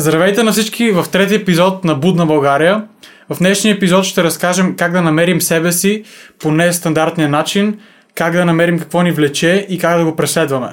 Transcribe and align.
Здравейте 0.00 0.42
на 0.42 0.52
всички 0.52 0.90
в 0.90 1.06
трети 1.12 1.34
епизод 1.34 1.84
на 1.84 1.94
Будна 1.94 2.26
България. 2.26 2.84
В 3.28 3.38
днешния 3.38 3.74
епизод 3.74 4.04
ще 4.04 4.24
разкажем 4.24 4.76
как 4.76 4.92
да 4.92 5.02
намерим 5.02 5.40
себе 5.40 5.72
си 5.72 6.04
по 6.38 6.50
нестандартния 6.50 7.28
начин, 7.28 7.80
как 8.14 8.32
да 8.32 8.44
намерим 8.44 8.78
какво 8.78 9.02
ни 9.02 9.12
влече 9.12 9.66
и 9.68 9.78
как 9.78 9.98
да 9.98 10.04
го 10.04 10.16
преследваме. 10.16 10.68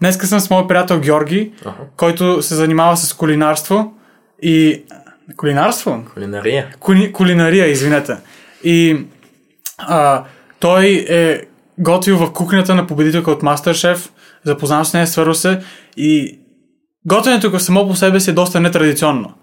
Днеска 0.00 0.26
съм 0.26 0.40
с 0.40 0.50
моят 0.50 0.68
приятел 0.68 1.00
Георги, 1.00 1.52
Аха. 1.64 1.82
който 1.96 2.42
се 2.42 2.54
занимава 2.54 2.96
с 2.96 3.12
кулинарство 3.12 3.92
и... 4.42 4.82
Кулинарство? 5.36 6.04
Кулинария. 6.14 6.68
Кули, 6.80 7.12
кулинария, 7.12 7.66
извинете. 7.66 8.16
И 8.64 9.06
а, 9.78 10.24
той 10.58 11.06
е 11.08 11.40
готвил 11.78 12.16
в 12.16 12.32
кухнята 12.32 12.74
на 12.74 12.86
победителка 12.86 13.30
от 13.30 13.42
Мастершеф, 13.42 14.12
запознал 14.44 14.84
с 14.84 14.92
нея, 14.92 15.06
свързал 15.06 15.34
се 15.34 15.60
и 15.96 16.39
готвенето 17.06 17.60
само 17.60 17.88
по 17.88 17.96
себе 17.96 18.20
си 18.20 18.30
е 18.30 18.32
доста 18.32 18.60
нетрадиционно. 18.60 19.34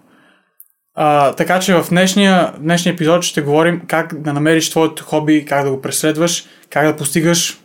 А, 0.94 1.32
така 1.32 1.60
че 1.60 1.74
в 1.74 1.86
днешния, 1.88 2.52
днешния 2.58 2.92
епизод 2.92 3.22
ще 3.22 3.40
говорим 3.40 3.82
как 3.86 4.20
да 4.20 4.32
намериш 4.32 4.70
твоето 4.70 5.04
хоби, 5.04 5.44
как 5.44 5.64
да 5.64 5.70
го 5.70 5.80
преследваш, 5.80 6.44
как 6.70 6.86
да 6.86 6.96
постигаш 6.96 7.60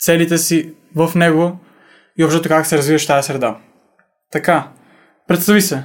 целите 0.00 0.38
си 0.38 0.72
в 0.96 1.14
него 1.14 1.58
и 2.18 2.24
общото 2.24 2.48
как 2.48 2.66
се 2.66 2.78
развиваш 2.78 3.04
в 3.04 3.06
тази 3.06 3.26
среда. 3.26 3.56
Така, 4.32 4.68
представи 5.28 5.62
се. 5.62 5.82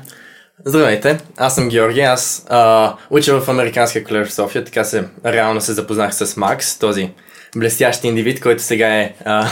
Здравейте, 0.65 1.17
аз 1.37 1.55
съм 1.55 1.69
Георги, 1.69 2.01
аз 2.01 2.45
а, 2.49 2.93
уча 3.09 3.41
в 3.41 3.49
Американския 3.49 4.03
колеж 4.03 4.27
в 4.27 4.33
София, 4.33 4.63
така 4.63 4.83
се 4.83 5.07
реално 5.25 5.61
се 5.61 5.73
запознах 5.73 6.15
с 6.15 6.37
Макс, 6.37 6.79
този 6.79 7.11
блестящ 7.55 8.03
индивид, 8.03 8.41
който 8.41 8.63
сега 8.63 8.95
е... 8.95 9.13
А, 9.25 9.47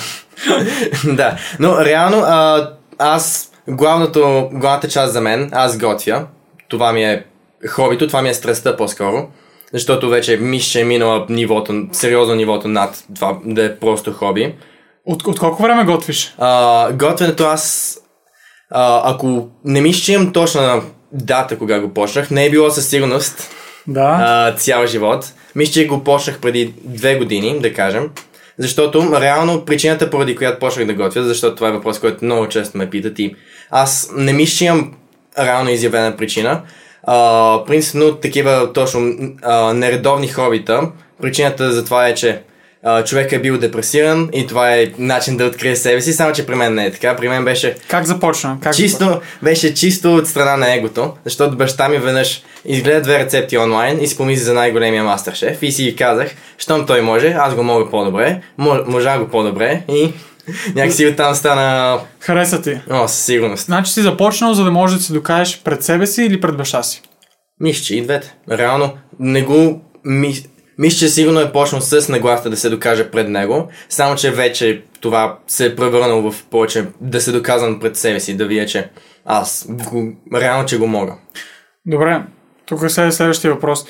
да, 1.05 1.37
но 1.59 1.85
реално 1.85 2.17
а, 2.17 2.70
аз, 2.98 3.50
главното, 3.67 4.49
главната 4.53 4.88
част 4.88 5.13
за 5.13 5.21
мен, 5.21 5.49
аз 5.53 5.77
готвя, 5.77 6.27
това 6.67 6.93
ми 6.93 7.03
е 7.03 7.25
хобито, 7.67 8.07
това 8.07 8.21
ми 8.21 8.29
е 8.29 8.34
страстта 8.34 8.77
по-скоро, 8.77 9.27
защото 9.73 10.09
вече 10.09 10.37
мисля, 10.37 10.71
че 10.71 10.81
е 10.81 10.84
минала 10.84 11.26
нивото, 11.29 11.87
сериозно 11.91 12.35
нивото 12.35 12.67
над 12.67 13.04
това 13.15 13.37
да 13.45 13.65
е 13.65 13.76
просто 13.76 14.13
хоби. 14.13 14.55
От, 15.05 15.27
от 15.27 15.39
колко 15.39 15.63
време 15.63 15.84
готвиш? 15.84 16.35
А, 16.37 16.91
готвенето 16.93 17.43
аз, 17.43 17.98
а, 18.70 19.13
ако 19.13 19.48
не 19.65 19.82
ми 19.82 19.93
ще 19.93 20.13
имам 20.13 20.34
точна 20.34 20.82
дата 21.12 21.57
кога 21.57 21.79
го 21.79 21.93
почнах, 21.93 22.32
не 22.32 22.45
е 22.45 22.49
било 22.49 22.70
със 22.70 22.87
сигурност 22.87 23.49
Да. 23.87 24.17
а, 24.21 24.55
цял 24.55 24.85
живот. 24.85 25.34
Мисля, 25.55 25.73
че 25.73 25.87
го 25.87 26.04
почнах 26.04 26.39
преди 26.39 26.73
две 26.84 27.15
години, 27.15 27.59
да 27.59 27.73
кажем. 27.73 28.09
Защото 28.57 29.21
реално 29.21 29.65
причината, 29.65 30.09
поради 30.09 30.35
която 30.35 30.59
почнах 30.59 30.85
да 30.87 30.93
готвя, 30.93 31.23
защото 31.23 31.55
това 31.55 31.67
е 31.67 31.71
въпрос, 31.71 31.99
който 31.99 32.26
много 32.26 32.48
често 32.48 32.77
ме 32.77 32.89
питат 32.89 33.20
и 33.20 33.35
аз 33.71 34.09
не 34.15 34.33
мисля, 34.33 34.57
че 34.57 34.65
имам 34.65 34.93
реално 35.39 35.69
изявена 35.69 36.17
причина. 36.17 36.61
А, 37.03 37.65
принципно 37.67 38.15
такива 38.15 38.73
точно 38.73 39.13
а, 39.41 39.73
нередовни 39.73 40.27
хобита. 40.27 40.81
Причината 41.21 41.71
за 41.71 41.85
това 41.85 42.07
е, 42.07 42.15
че 42.15 42.41
а, 42.83 43.03
човек 43.03 43.31
е 43.31 43.39
бил 43.39 43.57
депресиран 43.57 44.29
и 44.33 44.47
това 44.47 44.75
е 44.75 44.87
начин 44.97 45.37
да 45.37 45.45
открие 45.45 45.75
себе 45.75 46.01
си, 46.01 46.13
само 46.13 46.33
че 46.33 46.45
при 46.45 46.55
мен 46.55 46.73
не 46.73 46.85
е 46.85 46.91
така. 46.91 47.15
При 47.15 47.29
мен 47.29 47.45
беше 47.45 47.75
Как 47.87 48.05
започна? 48.05 48.57
Как 48.61 48.75
чисто, 48.75 49.21
беше 49.43 49.73
чисто 49.73 50.15
от 50.15 50.27
страна 50.27 50.57
на 50.57 50.75
егото, 50.75 51.13
защото 51.25 51.57
баща 51.57 51.89
ми 51.89 51.97
веднъж 51.97 52.41
изгледа 52.65 53.01
две 53.01 53.19
рецепти 53.19 53.57
онлайн 53.57 54.01
и 54.01 54.07
си 54.07 54.17
помисли 54.17 54.43
за 54.43 54.53
най-големия 54.53 55.03
мастер-шеф 55.03 55.57
и 55.61 55.71
си 55.71 55.95
казах, 55.95 56.31
щом 56.57 56.85
той 56.85 57.01
може, 57.01 57.35
аз 57.39 57.55
го 57.55 57.63
мога 57.63 57.89
по-добре, 57.89 58.41
мо- 58.59 58.83
можа 58.87 59.19
го 59.19 59.27
по-добре 59.27 59.81
и 59.89 60.13
някакси 60.75 61.07
оттам 61.07 61.35
стана... 61.35 61.99
Хареса 62.20 62.61
ти. 62.61 62.79
О, 62.89 63.07
със 63.07 63.25
сигурност. 63.25 63.65
Значи 63.65 63.91
си 63.91 64.01
започнал, 64.01 64.53
за 64.53 64.63
да 64.63 64.72
можеш 64.72 64.97
да 64.97 65.03
се 65.03 65.13
докажеш 65.13 65.61
пред 65.63 65.83
себе 65.83 66.07
си 66.07 66.23
или 66.23 66.41
пред 66.41 66.57
баща 66.57 66.83
си. 66.83 67.01
Мисля, 67.59 67.83
че 67.83 67.95
и 67.95 68.01
двете. 68.01 68.35
Реално, 68.51 68.94
не 69.19 69.41
го... 69.41 69.81
Ми... 70.06 70.33
Мисля, 70.78 70.97
че 71.00 71.09
сигурно 71.09 71.39
е 71.39 71.51
почнал 71.51 71.81
с 71.81 72.09
нагласта 72.09 72.50
да 72.50 72.57
се 72.57 72.69
докаже 72.69 73.11
пред 73.11 73.29
него, 73.29 73.67
само 73.89 74.16
че 74.16 74.31
вече 74.31 74.83
това 75.01 75.39
се 75.47 75.66
е 75.66 75.75
превърнало 75.75 76.31
в 76.31 76.45
повече 76.45 76.85
да 77.01 77.21
се 77.21 77.31
доказвам 77.31 77.79
пред 77.79 77.97
себе 77.97 78.19
си, 78.19 78.37
да 78.37 78.45
видя, 78.45 78.66
че 78.66 78.89
аз 79.25 79.66
го... 79.69 80.13
реално, 80.35 80.66
че 80.66 80.77
го 80.77 80.87
мога. 80.87 81.16
Добре, 81.85 82.23
тук 82.66 82.83
е 82.83 82.89
след- 82.89 83.13
следващия 83.13 83.53
въпрос. 83.53 83.85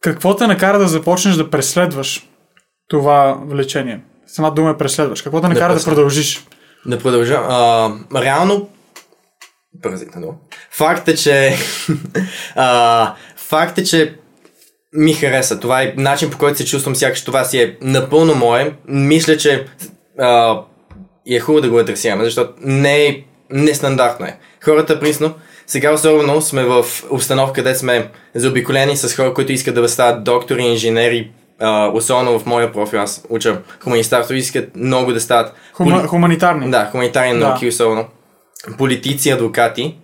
Какво 0.00 0.36
те 0.36 0.46
накара 0.46 0.78
да 0.78 0.88
започнеш 0.88 1.34
да 1.34 1.50
преследваш 1.50 2.28
това 2.88 3.38
влечение? 3.46 4.00
Сама 4.32 4.50
дума 4.50 4.70
е 4.70 4.76
преследваш. 4.76 5.22
Какво 5.22 5.40
те 5.40 5.48
накара 5.48 5.68
да, 5.68 5.74
преследвам. 5.74 5.94
продължиш? 5.94 6.46
Да 6.86 6.98
продължа. 6.98 7.34
А, 7.34 7.92
реално, 8.14 8.68
паразитна 9.82 10.20
дума. 10.20 10.32
Факт 10.70 11.08
е, 11.08 11.14
че... 11.14 11.56
а, 12.54 13.14
факт 13.36 13.78
е, 13.78 13.84
че 13.84 14.14
ми 14.92 15.12
хареса. 15.12 15.60
Това 15.60 15.82
е 15.82 15.94
начин 15.96 16.30
по 16.30 16.38
който 16.38 16.58
се 16.58 16.64
чувствам, 16.64 16.96
сякаш 16.96 17.24
това 17.24 17.44
си 17.44 17.58
е 17.58 17.76
напълно 17.80 18.34
мое. 18.34 18.74
Мисля, 18.88 19.36
че 19.36 19.66
а, 20.18 20.60
е 21.30 21.40
хубаво 21.40 21.62
да 21.62 21.70
го 21.70 21.78
адресираме, 21.78 22.24
защото 22.24 22.52
не 22.60 23.06
е 23.06 23.24
нестандартно 23.50 24.26
е. 24.26 24.38
Хората, 24.64 25.00
присно, 25.00 25.34
сега 25.66 25.92
особено 25.92 26.42
сме 26.42 26.64
в 26.64 26.84
обстановка, 27.10 27.52
където 27.52 27.78
сме 27.78 28.10
заобиколени 28.34 28.96
с 28.96 29.16
хора, 29.16 29.34
които 29.34 29.52
искат 29.52 29.74
да 29.74 29.88
стават 29.88 30.24
доктори, 30.24 30.62
инженери, 30.62 31.30
особено 31.92 32.38
в 32.38 32.46
моя 32.46 32.72
профил, 32.72 33.00
аз 33.00 33.24
уча 33.28 33.58
хуманистарство, 33.84 34.34
искат 34.34 34.76
много 34.76 35.12
да 35.12 35.20
стават 35.20 35.52
Хума, 35.72 36.06
хуманитарни. 36.06 36.70
да, 36.70 36.88
хуманитарни 36.92 37.38
Да. 37.38 37.48
науки, 37.48 37.68
особено. 37.68 38.04
Политици, 38.78 39.30
адвокати. 39.30 39.96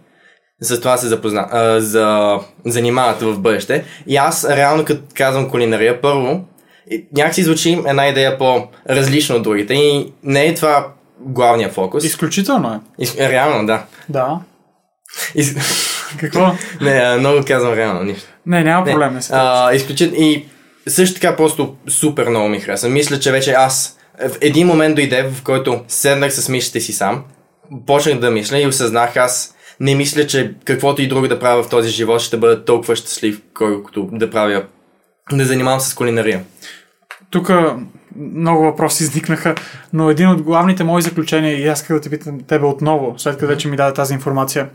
За 0.60 0.80
това 0.80 0.96
се 0.96 1.06
запозна, 1.06 1.48
а, 1.50 1.80
за, 1.80 2.38
занимават 2.64 3.22
в 3.22 3.38
бъдеще. 3.38 3.84
И 4.06 4.16
аз 4.16 4.44
реално 4.50 4.84
като 4.84 5.02
казвам 5.14 5.50
кулинария, 5.50 6.00
първо, 6.00 6.44
някакси 7.16 7.42
звучи 7.42 7.82
една 7.86 8.08
идея 8.08 8.38
по-различна 8.38 9.36
от 9.36 9.42
другите. 9.42 9.74
И 9.74 10.12
не 10.22 10.46
е 10.46 10.54
това 10.54 10.86
главния 11.20 11.68
фокус. 11.70 12.04
Изключително 12.04 12.68
е. 12.74 13.02
Из... 13.02 13.16
Реално, 13.18 13.66
да. 13.66 13.82
Да. 14.08 14.40
Из... 15.34 15.54
Какво? 16.20 16.52
не, 16.80 17.16
много 17.16 17.44
казвам 17.46 17.74
реално, 17.74 18.02
нищо. 18.02 18.28
Не, 18.46 18.64
няма 18.64 18.84
проблем. 18.86 19.14
Не, 19.14 19.20
а, 19.30 19.74
изключително. 19.74 20.24
И 20.24 20.46
също 20.88 21.14
така 21.14 21.36
просто 21.36 21.76
супер 21.88 22.28
много 22.28 22.48
ми 22.48 22.60
хареса. 22.60 22.88
Мисля, 22.88 23.20
че 23.20 23.32
вече 23.32 23.52
аз 23.52 23.98
в 24.28 24.36
един 24.40 24.66
момент 24.66 24.96
дойде, 24.96 25.22
в 25.22 25.42
който 25.42 25.84
седнах 25.88 26.32
с 26.32 26.48
мишите 26.48 26.80
си 26.80 26.92
сам, 26.92 27.24
почнах 27.86 28.18
да 28.18 28.30
мисля 28.30 28.58
и 28.58 28.66
осъзнах 28.66 29.16
аз 29.16 29.54
не 29.80 29.94
мисля, 29.94 30.26
че 30.26 30.54
каквото 30.64 31.02
и 31.02 31.08
друго 31.08 31.28
да 31.28 31.38
правя 31.38 31.62
в 31.62 31.68
този 31.68 31.90
живот 31.90 32.20
ще 32.20 32.36
бъда 32.36 32.64
толкова 32.64 32.96
щастлив, 32.96 33.40
колкото 33.54 34.08
да 34.12 34.30
правя 34.30 34.64
да 35.32 35.44
занимавам 35.44 35.80
с 35.80 35.94
кулинария. 35.94 36.44
Тук 37.30 37.50
много 38.16 38.62
въпроси 38.62 39.02
изникнаха, 39.02 39.54
но 39.92 40.10
един 40.10 40.28
от 40.28 40.42
главните 40.42 40.84
мои 40.84 41.02
заключения, 41.02 41.60
и 41.60 41.68
аз 41.68 41.80
исках 41.80 41.96
да 41.96 42.00
те 42.00 42.10
питам 42.10 42.40
тебе 42.40 42.66
отново, 42.66 43.14
след 43.18 43.34
като 43.34 43.46
вече 43.46 43.68
ми 43.68 43.76
даде 43.76 43.94
тази 43.94 44.14
информация. 44.14 44.68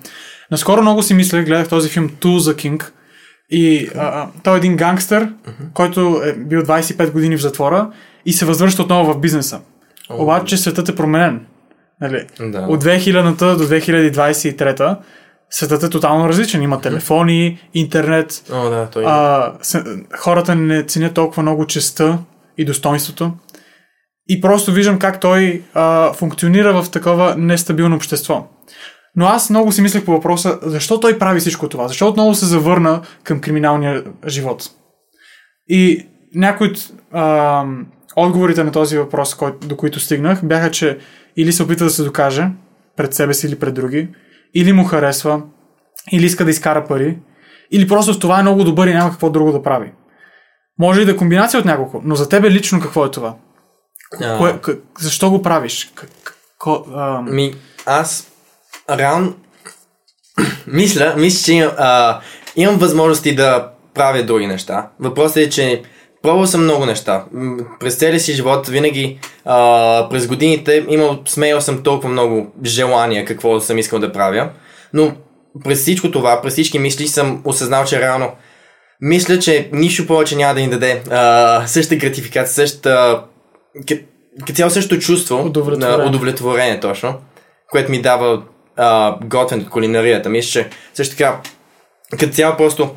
Наскоро 0.51 0.81
много 0.81 1.03
си 1.03 1.13
мислех, 1.13 1.45
гледах 1.45 1.69
този 1.69 1.89
филм 1.89 2.09
Tool 2.09 2.37
the 2.37 2.55
King 2.55 2.83
и 3.51 3.89
а, 3.97 4.27
той 4.43 4.53
е 4.53 4.57
един 4.57 4.75
гангстър, 4.75 5.29
който 5.73 6.21
е 6.25 6.33
бил 6.33 6.61
25 6.61 7.11
години 7.11 7.37
в 7.37 7.41
затвора 7.41 7.91
и 8.25 8.33
се 8.33 8.45
възвръща 8.45 8.83
отново 8.83 9.13
в 9.13 9.19
бизнеса. 9.19 9.59
Обаче 10.09 10.57
светът 10.57 10.89
е 10.89 10.95
променен. 10.95 11.45
Нали? 12.01 12.25
Да. 12.39 12.59
От 12.69 12.83
2000-та 12.83 13.55
до 13.55 13.63
2023 13.63 14.97
светът 15.49 15.83
е 15.83 15.89
тотално 15.89 16.29
различен. 16.29 16.61
Има 16.61 16.81
телефони, 16.81 17.59
интернет, 17.73 18.43
О, 18.51 18.69
да, 18.69 18.89
той. 18.89 19.03
а, 19.07 19.53
се, 19.61 19.83
хората 20.17 20.55
не 20.55 20.83
ценят 20.83 21.13
толкова 21.13 21.41
много 21.43 21.67
честа 21.67 22.17
и 22.57 22.65
достоинството. 22.65 23.31
И 24.29 24.41
просто 24.41 24.71
виждам 24.71 24.99
как 24.99 25.19
той 25.19 25.61
а, 25.73 26.13
функционира 26.13 26.81
в 26.83 26.91
такова 26.91 27.35
нестабилно 27.37 27.95
общество. 27.95 28.47
Но 29.15 29.25
аз 29.25 29.49
много 29.49 29.71
си 29.71 29.81
мислех 29.81 30.05
по 30.05 30.11
въпроса, 30.11 30.59
защо 30.61 30.99
той 30.99 31.19
прави 31.19 31.39
всичко 31.39 31.69
това? 31.69 31.87
Защо 31.87 32.07
отново 32.07 32.35
се 32.35 32.45
завърна 32.45 33.01
към 33.23 33.41
криминалния 33.41 34.03
живот? 34.27 34.63
И 35.67 36.07
някои 36.35 36.67
от 36.67 36.77
а, 37.11 37.65
отговорите 38.15 38.63
на 38.63 38.71
този 38.71 38.97
въпрос, 38.97 39.35
кой, 39.35 39.53
до 39.65 39.77
които 39.77 39.99
стигнах, 39.99 40.45
бяха, 40.45 40.71
че 40.71 40.97
или 41.37 41.53
се 41.53 41.63
опита 41.63 41.83
да 41.83 41.89
се 41.89 42.03
докаже 42.03 42.49
пред 42.97 43.13
себе 43.13 43.33
си 43.33 43.47
или 43.47 43.59
пред 43.59 43.73
други, 43.73 44.09
или 44.53 44.73
му 44.73 44.83
харесва, 44.83 45.41
или 46.11 46.25
иска 46.25 46.45
да 46.45 46.51
изкара 46.51 46.85
пари, 46.87 47.19
или 47.71 47.87
просто 47.87 48.19
това 48.19 48.39
е 48.39 48.41
много 48.41 48.63
добър 48.63 48.87
и 48.87 48.93
няма 48.93 49.11
какво 49.11 49.29
друго 49.29 49.51
да 49.51 49.63
прави. 49.63 49.91
Може 50.79 51.01
и 51.01 51.05
да 51.05 51.11
е 51.11 51.15
комбинация 51.15 51.59
от 51.59 51.65
няколко, 51.65 52.01
но 52.03 52.15
за 52.15 52.29
тебе 52.29 52.51
лично 52.51 52.81
какво 52.81 53.05
е 53.05 53.11
това? 53.11 53.35
А. 54.21 54.37
Кое, 54.37 54.59
к, 54.61 54.69
защо 54.99 55.29
го 55.29 55.41
правиш? 55.41 55.91
К, 55.95 56.05
к, 56.23 56.35
ко, 56.59 56.85
а, 56.95 57.21
Ми, 57.21 57.53
аз 57.85 58.30
реално 58.97 59.33
мисля, 60.67 61.13
мисля, 61.17 61.45
че 61.45 61.53
имам, 61.53 61.71
а, 61.77 62.19
имам 62.55 62.77
възможности 62.77 63.35
да 63.35 63.69
правя 63.93 64.23
други 64.23 64.47
неща. 64.47 64.89
Въпросът 64.99 65.37
е, 65.37 65.49
че 65.49 65.81
пробвал 66.21 66.47
съм 66.47 66.63
много 66.63 66.85
неща. 66.85 67.25
През 67.79 67.95
целия 67.95 68.19
си 68.19 68.33
живот 68.33 68.67
винаги 68.67 69.19
а, 69.45 70.07
през 70.09 70.27
годините 70.27 70.85
имал, 70.89 71.19
смеял 71.25 71.61
съм 71.61 71.83
толкова 71.83 72.09
много 72.09 72.53
желания 72.65 73.25
какво 73.25 73.59
съм 73.59 73.77
искал 73.77 73.99
да 73.99 74.11
правя. 74.11 74.49
Но 74.93 75.11
през 75.63 75.81
всичко 75.81 76.11
това, 76.11 76.41
през 76.41 76.53
всички 76.53 76.79
мисли 76.79 77.07
съм 77.07 77.41
осъзнал, 77.45 77.85
че 77.85 78.01
реално 78.01 78.31
мисля, 79.01 79.39
че 79.39 79.69
нищо 79.73 80.07
повече 80.07 80.35
няма 80.35 80.53
да 80.53 80.59
ни 80.59 80.69
даде 80.69 81.01
а, 81.11 81.63
същата 81.67 81.95
гратификация, 81.95 82.53
същата 82.53 83.23
като 84.39 84.53
цяло 84.53 84.69
също 84.69 84.99
чувство 84.99 85.51
на 85.55 86.05
удовлетворение 86.07 86.79
точно, 86.79 87.15
което 87.71 87.91
ми 87.91 88.01
дава 88.01 88.43
а, 88.81 89.17
готвенето, 89.23 89.69
кулинарията. 89.69 90.29
Мисля, 90.29 90.51
че 90.51 90.69
също 90.93 91.15
така 91.15 91.41
като 92.19 92.33
цяло 92.33 92.57
просто 92.57 92.95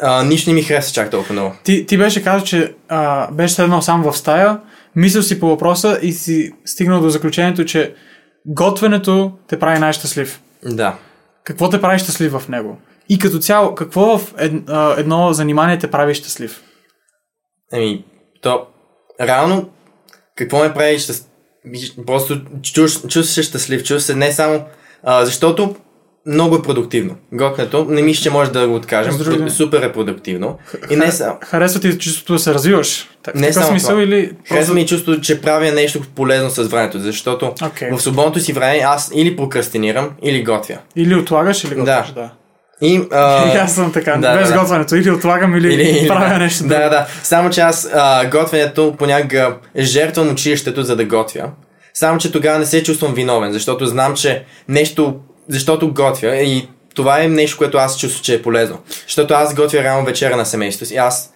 а, 0.00 0.24
нищо 0.24 0.50
не 0.50 0.54
ми 0.54 0.62
хареса 0.62 0.92
чак 0.92 1.10
толкова 1.10 1.32
много. 1.32 1.54
Ти, 1.64 1.86
ти 1.86 1.98
беше 1.98 2.24
казал, 2.24 2.46
че 2.46 2.74
а, 2.88 3.30
беше 3.32 3.54
седнал 3.54 3.82
сам 3.82 4.02
в 4.02 4.16
стая, 4.16 4.60
мислил 4.96 5.22
си 5.22 5.40
по 5.40 5.48
въпроса 5.48 5.98
и 6.02 6.12
си 6.12 6.52
стигнал 6.64 7.00
до 7.00 7.10
заключението, 7.10 7.64
че 7.64 7.94
готвенето 8.46 9.32
те 9.48 9.58
прави 9.58 9.78
най-щастлив. 9.78 10.40
Да. 10.64 10.98
Какво 11.44 11.70
те 11.70 11.80
прави 11.80 11.98
щастлив 11.98 12.32
в 12.32 12.48
него? 12.48 12.78
И 13.08 13.18
като 13.18 13.38
цяло, 13.38 13.74
какво 13.74 14.18
в 14.18 14.34
ед, 14.38 14.52
а, 14.68 14.94
едно 14.98 15.32
занимание 15.32 15.78
те 15.78 15.90
прави 15.90 16.14
щастлив? 16.14 16.62
Еми, 17.72 18.04
то, 18.42 18.66
реално, 19.20 19.70
какво 20.36 20.58
ме 20.58 20.74
прави 20.74 20.98
щастлив? 20.98 21.26
Просто 22.06 22.40
чувстваш, 22.62 23.26
се 23.26 23.42
щастлив, 23.42 23.80
чувстваш 23.80 24.02
се 24.02 24.14
не 24.14 24.32
само, 24.32 24.64
а, 25.02 25.24
защото 25.24 25.74
много 26.26 26.56
е 26.56 26.62
продуктивно. 26.62 27.16
Готвенето, 27.32 27.84
не 27.84 28.02
мисля, 28.02 28.22
че 28.22 28.30
може 28.30 28.52
да 28.52 28.68
го 28.68 28.74
откажем. 28.74 29.18
Други. 29.18 29.50
Супер 29.50 29.82
е 29.82 29.92
продуктивно. 29.92 30.58
И 30.90 30.96
не 30.96 31.12
само. 31.12 31.36
Харесва 31.42 31.80
ти 31.80 31.98
чувството 31.98 32.32
да 32.32 32.38
се 32.38 32.54
развиваш? 32.54 33.08
Так, 33.22 33.34
Не 33.34 33.52
само 33.52 33.66
смисъл 33.66 33.90
това. 33.90 34.02
или 34.02 34.30
Харесва 34.48 34.74
ми 34.74 34.86
чувството, 34.86 35.20
че 35.20 35.40
правя 35.40 35.72
нещо 35.72 36.00
полезно 36.14 36.50
с 36.50 36.62
времето, 36.62 36.98
защото 36.98 37.52
Окей. 37.64 37.90
в 37.90 38.00
свободното 38.00 38.40
си 38.40 38.52
време 38.52 38.78
аз 38.78 39.10
или 39.14 39.36
прокрастинирам, 39.36 40.10
или 40.22 40.44
готвя. 40.44 40.78
Или 40.96 41.14
отлагаш, 41.14 41.64
или 41.64 41.74
готвиш, 41.74 41.86
Да. 41.86 42.12
да. 42.14 42.30
И, 42.82 43.00
а, 43.12 43.54
И 43.54 43.56
аз 43.58 43.74
съм 43.74 43.92
така, 43.92 44.16
да, 44.16 44.36
без 44.36 44.48
да, 44.48 44.54
да. 44.54 44.60
готвенето. 44.60 44.96
Или 44.96 45.10
отлагам, 45.10 45.56
или, 45.56 45.74
Или, 45.74 46.08
правя 46.08 46.28
да, 46.28 46.38
нещо 46.38 46.62
Да, 46.62 46.74
друго. 46.74 46.90
да. 46.90 47.06
Само, 47.22 47.50
че 47.50 47.60
аз 47.60 47.88
а, 47.94 48.26
готвенето 48.30 48.94
понякога 48.98 49.56
жертвам 49.78 50.30
училището, 50.30 50.82
за 50.82 50.96
да 50.96 51.04
готвя. 51.04 51.50
Само, 51.94 52.18
че 52.18 52.32
тогава 52.32 52.58
не 52.58 52.66
се 52.66 52.82
чувствам 52.82 53.14
виновен, 53.14 53.52
защото 53.52 53.86
знам, 53.86 54.14
че 54.14 54.44
нещо, 54.68 55.16
защото 55.48 55.94
готвя 55.94 56.36
и 56.36 56.68
това 56.94 57.22
е 57.22 57.28
нещо, 57.28 57.58
което 57.58 57.78
аз 57.78 57.98
чувствам, 57.98 58.22
че 58.22 58.34
е 58.34 58.42
полезно. 58.42 58.78
Защото 59.06 59.34
аз 59.34 59.54
готвя 59.54 59.82
реално 59.82 60.06
вечера 60.06 60.36
на 60.36 60.46
семейството 60.46 60.88
си. 60.88 60.96
Аз 60.96 61.32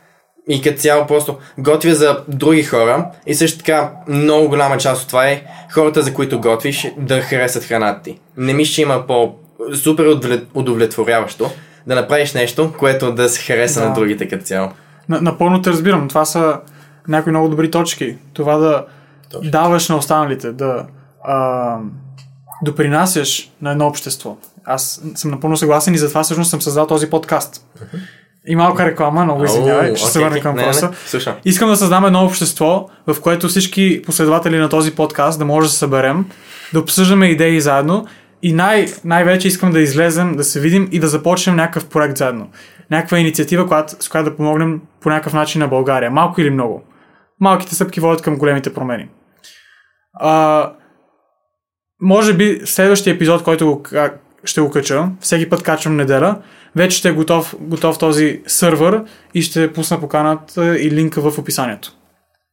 и 0.49 0.63
като 0.63 0.81
цяло 0.81 1.07
просто 1.07 1.39
готвя 1.59 1.95
за 1.95 2.19
други 2.29 2.63
хора 2.63 3.07
и 3.27 3.35
също 3.35 3.59
така 3.59 3.91
много 4.09 4.49
голяма 4.49 4.79
част 4.79 5.03
от 5.03 5.09
това 5.09 5.29
е 5.29 5.43
хората, 5.73 6.03
за 6.03 6.15
които 6.15 6.41
готвиш, 6.41 6.87
да 6.99 7.21
харесат 7.21 7.65
храната 7.65 8.03
ти. 8.03 8.19
Не 8.37 8.53
мисля, 8.53 8.73
че 8.73 8.83
има 8.83 9.07
по 9.07 9.35
супер 9.75 10.05
удовлет- 10.05 10.49
удовлетворяващо 10.55 11.51
да 11.87 11.95
направиш 11.95 12.33
нещо, 12.33 12.73
което 12.79 13.13
да 13.13 13.29
се 13.29 13.43
хареса 13.43 13.81
Да. 13.81 13.89
на 13.89 13.95
другите 13.95 14.29
като 14.29 14.45
цяло. 14.45 14.69
На- 15.09 15.21
Напълно 15.21 15.63
те 15.63 15.71
разбирам. 15.71 16.09
Това 16.09 16.25
са 16.25 16.61
някои 17.09 17.31
много 17.31 17.49
добри 17.49 17.71
точки. 17.71 18.17
Това 18.33 18.57
да 18.57 18.85
даваш 19.43 19.89
на 19.89 19.97
останалите, 19.97 20.53
да 20.53 20.87
а, 21.25 21.77
допринасяш 22.65 23.51
на 23.63 23.71
едно 23.71 23.87
общество. 23.87 24.37
Аз 24.65 25.03
съм 25.15 25.31
напълно 25.31 25.57
съгласен 25.57 25.95
и 25.95 25.99
затова 25.99 26.23
всъщност 26.23 26.51
съм 26.51 26.63
създал 26.63 26.87
този 26.87 27.11
подкаст. 27.11 27.67
И 28.47 28.57
малка 28.57 28.87
реклама, 28.87 29.25
много 29.25 29.45
извинявай, 29.45 29.97
ще 29.97 30.09
се 30.09 30.19
върна 30.21 30.41
към 30.41 30.55
въпроса. 30.57 30.91
Искам 31.45 31.69
да 31.69 31.77
създам 31.77 32.05
едно 32.05 32.25
общество, 32.25 32.89
в 33.07 33.21
което 33.21 33.49
всички 33.49 34.03
последователи 34.03 34.59
на 34.59 34.69
този 34.69 34.91
подкаст 34.91 35.39
да 35.39 35.45
може 35.45 35.67
да 35.67 35.73
се 35.73 35.79
съберем, 35.79 36.25
да 36.73 36.81
обсъждаме 36.81 37.27
идеи 37.27 37.61
заедно 37.61 38.07
и 38.43 38.53
най- 38.53 38.87
най-вече 39.05 39.49
искам 39.49 39.73
да 39.73 39.81
излезем, 39.81 40.37
да 40.37 40.45
се 40.45 40.61
видим 40.61 40.89
и 40.93 41.01
да 41.01 41.09
започнем 41.09 41.57
някакъв 41.57 41.89
проект 41.89 42.17
заедно. 42.17 42.51
Някаква 42.91 43.19
инициатива, 43.19 43.69
която, 43.69 43.97
с 44.01 44.09
която 44.09 44.31
да 44.31 44.37
помогнем 44.37 44.81
по 45.01 45.09
някакъв 45.09 45.33
начин 45.33 45.59
на 45.59 45.69
България. 45.69 46.11
Малко 46.11 46.41
или 46.41 46.51
много. 46.51 46.83
Малките 47.41 47.75
стъпки 47.75 48.01
водят 48.01 48.23
към 48.23 48.37
големите 48.37 48.75
промени. 48.75 49.09
А, 50.15 50.73
може 52.03 52.35
би 52.35 52.61
следващия 52.65 53.15
епизод, 53.15 53.43
който 53.43 53.67
го, 53.67 53.83
ще 54.45 54.61
го 54.61 54.71
кача, 54.71 55.09
всеки 55.21 55.49
път 55.49 55.63
качвам 55.63 55.97
неделя, 55.97 56.43
вече 56.77 56.97
ще 56.99 57.09
е 57.09 57.13
готов, 57.13 57.55
готов 57.61 57.99
този 57.99 58.43
сървър 58.47 59.05
и 59.35 59.43
ще 59.43 59.73
пусна 59.73 60.01
поканата 60.01 60.79
и 60.79 60.91
линка 60.91 61.31
в 61.31 61.39
описанието. 61.39 61.93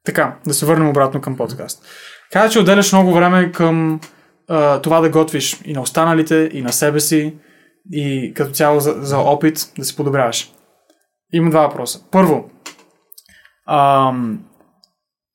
Така, 0.05 0.35
да 0.47 0.53
се 0.53 0.65
върнем 0.65 0.89
обратно 0.89 1.21
към 1.21 1.37
подкаст. 1.37 1.85
Каза, 2.31 2.49
че 2.49 2.59
отделяш 2.59 2.91
много 2.91 3.13
време 3.13 3.51
към 3.51 3.99
а, 4.49 4.81
това 4.81 5.01
да 5.01 5.09
готвиш 5.09 5.61
и 5.65 5.73
на 5.73 5.81
останалите, 5.81 6.49
и 6.53 6.61
на 6.61 6.73
себе 6.73 6.99
си, 6.99 7.35
и 7.91 8.33
като 8.35 8.51
цяло 8.51 8.79
за, 8.79 8.95
за 8.97 9.17
опит 9.17 9.71
да 9.77 9.85
се 9.85 9.95
подобряваш. 9.95 10.51
Има 11.33 11.49
два 11.49 11.61
въпроса. 11.61 12.01
Първо, 12.11 12.49
ам, 13.67 14.39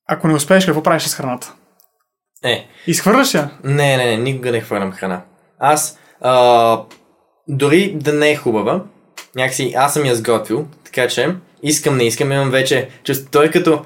ако 0.09 0.29
не 0.29 0.35
успееш, 0.35 0.67
какво 0.67 0.83
правиш 0.83 1.03
с 1.03 1.15
храната? 1.15 1.55
Е, 2.45 2.67
Изхвърляш 2.87 3.35
я? 3.35 3.51
не, 3.65 3.97
не, 3.97 4.05
не, 4.05 4.17
никога 4.17 4.51
не 4.51 4.61
хвърлям 4.61 4.93
храна. 4.93 5.23
Аз, 5.59 5.99
а, 6.21 6.83
дори 7.49 7.95
да 7.95 8.13
не 8.13 8.31
е 8.31 8.37
хубава, 8.37 8.85
някакси 9.37 9.75
аз 9.77 9.95
съм 9.95 10.05
я 10.05 10.15
сготвил, 10.15 10.67
така 10.85 11.09
че 11.09 11.37
искам, 11.63 11.97
не 11.97 12.05
искам, 12.05 12.33
имам 12.33 12.51
вече 12.51 12.89
чувство. 13.05 13.31
Той 13.31 13.51
като 13.51 13.85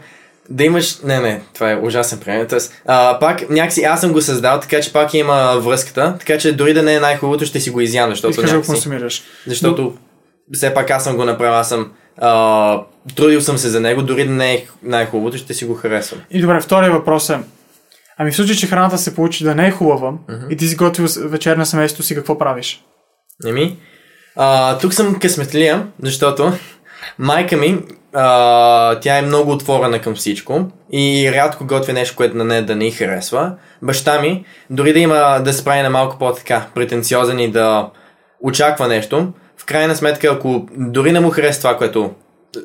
да 0.51 0.65
имаш... 0.65 0.99
Не, 1.03 1.21
не, 1.21 1.43
това 1.55 1.71
е 1.71 1.77
ужасен 1.77 2.21
пример. 2.21 2.47
Тоест, 2.47 2.83
а, 2.87 3.19
пак 3.19 3.51
някакси 3.51 3.83
аз 3.83 4.01
съм 4.01 4.13
го 4.13 4.21
създал, 4.21 4.61
така 4.61 4.81
че 4.81 4.93
пак 4.93 5.15
има 5.15 5.61
връзката, 5.61 6.17
така 6.19 6.39
че 6.39 6.53
дори 6.53 6.75
да 6.75 6.83
не 6.83 6.95
е 6.95 7.01
най-хубавото, 7.01 7.45
ще 7.45 7.61
си 7.61 7.71
го 7.71 7.81
изям, 7.81 8.11
защото 8.11 8.31
Искаш 8.31 8.45
да 8.45 8.51
го 8.51 8.55
някакси... 8.57 8.73
консумираш. 8.73 9.23
Защото 9.47 9.95
все 10.53 10.75
пак 10.75 10.91
аз 10.91 11.05
съм 11.05 11.17
го 11.17 11.25
направил, 11.25 11.55
аз 11.55 11.69
съм 11.69 11.93
а, 12.19 12.81
трудил 13.17 13.41
съм 13.41 13.59
се 13.59 13.69
за 13.69 13.81
него, 13.81 14.03
дори 14.03 14.25
да 14.25 14.33
не 14.33 14.55
е 14.55 14.67
най-хубавото, 14.83 15.39
ще 15.39 15.55
си 15.55 15.65
го 15.65 15.75
харесвам. 15.75 16.21
И 16.31 16.41
добре, 16.41 16.61
втория 16.61 16.93
въпрос 16.93 17.31
е. 17.31 17.39
Ами 18.19 18.31
в 18.31 18.37
случай, 18.37 18.57
че 18.57 18.67
храната 18.67 18.99
се 18.99 19.15
получи 19.15 19.45
да 19.45 19.55
не 19.55 19.67
е 19.67 19.71
хубава 19.71 20.13
и 20.51 20.57
ти 20.57 20.69
си 20.69 20.77
готвил 20.77 21.07
вечер 21.19 21.57
на 21.57 21.67
семейството 21.67 22.07
си, 22.07 22.15
какво 22.15 22.39
правиш? 22.39 22.85
Не 23.45 23.53
ми? 23.53 23.77
А, 24.37 24.79
тук 24.79 24.95
съм 24.95 25.19
късметлия, 25.19 25.87
защото 26.03 26.53
майка 27.19 27.57
ми, 27.57 27.79
а, 28.13 29.01
тя 29.01 29.19
е 29.19 29.23
много 29.23 29.53
отворена 29.53 30.01
към 30.01 30.15
всичко 30.15 30.65
и 30.93 31.33
рядко 31.33 31.67
готви 31.67 31.93
нещо, 31.93 32.17
което 32.17 32.37
на 32.37 32.45
нея 32.45 32.67
да 32.67 32.77
не 32.77 32.87
й 32.87 32.91
харесва. 32.91 33.53
Баща 33.83 34.21
ми, 34.21 34.45
дори 34.71 34.93
да 34.93 34.99
има 34.99 35.41
да 35.45 35.53
се 35.53 35.65
прави 35.65 35.83
на 35.83 35.91
малко 35.91 36.19
по-така 36.19 36.67
претенциозен 36.75 37.39
и 37.39 37.51
да 37.51 37.91
очаква 38.41 38.89
нещо, 38.89 39.33
в 39.57 39.65
крайна 39.65 39.97
сметка, 39.97 40.29
ако 40.29 40.67
дори 40.77 41.13
не 41.13 41.21
му 41.21 41.31
харесва 41.31 41.61
това, 41.61 41.77
което 41.77 42.11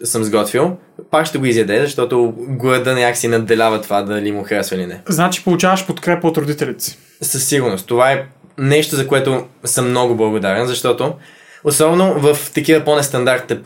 съм 0.04 0.24
сготвил, 0.24 0.77
пак 1.12 1.25
ще 1.25 1.38
го 1.38 1.46
изяде, 1.46 1.82
защото 1.82 2.34
глада 2.38 2.96
някакси 2.96 3.27
надделява 3.27 3.82
това 3.82 4.01
дали 4.01 4.32
му 4.32 4.44
харесва 4.44 4.75
или 4.75 4.86
не. 4.86 5.01
Значи 5.08 5.44
получаваш 5.44 5.88
подкрепа 5.88 6.27
от 6.27 6.38
родителите 6.38 6.84
си. 6.84 6.98
Със 7.22 7.48
сигурност. 7.48 7.88
Това 7.88 8.12
е 8.12 8.25
нещо, 8.58 8.96
за 8.96 9.08
което 9.08 9.46
съм 9.63 9.89
много 9.89 10.15
благодарен, 10.15 10.68
защото 10.68 11.13
особено 11.63 12.20
в 12.20 12.38
такива 12.53 12.84
по-нестандартни 12.84 13.58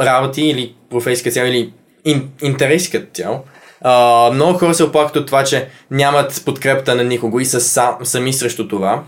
работи 0.00 0.42
или 0.42 0.74
професия 0.90 1.32
цяло, 1.32 1.46
или 1.46 1.72
ин, 2.04 2.30
интереси 2.42 2.90
като 2.90 3.06
цяло, 3.14 3.40
а, 3.80 4.30
много 4.32 4.58
хора 4.58 4.74
се 4.74 4.84
оплакват 4.84 5.16
от 5.16 5.26
това, 5.26 5.44
че 5.44 5.68
нямат 5.90 6.42
подкрепата 6.44 6.94
на 6.94 7.04
никого 7.04 7.40
и 7.40 7.44
са 7.44 7.60
сам, 7.60 7.96
сами 8.02 8.32
срещу 8.32 8.68
това. 8.68 9.02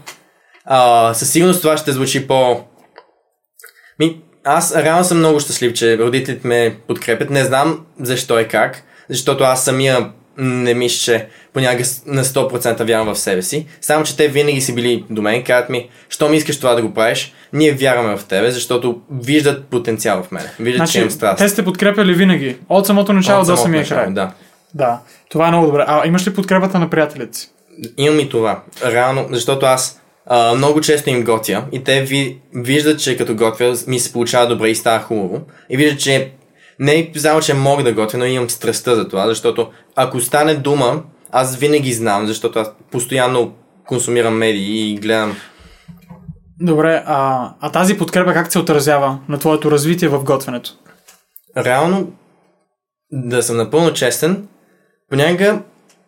А, 0.64 1.14
със 1.14 1.32
сигурност 1.32 1.62
това 1.62 1.76
ще 1.76 1.92
звучи 1.92 2.26
по... 2.26 2.64
Ми, 3.98 4.20
аз 4.44 4.76
реално 4.76 5.04
съм 5.04 5.18
много 5.18 5.40
щастлив, 5.40 5.72
че 5.72 5.98
родителите 5.98 6.48
ме 6.48 6.76
подкрепят. 6.88 7.30
Не 7.30 7.44
знам 7.44 7.86
защо 8.00 8.40
и 8.40 8.48
как, 8.48 8.82
защото 9.08 9.44
аз 9.44 9.64
самия 9.64 10.10
не 10.38 10.74
мисля, 10.74 10.98
че 11.04 11.26
понякога 11.52 11.84
на 12.06 12.24
100% 12.24 12.84
вярвам 12.84 13.14
в 13.14 13.18
себе 13.18 13.42
си. 13.42 13.66
Само, 13.80 14.04
че 14.04 14.16
те 14.16 14.28
винаги 14.28 14.60
са 14.60 14.72
били 14.72 15.04
до 15.10 15.22
мен 15.22 15.40
и 15.40 15.44
казват 15.44 15.68
ми, 15.70 15.88
що 16.08 16.28
ми 16.28 16.36
искаш 16.36 16.58
това 16.58 16.74
да 16.74 16.82
го 16.82 16.94
правиш, 16.94 17.32
ние 17.52 17.72
вярваме 17.72 18.16
в 18.16 18.24
тебе, 18.24 18.50
защото 18.50 19.00
виждат 19.10 19.64
потенциал 19.64 20.22
в 20.22 20.30
мен. 20.32 20.44
Виждат, 20.60 20.80
че 20.80 20.86
Значи, 20.86 20.98
имам 20.98 21.10
страст. 21.10 21.38
те 21.38 21.48
сте 21.48 21.64
подкрепяли 21.64 22.14
винаги. 22.14 22.56
От 22.68 22.86
самото 22.86 23.12
начало 23.12 23.40
От 23.40 23.46
до 23.46 23.56
самия 23.56 23.88
край. 23.88 24.10
Да. 24.10 24.32
Да. 24.74 25.00
Това 25.30 25.46
е 25.46 25.50
много 25.50 25.66
добре. 25.66 25.84
А 25.86 26.06
имаш 26.06 26.26
ли 26.26 26.34
подкрепата 26.34 26.78
на 26.78 26.90
приятелите 26.90 27.38
си? 27.38 27.48
Имам 27.96 28.20
и 28.20 28.28
това. 28.28 28.62
Реално, 28.86 29.26
защото 29.30 29.66
аз 29.66 30.00
а, 30.26 30.54
много 30.54 30.80
често 30.80 31.10
им 31.10 31.24
готвя 31.24 31.64
и 31.72 31.84
те 31.84 32.02
ви, 32.02 32.38
виждат, 32.54 33.00
че 33.00 33.16
като 33.16 33.34
готвя 33.34 33.74
ми 33.86 33.98
се 34.00 34.12
получава 34.12 34.46
добре 34.46 34.68
и 34.68 34.74
става 34.74 35.00
хубаво. 35.00 35.40
И 35.70 35.76
виждат, 35.76 36.00
че 36.00 36.30
не 36.78 37.10
само, 37.16 37.40
че 37.40 37.54
мога 37.54 37.82
да 37.82 37.92
готвя, 37.92 38.18
но 38.18 38.24
имам 38.24 38.50
страстта 38.50 38.94
за 38.94 39.08
това, 39.08 39.26
защото 39.26 39.70
ако 40.00 40.20
стане 40.20 40.54
дума, 40.54 41.02
аз 41.32 41.56
винаги 41.56 41.92
знам, 41.92 42.26
защото 42.26 42.58
аз 42.58 42.70
постоянно 42.90 43.52
консумирам 43.86 44.34
медии 44.34 44.92
и 44.92 44.96
гледам. 44.96 45.36
Добре, 46.60 47.02
а, 47.06 47.50
а 47.60 47.72
тази 47.72 47.98
подкрепа 47.98 48.32
как 48.32 48.52
се 48.52 48.58
отразява 48.58 49.18
на 49.28 49.38
твоето 49.38 49.70
развитие 49.70 50.08
в 50.08 50.24
готвенето? 50.24 50.70
Реално, 51.56 52.12
да 53.12 53.42
съм 53.42 53.56
напълно 53.56 53.92
честен, 53.92 54.48
понякога 55.10 55.58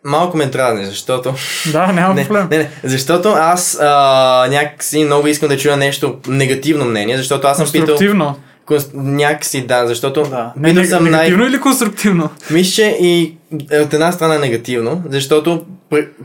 малко 0.05 0.37
ме 0.37 0.45
дразни, 0.45 0.85
защото... 0.85 1.33
Да, 1.71 1.87
няма 1.87 2.13
Не, 2.13 2.27
проблем. 2.27 2.47
не, 2.51 2.57
не, 2.57 2.69
защото 2.83 3.29
аз 3.29 3.77
а, 3.81 4.47
някакси 4.49 5.03
много 5.03 5.27
искам 5.27 5.49
да 5.49 5.57
чуя 5.57 5.77
нещо 5.77 6.19
негативно 6.27 6.85
мнение, 6.85 7.17
защото 7.17 7.47
аз 7.47 7.57
съм 7.57 7.65
питал... 7.65 7.85
Конструктивно. 7.87 8.35
Конс... 8.65 8.89
Някакси, 8.93 9.67
да, 9.67 9.87
защото 9.87 10.23
Да. 10.23 10.53
Не, 10.57 10.73
не, 10.73 10.85
съм 10.85 11.03
най... 11.03 11.11
негативно 11.11 11.47
или 11.47 11.59
конструктивно? 11.59 12.29
Мисля, 12.51 12.83
и 12.83 13.37
е, 13.71 13.79
от 13.79 13.93
една 13.93 14.11
страна 14.11 14.39
негативно, 14.39 15.03
защото 15.09 15.65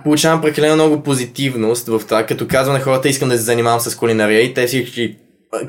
получавам 0.02 0.40
прекалено 0.40 0.75
много 0.75 1.02
позитивност 1.02 1.87
в 1.87 2.00
това, 2.09 2.26
като 2.26 2.49
казвам 2.49 2.76
на 2.76 2.83
хората, 2.83 3.09
искам 3.09 3.28
да 3.28 3.37
се 3.37 3.42
занимавам 3.42 3.80
с 3.80 3.97
кулинария 3.97 4.40
и 4.40 4.54
те 4.54 4.66
всички 4.66 5.16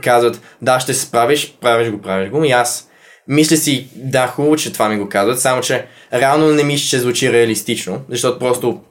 казват, 0.01 0.41
да, 0.61 0.79
ще 0.79 0.93
се 0.93 1.05
справиш, 1.05 1.57
правиш 1.61 1.91
го, 1.91 2.01
правиш 2.01 2.29
го. 2.29 2.43
И 2.43 2.51
аз 2.51 2.89
мисля 3.27 3.57
си, 3.57 3.87
да, 3.95 4.27
хубаво, 4.27 4.55
че 4.55 4.73
това 4.73 4.89
ми 4.89 4.97
го 4.97 5.09
казват, 5.09 5.39
само 5.39 5.61
че 5.61 5.85
реално 6.13 6.51
не 6.51 6.63
мисля, 6.63 6.89
че 6.89 6.99
звучи 6.99 7.33
реалистично, 7.33 8.01
защото 8.09 8.39
просто 8.39 8.81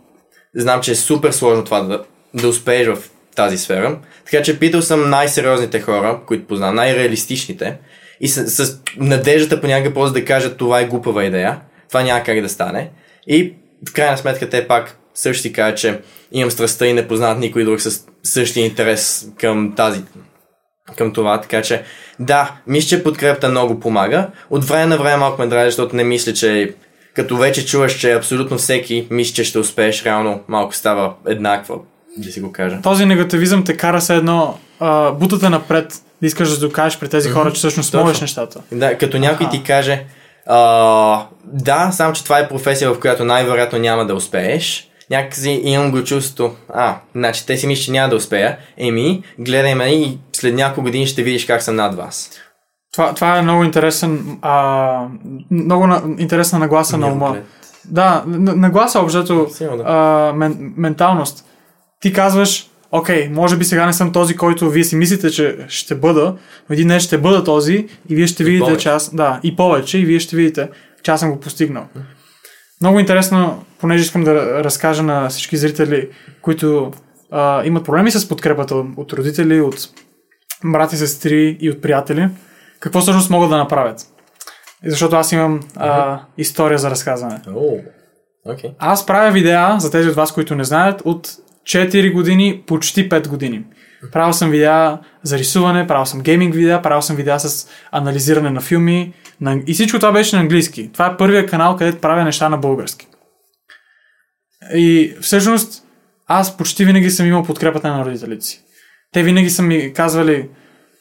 знам, 0.55 0.81
че 0.81 0.91
е 0.91 0.95
супер 0.95 1.31
сложно 1.31 1.65
това 1.65 1.81
да, 1.81 2.05
да 2.35 2.49
успееш 2.49 2.87
в 2.87 2.99
тази 3.37 3.59
сфера. 3.59 3.99
Така 4.31 4.43
че 4.43 4.59
питал 4.59 4.83
съм 4.83 5.11
най-сериозните 5.11 5.81
хора, 5.81 6.21
които 6.27 6.47
познавам, 6.47 6.75
най-реалистичните 6.75 7.79
и 8.21 8.29
с, 8.29 8.67
с 8.67 8.81
надеждата 8.97 9.61
понякога 9.61 9.95
просто 9.95 10.13
да 10.13 10.25
кажат 10.25 10.57
това 10.57 10.81
е 10.81 10.87
глупава 10.87 11.25
идея, 11.25 11.61
това 11.89 12.03
няма 12.03 12.23
как 12.23 12.41
да 12.41 12.49
стане. 12.49 12.91
И 13.27 13.55
в 13.89 13.93
крайна 13.93 14.19
сметка 14.19 14.51
те 14.51 14.69
пак 14.69 14.99
също 15.15 15.43
си 15.43 15.53
кажат, 15.53 15.79
че 15.79 16.01
имам 16.33 16.51
страстта 16.51 16.87
и 16.87 16.93
не 16.93 17.09
познават 17.09 17.39
никой 17.39 17.65
друг 17.65 17.81
с 17.81 18.07
същия 18.23 18.67
интерес 18.67 19.29
към 19.39 19.73
тази 19.77 20.03
към 20.97 21.13
това, 21.13 21.41
така 21.41 21.63
че 21.63 21.83
да, 22.19 22.53
мисля, 22.67 22.89
че 22.89 23.03
подкрепата 23.03 23.49
много 23.49 23.81
помага. 23.81 24.29
От 24.51 24.65
време 24.65 24.87
на 24.87 24.99
време 24.99 25.17
малко 25.17 25.43
ме 25.43 25.49
дразни, 25.49 25.71
защото 25.71 25.97
не 25.97 26.05
мисля, 26.05 26.33
че 26.33 26.75
като 27.15 27.37
вече 27.37 27.67
чуваш, 27.67 27.99
че 27.99 28.13
абсолютно 28.13 28.59
всеки 28.59 29.07
мисли, 29.11 29.35
че 29.35 29.45
ще 29.45 29.59
успееш, 29.59 30.05
реално 30.05 30.41
малко 30.49 30.75
става 30.75 31.15
еднаква, 31.27 31.77
да 32.17 32.33
си 32.33 32.41
го 32.41 32.53
кажа. 32.53 32.79
Този 32.83 33.07
негативизъм 33.07 33.65
те 33.65 33.77
кара 33.77 34.01
се 34.01 34.15
едно 34.15 34.59
а, 34.81 35.13
бутате 35.13 35.49
напред, 35.49 36.03
да 36.21 36.27
искаш 36.27 36.51
да 36.51 36.59
докажеш 36.59 36.99
пред 36.99 37.11
тези 37.11 37.31
хора, 37.31 37.53
че 37.53 37.59
всъщност 37.59 37.95
можеш 37.95 38.21
нещата. 38.21 38.61
Да, 38.73 38.99
като 38.99 39.19
някой 39.19 39.49
ти 39.51 39.63
каже, 39.63 40.05
а, 40.47 41.27
да, 41.45 41.91
само 41.93 42.13
че 42.13 42.25
това 42.25 42.39
е 42.39 42.49
професия, 42.49 42.93
в 42.93 43.01
която 43.01 43.25
най-вероятно 43.25 43.79
няма 43.79 44.07
да 44.07 44.15
успееш. 44.15 44.89
Някакси 45.11 45.61
имам 45.65 45.91
го 45.91 46.05
чувство, 46.05 46.57
а, 46.75 46.97
значи 47.15 47.47
те 47.47 47.57
си 47.57 47.67
мислят, 47.67 47.85
че 47.85 47.93
няма 47.93 48.09
да 48.09 48.17
успея. 48.17 48.57
Еми, 48.79 49.23
гледай 49.39 49.75
ме 49.75 49.87
и 49.87 50.19
след 50.33 50.55
няколко 50.55 50.83
години 50.83 51.07
ще 51.07 51.23
видиш 51.23 51.47
как 51.47 51.63
съм 51.63 51.77
над 51.77 51.95
вас. 51.95 52.31
Това, 52.93 53.15
това 53.15 53.39
е 53.39 53.43
много 53.43 53.65
интересен, 53.65 54.39
а, 54.43 55.07
много 55.51 55.87
на, 55.87 56.03
интересна 56.19 56.59
нагласа 56.59 56.99
на 56.99 57.07
ума. 57.07 57.37
Да, 57.85 58.23
нагласа 58.27 59.01
Сигурно, 59.51 59.77
да. 59.77 59.85
а, 59.87 60.33
мен, 60.37 60.75
менталност. 60.77 61.45
Ти 62.01 62.13
казваш, 62.13 62.71
окей, 62.97 63.29
може 63.29 63.57
би 63.57 63.65
сега 63.65 63.87
не 63.87 63.93
съм 63.93 64.13
този, 64.13 64.37
който 64.37 64.71
вие 64.71 64.85
си 64.85 64.97
мислите, 64.97 65.31
че 65.31 65.57
ще 65.69 65.95
бъда, 65.95 66.37
но 66.69 66.75
един 66.75 66.89
ден 66.89 67.01
ще 67.01 67.19
бъда 67.19 67.45
този 67.45 67.89
и 68.09 68.15
вие 68.15 68.27
ще 68.27 68.45
видите, 68.45 68.65
повече. 68.65 68.83
че 68.83 68.89
аз, 68.89 69.15
да, 69.15 69.41
и 69.43 69.57
повече, 69.57 69.99
и 69.99 70.05
вие 70.05 70.21
ще 70.21 70.37
видите, 70.37 70.69
че 71.03 71.11
аз 71.11 71.21
съм 71.21 71.31
го 71.31 71.41
постигнал. 71.41 71.87
Много 72.81 73.01
интересно, 73.01 73.65
понеже 73.81 74.03
искам 74.03 74.25
да 74.25 74.65
разкажа 74.65 75.03
на 75.03 75.29
всички 75.29 75.57
зрители, 75.57 76.09
които 76.43 76.93
а, 77.31 77.65
имат 77.65 77.85
проблеми 77.85 78.11
с 78.11 78.29
подкрепата 78.29 78.75
от 78.75 79.13
родители, 79.13 79.61
от 79.61 79.89
брати, 80.65 80.97
сестри 80.97 81.57
и 81.61 81.71
от 81.71 81.83
приятели, 81.83 82.29
какво 82.81 83.01
всъщност 83.01 83.31
могат 83.31 83.51
да 83.51 83.57
направят. 83.57 84.01
И 84.85 84.91
Защото 84.91 85.17
аз 85.17 85.33
имам 85.33 85.61
а, 85.77 86.21
история 86.39 86.79
за 86.79 86.91
разказване. 86.91 87.41
О, 87.55 87.79
окей. 88.45 88.71
Аз 88.79 89.07
правя 89.07 89.31
видеа, 89.31 89.77
за 89.79 89.91
тези 89.91 90.09
от 90.09 90.15
вас, 90.15 90.33
които 90.33 90.55
не 90.55 90.65
знаят, 90.65 91.03
от 91.05 91.29
4 91.67 92.13
години, 92.13 92.63
почти 92.67 93.09
5 93.09 93.29
години. 93.29 93.65
Правил 94.13 94.33
съм 94.33 94.51
видеа 94.51 94.99
за 95.23 95.39
рисуване, 95.39 95.87
правил 95.87 96.07
съм 96.07 96.21
гейминг 96.21 96.55
видеа, 96.55 96.83
правил 96.83 97.03
съм 97.03 97.17
видеа 97.17 97.39
с 97.41 97.69
анализиране 97.93 98.51
на 98.51 98.61
филми. 98.61 99.13
На... 99.41 99.61
И 99.67 99.75
всичко 99.75 99.99
това 99.99 100.13
беше 100.13 100.37
на 100.37 100.43
английски. 100.43 100.91
Това 100.93 101.07
е 101.07 101.17
първият 101.17 101.51
канал, 101.51 101.77
където 101.77 102.01
правя 102.01 102.25
неща 102.25 102.49
на 102.49 102.57
български. 102.57 103.07
И 104.75 105.15
всъщност 105.21 105.83
аз 106.27 106.57
почти 106.57 106.85
винаги 106.85 107.11
съм 107.11 107.27
имал 107.27 107.43
подкрепата 107.43 107.89
на 107.89 108.05
родителите 108.05 108.45
си. 108.45 108.61
Те 109.13 109.23
винаги 109.23 109.51
са 109.51 109.63
ми 109.63 109.93
казвали 109.93 110.49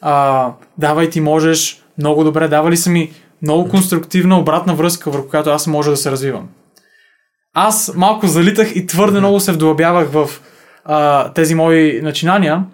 а, 0.00 0.52
давай 0.78 1.10
ти 1.10 1.20
можеш, 1.20 1.82
много 1.98 2.24
добре, 2.24 2.48
давали 2.48 2.76
са 2.76 2.90
ми 2.90 3.12
много 3.42 3.68
конструктивна 3.68 4.38
обратна 4.38 4.74
връзка, 4.74 5.10
върху 5.10 5.28
която 5.28 5.50
аз 5.50 5.66
може 5.66 5.90
да 5.90 5.96
се 5.96 6.10
развивам. 6.10 6.48
Аз 7.54 7.92
малко 7.96 8.26
залитах 8.26 8.76
и 8.76 8.86
твърде 8.86 9.18
много 9.18 9.40
се 9.40 9.52
вдълбявах 9.52 10.08
в 10.10 10.40
а, 10.86 11.32
тези 11.32 11.54
мои 11.54 12.00
начинания 12.02 12.64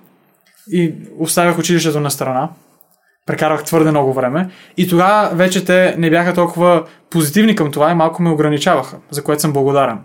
и 0.73 0.95
оставях 1.19 1.59
училището 1.59 2.01
на 2.01 2.11
страна. 2.11 2.49
Прекарах 3.27 3.65
твърде 3.65 3.91
много 3.91 4.13
време. 4.13 4.49
И 4.77 4.89
тогава 4.89 5.31
вече 5.35 5.65
те 5.65 5.95
не 5.99 6.11
бяха 6.11 6.35
толкова 6.35 6.85
позитивни 7.11 7.57
към 7.57 7.71
това 7.71 7.91
и 7.91 7.95
малко 7.95 8.23
ме 8.23 8.31
ограничаваха, 8.31 8.97
за 9.11 9.23
което 9.25 9.43
съм 9.43 9.53
благодарен. 9.53 9.99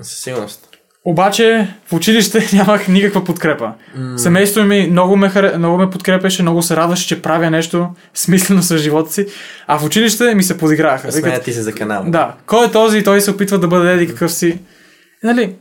Със 0.00 0.18
сигурност. 0.18 0.68
Обаче 1.04 1.68
в 1.86 1.92
училище 1.92 2.48
нямах 2.52 2.88
никаква 2.88 3.24
подкрепа. 3.24 3.72
Mm. 3.98 4.16
Семейството 4.16 4.66
ми 4.66 4.88
много 4.90 5.16
ме, 5.16 5.28
харе... 5.28 5.58
много 5.58 5.78
ме 5.78 5.90
подкрепеше, 5.90 6.42
много 6.42 6.62
се 6.62 6.76
радваше, 6.76 7.08
че 7.08 7.22
правя 7.22 7.50
нещо 7.50 7.88
смислено 8.14 8.62
с 8.62 8.78
живота 8.78 9.12
си. 9.12 9.26
А 9.66 9.78
в 9.78 9.84
училище 9.84 10.34
ми 10.34 10.42
се 10.42 10.58
подиграха. 10.58 11.12
Смеят 11.12 11.44
ти 11.44 11.52
се 11.52 11.62
за 11.62 11.72
канала. 11.72 12.04
да, 12.08 12.34
кой 12.46 12.66
е 12.66 12.70
този 12.70 13.04
той 13.04 13.20
се 13.20 13.30
опитва 13.30 13.58
да 13.58 13.68
бъде 13.68 13.92
еди 13.92 14.08
какъв 14.08 14.32
си. 14.32 14.58
Нали, 15.22 15.54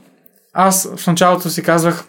аз 0.53 0.95
в 0.95 1.07
началото 1.07 1.49
си 1.49 1.63
казвах, 1.63 2.05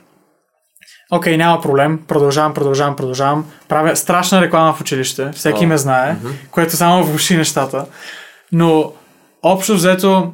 окей, 1.11 1.37
няма 1.37 1.61
проблем, 1.61 2.01
продължавам, 2.09 2.55
продължавам, 2.55 2.97
продължавам. 2.97 3.53
Правя 3.69 3.97
страшна 3.97 4.41
реклама 4.41 4.75
в 4.75 4.81
училище, 4.81 5.31
всеки 5.33 5.65
О, 5.65 5.69
ме 5.69 5.79
знае, 5.79 6.17
което 6.51 6.77
само 6.77 7.05
влуши 7.05 7.37
нещата. 7.37 7.87
Но 8.53 8.93
общо 9.43 9.75
взето, 9.75 10.33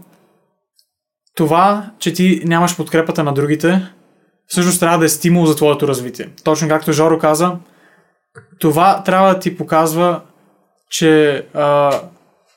това, 1.35 1.91
че 1.99 2.13
ти 2.13 2.43
нямаш 2.45 2.77
подкрепата 2.77 3.25
на 3.25 3.33
другите, 3.35 3.89
всъщност 4.47 4.81
трябва 4.81 4.99
да 4.99 5.05
е 5.05 5.09
стимул 5.09 5.47
за 5.47 5.57
твоето 5.57 5.89
развитие. 5.89 6.29
Точно 6.45 6.69
както 6.69 6.93
Жоро 6.93 7.19
каза, 7.19 7.57
това 8.61 9.03
трябва 9.03 9.35
да 9.35 9.41
ти 9.41 9.57
показва, 9.57 10.21
че 10.91 11.45
а, 11.55 12.01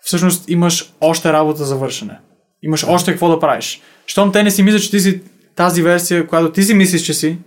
всъщност 0.01 0.49
имаш 0.49 0.93
още 1.01 1.33
работа 1.33 1.65
за 1.65 1.75
вършене. 1.75 2.19
Имаш 2.61 2.85
още 2.87 3.11
какво 3.11 3.29
да 3.29 3.39
правиш. 3.39 3.81
Щом 4.05 4.31
те 4.31 4.43
не 4.43 4.51
си 4.51 4.63
мислят, 4.63 4.81
че 4.81 4.91
ти 4.91 4.99
си 4.99 5.21
тази 5.61 5.81
версия, 5.81 6.27
която 6.27 6.51
ти 6.51 6.63
си 6.63 6.73
мислиш, 6.73 7.01
че 7.01 7.13
си, 7.13 7.37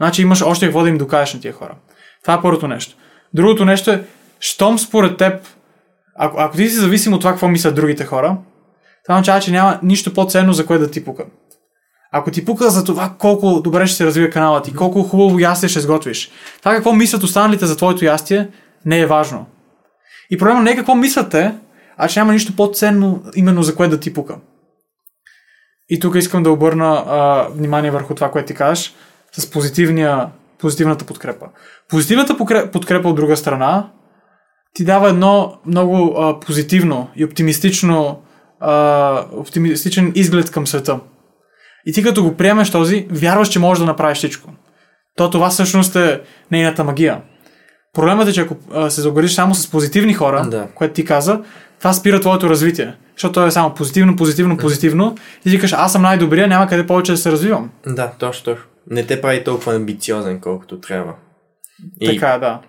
значи 0.00 0.22
имаш 0.22 0.42
още 0.42 0.66
какво 0.66 0.82
да 0.82 0.88
им 0.88 0.98
докажеш 0.98 1.34
на 1.34 1.40
тия 1.40 1.52
хора. 1.52 1.74
Това 2.22 2.34
е 2.34 2.42
първото 2.42 2.68
нещо. 2.68 2.96
Другото 3.34 3.64
нещо 3.64 3.90
е, 3.90 4.04
щом 4.40 4.78
според 4.78 5.16
теб, 5.16 5.42
ако, 6.18 6.36
ако 6.40 6.56
ти 6.56 6.68
си 6.68 6.74
зависим 6.74 7.12
от 7.12 7.20
това, 7.20 7.32
какво 7.32 7.48
мислят 7.48 7.74
другите 7.74 8.04
хора, 8.04 8.36
това 9.04 9.14
означава, 9.14 9.40
че 9.40 9.50
няма 9.50 9.78
нищо 9.82 10.14
по-ценно, 10.14 10.52
за 10.52 10.66
което 10.66 10.84
да 10.84 10.90
ти 10.90 11.04
пука. 11.04 11.24
Ако 12.12 12.30
ти 12.30 12.44
пука 12.44 12.70
за 12.70 12.84
това 12.84 13.14
колко 13.18 13.60
добре 13.60 13.86
ще 13.86 13.96
се 13.96 14.04
развива 14.04 14.30
канала 14.30 14.62
ти, 14.62 14.74
колко 14.74 15.02
хубаво 15.02 15.38
ястие 15.38 15.68
ще 15.68 15.80
сготвиш, 15.80 16.30
това 16.58 16.74
какво 16.74 16.92
мислят 16.92 17.22
останалите 17.22 17.66
за 17.66 17.76
твоето 17.76 18.04
ястие, 18.04 18.48
не 18.86 19.00
е 19.00 19.06
важно. 19.06 19.46
И 20.30 20.38
проблема 20.38 20.62
не 20.62 20.70
е 20.70 20.76
какво 20.76 20.94
мислят 20.94 21.30
те, 21.30 21.54
а 21.96 22.08
че 22.08 22.20
няма 22.20 22.32
нищо 22.32 22.56
по-ценно 22.56 23.22
именно 23.36 23.62
за 23.62 23.74
което 23.74 23.90
да 23.90 24.00
ти 24.00 24.14
пука. 24.14 24.36
И 25.88 26.00
тук 26.00 26.14
искам 26.14 26.42
да 26.42 26.50
обърна 26.50 27.04
а, 27.06 27.48
внимание 27.50 27.90
върху 27.90 28.14
това, 28.14 28.30
което 28.30 28.46
ти 28.46 28.54
кажеш, 28.54 28.94
с 29.32 29.50
позитивния, 29.50 30.28
позитивната 30.58 31.04
подкрепа. 31.04 31.46
Позитивната 31.88 32.36
подкрепа 32.72 33.08
от 33.08 33.16
друга 33.16 33.36
страна 33.36 33.90
ти 34.74 34.84
дава 34.84 35.08
едно 35.08 35.58
много 35.66 36.14
а, 36.18 36.40
позитивно 36.40 37.08
и 37.16 37.24
оптимистично 37.24 38.22
а, 38.60 39.24
оптимистичен 39.32 40.12
изглед 40.14 40.50
към 40.50 40.66
света. 40.66 41.00
И 41.86 41.92
ти 41.92 42.02
като 42.02 42.22
го 42.24 42.34
приемеш 42.34 42.70
този, 42.70 43.06
вярваш, 43.10 43.48
че 43.48 43.58
можеш 43.58 43.80
да 43.80 43.86
направиш 43.86 44.18
всичко. 44.18 44.50
То 45.16 45.30
това 45.30 45.50
всъщност 45.50 45.96
е 45.96 46.20
нейната 46.50 46.84
магия. 46.84 47.22
Проблемът 47.94 48.28
е, 48.28 48.32
че 48.32 48.40
ако 48.40 48.56
а, 48.74 48.90
се 48.90 49.00
загориш 49.00 49.32
само 49.34 49.54
с 49.54 49.70
позитивни 49.70 50.14
хора, 50.14 50.46
Да. 50.50 50.66
което 50.74 50.94
ти 50.94 51.04
каза, 51.04 51.40
това 51.78 51.92
спира 51.92 52.20
твоето 52.20 52.50
развитие. 52.50 52.94
Защото 53.16 53.32
то 53.32 53.46
е 53.46 53.50
само 53.50 53.74
позитивно, 53.74 54.16
позитивно, 54.16 54.56
позитивно. 54.56 55.16
Ти 55.42 55.58
кажеш, 55.60 55.76
аз 55.78 55.92
съм 55.92 56.02
най-добрия, 56.02 56.48
няма 56.48 56.66
къде 56.66 56.86
повече 56.86 57.12
да 57.12 57.18
се 57.18 57.32
развивам. 57.32 57.70
Да, 57.86 58.12
точно, 58.18 58.44
точно. 58.44 58.64
Не 58.90 59.06
те 59.06 59.20
прави 59.20 59.44
толкова 59.44 59.74
амбициозен, 59.74 60.40
колкото 60.40 60.80
трябва. 60.80 61.14
И... 62.00 62.06
Така 62.06 62.38
да. 62.38 62.60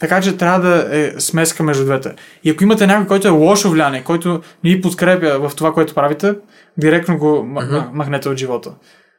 Така 0.00 0.20
че 0.20 0.36
трябва 0.36 0.60
да 0.68 0.98
е 0.98 1.20
смеска 1.20 1.62
между 1.62 1.84
двете. 1.84 2.14
И 2.44 2.50
ако 2.50 2.62
имате 2.62 2.86
някой, 2.86 3.06
който 3.06 3.28
е 3.28 3.30
лошо 3.30 3.70
влияние, 3.70 4.02
който 4.04 4.40
не 4.64 4.70
ви 4.70 4.80
подкрепя 4.80 5.48
в 5.48 5.56
това, 5.56 5.72
което 5.72 5.94
правите, 5.94 6.34
директно 6.78 7.18
го 7.18 7.44
Мгм. 7.44 7.76
махнете 7.92 8.28
от 8.28 8.36
живота. 8.38 8.70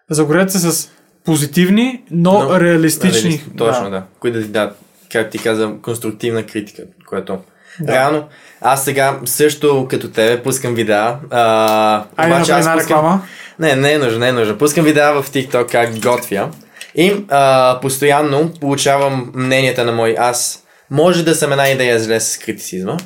Загорете 0.10 0.52
се 0.60 0.72
с 0.72 0.90
позитивни, 1.26 2.04
но, 2.12 2.44
Но 2.44 2.60
реалистични. 2.60 3.30
Реалист- 3.32 3.58
Точно, 3.58 3.90
да. 3.90 4.04
Които 4.20 4.38
да 4.38 4.44
ти 4.44 4.50
дадат, 4.52 4.78
как 5.12 5.30
ти 5.30 5.38
каза, 5.38 5.74
конструктивна 5.82 6.44
критика, 6.44 6.84
което 7.06 7.38
Да. 7.80 7.94
Реално, 7.94 8.24
аз 8.62 8.84
сега 8.86 9.20
също 9.26 9.88
като 9.90 10.12
тебе 10.12 10.44
пускам 10.44 10.76
видеа. 10.76 11.16
А, 11.32 12.04
Айде 12.18 12.36
обаче 12.36 12.52
аз 12.52 12.58
пускам... 12.66 12.80
реклама. 12.80 13.22
Не, 13.60 13.76
не 13.76 13.94
е 13.94 13.98
нужно, 13.98 14.20
не 14.20 14.28
е 14.28 14.32
нужно. 14.32 14.58
Пускам 14.58 14.86
видеа 14.86 15.22
в 15.22 15.30
TikTok 15.30 15.72
как 15.72 16.00
готвя. 16.00 16.50
И 16.96 17.16
а, 17.30 17.80
постоянно 17.82 18.52
получавам 18.62 19.32
мненията 19.36 19.86
на 19.86 19.92
мой 19.92 20.16
аз. 20.20 20.64
Може 20.92 21.26
да 21.26 21.36
съм 21.36 21.52
една 21.52 21.70
идея 21.70 22.00
зле 22.00 22.20
с 22.20 22.38
критицизма, 22.38 22.98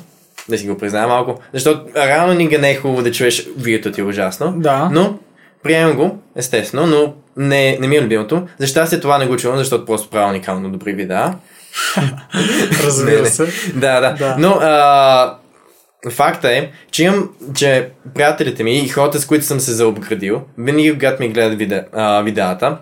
да 0.48 0.58
си 0.58 0.66
го 0.66 0.78
призная 0.78 1.06
малко, 1.06 1.40
защото 1.54 1.80
реално 1.96 2.34
никога 2.34 2.58
не 2.58 2.70
е 2.70 2.76
хубаво 2.76 3.02
да 3.02 3.12
чуеш 3.12 3.46
видеото 3.58 3.92
ти 3.92 4.00
е 4.00 4.04
ужасно. 4.04 4.52
Да. 4.56 4.88
Но 4.92 5.18
приемам 5.62 5.96
го, 5.96 6.18
естествено, 6.36 6.86
но 6.86 7.14
не, 7.36 7.78
не 7.80 7.88
ми 7.88 7.96
е 7.96 8.02
любимото. 8.02 8.46
За 8.58 8.66
щастие 8.66 9.00
това 9.00 9.18
не 9.18 9.26
го 9.26 9.36
чувам, 9.36 9.58
защото 9.58 9.84
просто 9.84 10.10
правя 10.10 10.28
уникално 10.28 10.70
добри 10.70 10.92
видеа. 10.92 11.34
Разбира 12.84 13.26
се. 13.26 13.44
Да, 13.74 14.00
да. 14.00 14.14
Да. 14.18 14.36
Но 14.38 14.48
а, 14.50 15.38
факта 16.10 16.52
е, 16.52 16.70
че 16.90 17.04
имам, 17.04 17.30
че 17.54 17.90
приятелите 18.14 18.62
ми 18.64 18.78
и 18.78 18.88
хората, 18.88 19.20
с 19.20 19.26
които 19.26 19.44
съм 19.44 19.60
се 19.60 19.72
заобградил, 19.72 20.42
винаги 20.58 20.92
когато 20.92 21.22
ми 21.22 21.28
гледат 21.28 21.58
виде, 21.58 21.84
а, 21.92 22.22
видеата, 22.22 22.78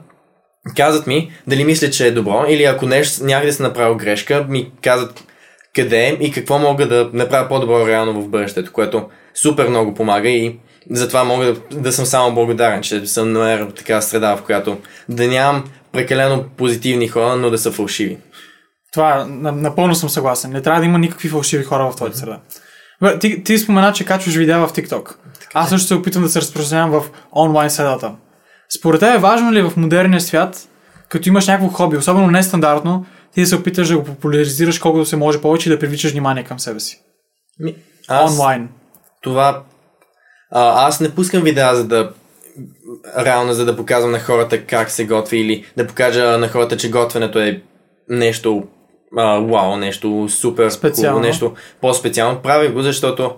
казват 0.77 1.07
ми 1.07 1.33
дали 1.47 1.65
мисля, 1.65 1.91
че 1.91 2.07
е 2.07 2.11
добро 2.11 2.45
или 2.49 2.65
ако 2.65 2.87
нещо 2.87 3.25
някъде 3.25 3.53
съм 3.53 3.67
направил 3.67 3.97
грешка, 3.97 4.47
ми 4.49 4.73
казват 4.83 5.25
къде 5.75 6.07
е 6.07 6.17
и 6.21 6.33
какво 6.33 6.59
мога 6.59 6.89
да 6.89 7.11
направя 7.13 7.49
по-добро 7.49 7.87
реално 7.87 8.23
в 8.23 8.29
бъдещето, 8.29 8.73
което 8.73 9.09
супер 9.35 9.69
много 9.69 9.95
помага 9.95 10.29
и 10.29 10.57
затова 10.91 11.25
мога 11.25 11.45
да, 11.45 11.55
да 11.81 11.93
съм 11.93 12.07
само 12.07 12.35
благодарен, 12.35 12.83
че 12.83 13.07
съм 13.07 13.33
намерил 13.33 13.71
така 13.71 14.01
среда, 14.01 14.37
в 14.37 14.43
която 14.43 14.79
да 15.09 15.27
нямам 15.27 15.65
прекалено 15.93 16.45
позитивни 16.57 17.09
хора, 17.09 17.37
но 17.37 17.51
да 17.51 17.59
са 17.59 17.73
фалшиви. 17.73 18.19
Това, 18.99 19.27
на- 19.29 19.53
напълно 19.53 19.95
съм 19.95 20.09
съгласен. 20.09 20.51
Не 20.53 20.63
трябва 20.63 20.81
да 20.81 20.87
има 20.87 20.99
никакви 20.99 21.29
фалшиви 21.29 21.65
хора 21.65 21.91
в 21.91 21.97
твоята 21.97 22.19
среда. 22.19 22.41
Бе, 23.03 23.19
ти, 23.19 23.45
ти 23.45 23.59
спомена, 23.59 23.93
че 23.93 24.05
качваш 24.05 24.35
видеа 24.35 24.67
в 24.67 24.73
TikTok. 24.73 25.17
Аз 25.55 25.69
също 25.69 25.89
се 25.89 25.95
опитвам 25.95 26.23
да 26.25 26.29
се 26.31 26.41
разпространявам 26.41 27.01
в 27.01 27.11
онлайн 27.37 27.71
средата. 27.71 28.15
Според 28.79 29.01
теб 29.01 29.15
е 29.15 29.19
важно 29.19 29.53
ли 29.53 29.63
в 29.63 29.73
модерния 29.77 30.21
свят, 30.21 30.69
като 31.09 31.29
имаш 31.29 31.47
някакво 31.47 31.69
хоби, 31.69 31.97
особено 31.97 32.27
нестандартно, 32.31 33.07
ти 33.35 33.41
да 33.41 33.47
се 33.47 33.57
опиташ 33.57 33.89
да 33.89 33.99
го 33.99 34.05
популяризираш 34.05 34.79
колкото 34.79 35.07
се 35.07 35.17
може 35.17 35.41
повече 35.41 35.69
и 35.69 35.73
да 35.73 35.79
привличаш 35.79 36.13
внимание 36.13 36.45
към 36.45 36.59
себе 36.61 36.81
си? 36.81 37.01
Ми, 37.61 37.75
аз, 38.09 38.33
Онлайн. 38.33 38.69
това... 39.23 39.63
А, 40.51 40.87
аз 40.89 41.01
не 41.01 41.15
пускам 41.15 41.43
видеа, 41.43 41.75
за 41.75 41.85
да 41.85 42.13
реално, 43.19 43.53
за 43.53 43.65
да 43.65 43.77
показвам 43.77 44.11
на 44.11 44.21
хората 44.21 44.65
как 44.65 44.91
се 44.91 45.07
готви 45.07 45.39
или 45.39 45.65
да 45.77 45.87
покажа 45.87 46.39
на 46.39 46.49
хората, 46.49 46.77
че 46.77 46.91
готвенето 46.91 47.39
е 47.39 47.63
нещо 48.09 48.69
а, 49.17 49.39
вау, 49.39 49.77
нещо 49.77 50.29
супер 50.29 50.71
Специално. 50.71 51.11
хубаво, 51.11 51.27
нещо 51.27 51.55
по-специално. 51.81 52.39
Правя 52.43 52.69
го, 52.69 52.83
защото 52.83 53.35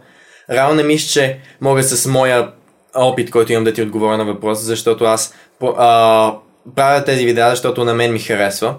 реално 0.50 0.74
не 0.74 0.82
мисля, 0.82 1.08
че 1.08 1.38
мога 1.60 1.82
с 1.82 2.06
моя 2.06 2.52
опит, 2.94 3.30
който 3.30 3.52
имам 3.52 3.64
да 3.64 3.72
ти 3.72 3.82
отговоря 3.82 4.16
на 4.16 4.24
въпроса, 4.24 4.62
защото 4.62 5.04
аз 5.04 5.34
а, 5.76 6.34
правя 6.76 7.04
тези 7.04 7.24
видеа, 7.24 7.50
защото 7.50 7.84
на 7.84 7.94
мен 7.94 8.12
ми 8.12 8.18
харесва. 8.18 8.74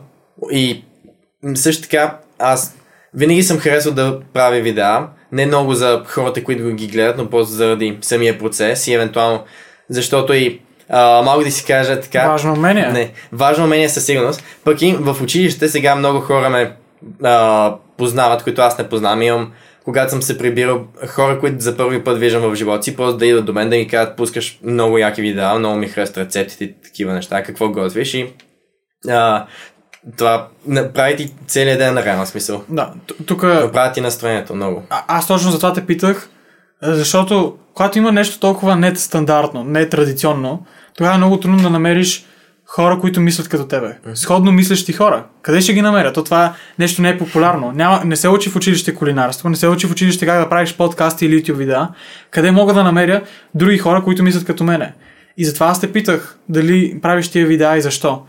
И 0.52 0.84
също 1.56 1.84
така, 1.84 2.18
аз 2.40 2.76
винаги 3.14 3.44
съм 3.44 3.60
харесал 3.60 3.94
да 3.94 4.20
правя 4.34 4.62
видеа, 4.62 5.08
не 5.32 5.46
много 5.46 5.74
за 5.74 6.04
хората, 6.06 6.44
които 6.44 6.70
ги 6.70 6.88
гледат, 6.88 7.18
но 7.18 7.30
просто 7.30 7.54
заради 7.54 7.98
самия 8.02 8.40
процес 8.40 8.88
и 8.88 8.94
евентуално, 8.94 9.44
защото 9.90 10.34
и 10.34 10.62
а, 10.90 11.22
мога 11.22 11.44
да 11.44 11.52
си 11.52 11.66
кажа 11.66 12.00
така. 12.02 12.28
Важно 12.28 12.54
умение. 12.54 12.88
Не, 12.88 13.12
важно 13.32 13.66
умение 13.66 13.90
със 13.90 14.06
сигурност. 14.06 14.44
Пък 14.64 14.82
и 14.82 14.94
в 15.00 15.22
училище 15.22 15.68
сега 15.68 15.96
много 15.96 16.20
хора 16.20 16.50
ме 16.50 16.76
а, 17.24 17.76
познават, 17.98 18.44
които 18.44 18.62
аз 18.62 18.78
не 18.78 18.90
познавам. 18.90 19.22
Имам, 19.22 19.52
когато 19.84 20.12
съм 20.12 20.22
се 20.22 20.38
прибирал, 20.38 20.86
хора, 21.08 21.40
които 21.40 21.60
за 21.60 21.78
първи 21.78 22.04
път 22.04 22.20
виждам 22.20 22.42
в 22.42 22.56
живота 22.56 22.84
си, 22.84 22.96
просто 22.96 23.18
да 23.18 23.26
идват 23.26 23.46
до 23.46 23.54
мен 23.54 23.70
да 23.70 23.76
ми 23.76 23.88
кажат, 23.88 24.18
пускаш 24.18 24.60
много 24.64 24.98
яки 24.98 25.22
видеа, 25.22 25.60
много 25.60 25.76
ми 25.76 25.88
харесват 25.88 26.18
рецептите 26.18 26.64
и 26.64 26.74
такива 26.84 27.14
неща, 27.14 27.44
какво 27.44 27.70
готвиш 27.70 28.14
и 28.14 28.34
а, 29.10 29.46
това 30.18 30.48
направи 30.68 31.16
ти 31.16 31.34
целият 31.48 31.80
ден 31.80 31.94
на 31.94 32.06
реален 32.06 32.26
смисъл. 32.26 32.64
Да, 32.70 32.94
тук 33.26 33.44
Направи 33.44 33.94
ти 33.94 34.02
настроението 34.02 34.56
много. 34.56 34.84
А- 34.90 35.04
аз 35.08 35.28
точно 35.28 35.52
за 35.52 35.58
това 35.58 35.74
те 35.74 35.86
питах, 35.86 36.30
защото 36.82 37.58
когато 37.74 37.98
има 37.98 38.12
нещо 38.12 38.40
толкова 38.40 38.76
не 38.76 38.96
стандартно, 38.96 39.64
не 39.64 39.90
традиционно, 39.90 40.66
тогава 40.98 41.16
е 41.16 41.18
много 41.18 41.40
трудно 41.40 41.58
да 41.58 41.70
намериш 41.70 42.26
хора, 42.76 43.00
които 43.00 43.22
мислят 43.22 43.50
като 43.50 43.66
тебе. 43.66 43.98
Сходно 44.16 44.52
мислещи 44.52 44.94
хора. 44.94 45.26
Къде 45.42 45.62
ще 45.62 45.74
ги 45.74 45.82
намеря? 45.82 46.14
То 46.14 46.24
това 46.24 46.54
нещо 46.80 47.02
не 47.02 47.10
е 47.10 47.18
популярно. 47.18 47.72
Няма, 47.72 48.02
не 48.06 48.16
се 48.16 48.30
учи 48.30 48.50
в 48.50 48.56
училище 48.56 48.96
кулинарство, 48.96 49.50
не 49.50 49.56
се 49.56 49.68
учи 49.68 49.88
в 49.88 49.92
училище 49.92 50.26
как 50.26 50.40
да 50.40 50.50
правиш 50.50 50.78
подкасти 50.78 51.26
или 51.26 51.44
YouTube 51.44 51.54
видеа. 51.54 51.90
Къде 52.30 52.52
мога 52.52 52.74
да 52.74 52.84
намеря 52.84 53.22
други 53.56 53.78
хора, 53.78 54.04
които 54.04 54.24
мислят 54.24 54.46
като 54.46 54.64
мене? 54.64 54.94
И 55.38 55.46
затова 55.46 55.68
аз 55.68 55.82
те 55.82 55.92
питах 55.92 56.38
дали 56.50 57.00
правиш 57.02 57.30
тия 57.30 57.48
видеа 57.48 57.78
и 57.78 57.82
защо. 57.82 58.24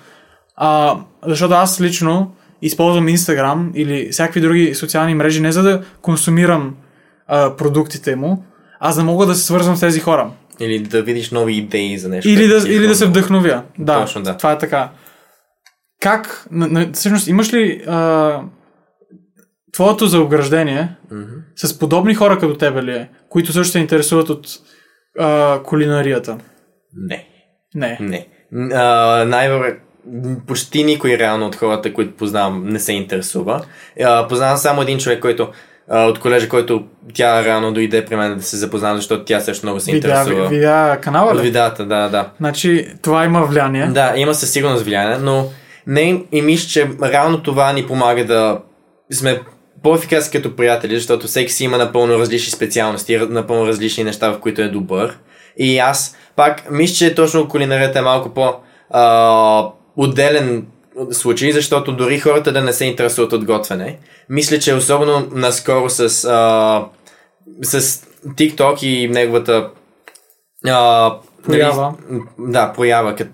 А, 0.57 0.97
защото 1.27 1.55
аз 1.55 1.81
лично 1.81 2.35
използвам 2.63 3.09
Instagram 3.09 3.75
или 3.75 4.09
всякакви 4.13 4.41
други 4.41 4.75
социални 4.75 5.15
мрежи 5.15 5.41
не 5.41 5.53
за 5.53 5.63
да 5.63 5.83
консумирам 6.01 6.75
а, 7.29 7.57
продуктите 7.57 8.17
му, 8.17 8.45
а 8.81 8.93
за 8.93 9.01
да 9.01 9.05
мога 9.05 9.27
да 9.27 9.35
се 9.35 9.45
свързвам 9.45 9.77
с 9.77 9.81
тези 9.81 10.01
хора. 10.01 10.31
Или 10.61 10.79
да 10.79 11.03
видиш 11.03 11.31
нови 11.31 11.57
идеи 11.57 11.99
за 11.99 12.09
нещо. 12.09 12.29
Или 12.31 12.47
да, 12.47 12.57
е 12.69 12.73
или 12.73 12.87
да 12.87 12.95
се 12.95 13.07
вдъхновя. 13.07 13.63
Да, 13.79 14.01
Точно, 14.01 14.23
да. 14.23 14.37
това 14.37 14.53
е 14.53 14.59
така. 14.59 14.91
Как, 16.01 16.47
на, 16.51 16.67
на, 16.67 16.93
всъщност, 16.93 17.27
имаш 17.27 17.53
ли 17.53 17.83
а, 17.87 18.41
твоето 19.73 20.07
заограждение 20.07 20.97
Мгм. 21.13 21.23
с 21.57 21.79
подобни 21.79 22.15
хора 22.15 22.39
като 22.39 22.55
тебе 22.55 22.83
ли 22.83 22.91
е, 22.93 23.09
които 23.29 23.53
също 23.53 23.73
се 23.73 23.79
интересуват 23.79 24.31
от 24.31 24.47
а, 25.19 25.61
кулинарията? 25.63 26.39
Не. 26.97 27.29
Не. 27.75 27.99
Не. 28.01 28.27
А, 28.75 29.25
най-вероятно 29.25 29.81
почти 30.47 30.85
никой 30.85 31.19
реално 31.19 31.47
от 31.47 31.57
хората, 31.57 31.95
които 31.95 32.17
познавам, 32.17 32.69
не 32.69 32.79
се 32.79 32.93
интересува. 32.93 33.65
А, 34.05 34.29
познавам 34.29 34.57
само 34.57 34.83
един 34.83 34.99
човек, 34.99 35.21
който 35.21 35.49
а, 35.95 36.05
от 36.05 36.19
колежа, 36.19 36.49
който 36.49 36.85
тя 37.15 37.45
реално 37.45 37.73
дойде 37.73 38.05
при 38.05 38.17
мен 38.17 38.37
да 38.37 38.43
се 38.43 38.57
запознавам, 38.57 38.97
защото 38.97 39.25
тя 39.25 39.41
също 39.41 39.67
много 39.67 39.81
се 39.81 39.93
Видеа, 39.93 40.11
интересува. 40.11 40.49
видеа 40.49 40.99
канала 41.01 41.31
От 41.33 41.39
ли? 41.39 41.43
видеята, 41.43 41.85
да, 41.87 42.09
да. 42.09 42.29
Значи, 42.39 42.89
това 43.03 43.25
има 43.25 43.43
влияние. 43.43 43.87
Да, 43.87 44.13
има 44.17 44.35
със 44.35 44.51
сигурност 44.53 44.85
влияние, 44.85 45.17
но 45.19 45.49
не 45.87 46.25
и 46.33 46.43
мисля, 46.43 46.69
че 46.69 46.89
реално 47.03 47.43
това 47.43 47.73
ни 47.73 47.87
помага 47.87 48.25
да 48.25 48.59
сме 49.13 49.41
по-ефикасни 49.83 50.33
като 50.33 50.57
приятели, 50.57 50.95
защото 50.97 51.27
всеки 51.27 51.53
си 51.53 51.65
има 51.65 51.79
напълно 51.79 52.19
различни 52.19 52.51
специалности, 52.51 53.19
напълно 53.31 53.67
различни 53.67 54.05
неща, 54.05 54.31
в 54.31 54.41
които 54.41 54.63
е 54.63 54.69
добър. 54.69 55.19
И 55.59 55.79
аз 55.79 56.17
пак 56.37 56.71
мисля, 56.71 56.95
че 56.95 57.15
точно 57.15 57.49
кулинарията 57.49 57.99
е 57.99 58.03
малко 58.03 58.29
по 58.29 58.55
а, 58.91 59.65
отделен 59.97 60.67
случай, 61.13 61.53
защото 61.53 61.97
дори 61.97 62.21
хората 62.21 62.53
да 62.53 62.61
не 62.61 62.73
се 62.73 62.85
интересуват 62.85 63.33
от 63.33 63.45
готвене. 63.45 63.99
Мисля, 64.29 64.59
че 64.59 64.75
особено 64.75 65.29
наскоро 65.33 65.91
с, 65.91 66.01
а, 66.25 66.85
с 67.63 67.81
TikTok 68.27 68.85
и 68.85 69.09
неговата 69.09 69.71
а, 70.67 71.15
Проява. 71.45 71.95
Нали, 72.11 72.23
да, 72.39 72.73
проява, 72.73 73.15
кът, 73.17 73.29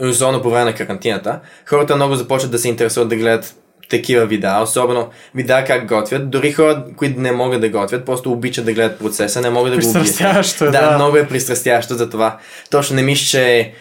особено 0.00 0.42
по 0.42 0.50
време 0.50 0.64
на 0.64 0.74
карантината, 0.74 1.40
хората 1.66 1.96
много 1.96 2.14
започват 2.14 2.52
да 2.52 2.58
се 2.58 2.68
интересуват 2.68 3.08
да 3.08 3.16
гледат 3.16 3.54
такива 3.90 4.26
видеа, 4.26 4.62
особено 4.62 5.08
видеа 5.34 5.64
как 5.64 5.88
готвят. 5.88 6.30
Дори 6.30 6.52
хора, 6.52 6.84
които 6.96 7.20
не 7.20 7.32
могат 7.32 7.60
да 7.60 7.68
готвят, 7.68 8.06
просто 8.06 8.32
обичат 8.32 8.64
да 8.64 8.72
гледат 8.72 8.98
процеса, 8.98 9.40
не 9.40 9.50
могат 9.50 9.72
да 9.72 9.80
го 9.80 9.90
обяснят. 9.90 10.60
Е, 10.60 10.64
Да, 10.64 10.90
да. 10.90 10.94
много 10.96 11.16
е 11.16 11.28
пристрастящо 11.28 11.94
за 11.94 12.10
това. 12.10 12.38
Точно 12.70 12.96
не 12.96 13.02
мисля, 13.02 13.24
че 13.24 13.58
е 13.58 13.72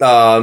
а, 0.00 0.40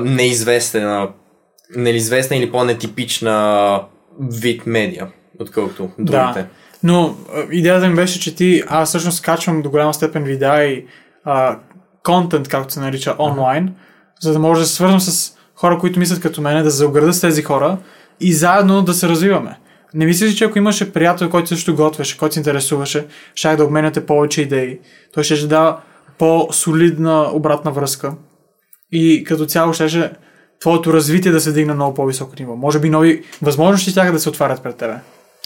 неизвестна, 1.75 1.83
неизвестна 1.83 2.35
или 2.35 2.51
по-нетипична 2.51 3.81
вид 4.19 4.65
медия, 4.65 5.07
отколкото 5.39 5.89
другите. 5.99 6.39
Да. 6.41 6.47
Но 6.83 7.15
идеята 7.51 7.87
ми 7.87 7.95
беше, 7.95 8.19
че 8.19 8.35
ти, 8.35 8.63
аз 8.67 8.89
всъщност 8.89 9.21
качвам 9.21 9.61
до 9.61 9.69
голяма 9.69 9.93
степен 9.93 10.23
видеа 10.23 10.63
и 10.63 10.85
а, 11.23 11.59
контент, 12.03 12.47
както 12.47 12.73
се 12.73 12.79
нарича, 12.79 13.15
онлайн, 13.19 13.75
за 14.21 14.33
да 14.33 14.39
може 14.39 14.61
да 14.61 14.67
се 14.67 14.75
свързвам 14.75 14.99
с 14.99 15.37
хора, 15.55 15.79
които 15.79 15.99
мислят 15.99 16.21
като 16.21 16.41
мене, 16.41 16.63
да 16.63 16.71
се 16.71 16.77
заограда 16.77 17.13
с 17.13 17.21
тези 17.21 17.43
хора 17.43 17.77
и 18.19 18.33
заедно 18.33 18.81
да 18.81 18.93
се 18.93 19.09
развиваме. 19.09 19.57
Не 19.93 20.05
мислиш, 20.05 20.31
ли, 20.31 20.35
че 20.35 20.45
ако 20.45 20.57
имаше 20.57 20.93
приятел, 20.93 21.29
който 21.29 21.47
също 21.47 21.75
готвеше, 21.75 22.17
който 22.17 22.33
се 22.33 22.39
интересуваше, 22.39 23.05
щях 23.35 23.57
да 23.57 23.63
обменяте 23.63 24.05
повече 24.05 24.41
идеи. 24.41 24.79
Той 25.13 25.23
ще 25.23 25.35
ще 25.35 25.47
дава 25.47 25.79
по-солидна 26.17 27.29
обратна 27.33 27.71
връзка. 27.71 28.13
И 28.91 29.23
като 29.23 29.45
цяло 29.45 29.73
ще 29.73 30.11
твоето 30.59 30.93
развитие 30.93 31.31
да 31.31 31.41
се 31.41 31.51
дигне 31.51 31.73
много 31.73 31.93
по-високо 31.93 32.33
ниво. 32.39 32.55
Може 32.55 32.79
би 32.79 32.89
нови 32.89 33.23
възможности 33.41 33.93
тяха 33.93 34.11
да 34.11 34.19
се 34.19 34.29
отварят 34.29 34.63
пред 34.63 34.75
тебе. 34.75 34.95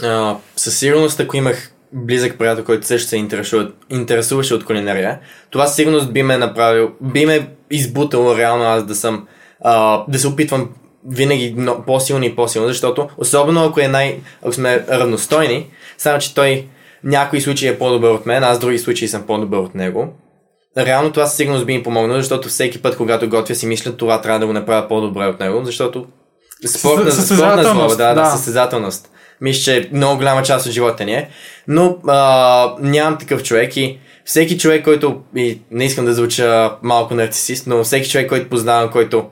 А, 0.03 0.35
със 0.55 0.77
сигурност, 0.77 1.19
ако 1.19 1.37
имах 1.37 1.71
близък 1.93 2.37
приятел, 2.37 2.63
който 2.63 2.87
също 2.87 3.09
се 3.09 3.17
интересува, 3.17 3.71
интересуваше 3.89 4.53
от 4.53 4.65
кулинария, 4.65 5.19
това 5.49 5.67
със 5.67 5.75
сигурност 5.75 6.13
би 6.13 6.23
ме 6.23 6.37
направил, 6.37 6.91
би 7.01 7.25
ме 7.25 7.47
избутало 7.71 8.37
реално 8.37 8.63
аз 8.63 8.85
да 8.85 8.95
съм, 8.95 9.27
а, 9.63 10.03
да 10.07 10.19
се 10.19 10.27
опитвам 10.27 10.69
винаги 11.07 11.53
но, 11.57 11.85
по-силно 11.85 12.25
и 12.25 12.35
по-силно, 12.35 12.67
защото 12.67 13.09
особено 13.17 13.63
ако 13.63 13.79
е 13.79 13.87
най, 13.87 14.19
ако 14.41 14.53
сме 14.53 14.85
равностойни, 14.89 15.67
само 15.97 16.19
че 16.19 16.35
той 16.35 16.67
някои 17.03 17.41
случаи 17.41 17.69
е 17.69 17.79
по-добър 17.79 18.11
от 18.11 18.25
мен, 18.25 18.43
аз 18.43 18.59
други 18.59 18.79
случаи 18.79 19.07
съм 19.07 19.23
по-добър 19.23 19.57
от 19.57 19.75
него. 19.75 20.13
Реално 20.77 21.11
това 21.11 21.25
със 21.25 21.37
сигурност 21.37 21.65
би 21.65 21.77
ми 21.77 21.83
помогнало, 21.83 22.19
защото 22.19 22.49
всеки 22.49 22.81
път, 22.81 22.97
когато 22.97 23.29
готвя 23.29 23.55
си 23.55 23.65
мисля, 23.65 23.91
това 23.91 24.21
трябва 24.21 24.39
да 24.39 24.47
го 24.47 24.53
направя 24.53 24.87
по-добре 24.87 25.25
от 25.25 25.39
него, 25.39 25.65
защото 25.65 26.05
спортна, 26.67 27.11
спортна 27.11 27.63
злоба, 27.63 27.95
да, 27.95 28.13
да, 28.13 28.13
да. 28.13 28.25
състезателност. 28.25 29.09
Мисля, 29.41 29.63
че 29.63 29.89
много 29.93 30.17
голяма 30.17 30.43
част 30.43 30.65
от 30.65 30.71
живота 30.71 31.05
ни 31.05 31.13
е. 31.13 31.29
Но 31.67 31.97
а, 32.07 32.75
нямам 32.79 33.17
такъв 33.17 33.43
човек 33.43 33.77
и 33.77 33.99
всеки 34.25 34.57
човек, 34.57 34.83
който, 34.83 35.21
и 35.35 35.61
не 35.71 35.85
искам 35.85 36.05
да 36.05 36.13
звуча 36.13 36.77
малко 36.83 37.15
нарцисист, 37.15 37.67
но 37.67 37.83
всеки 37.83 38.09
човек, 38.09 38.29
който 38.29 38.49
познавам, 38.49 38.91
който 38.91 39.25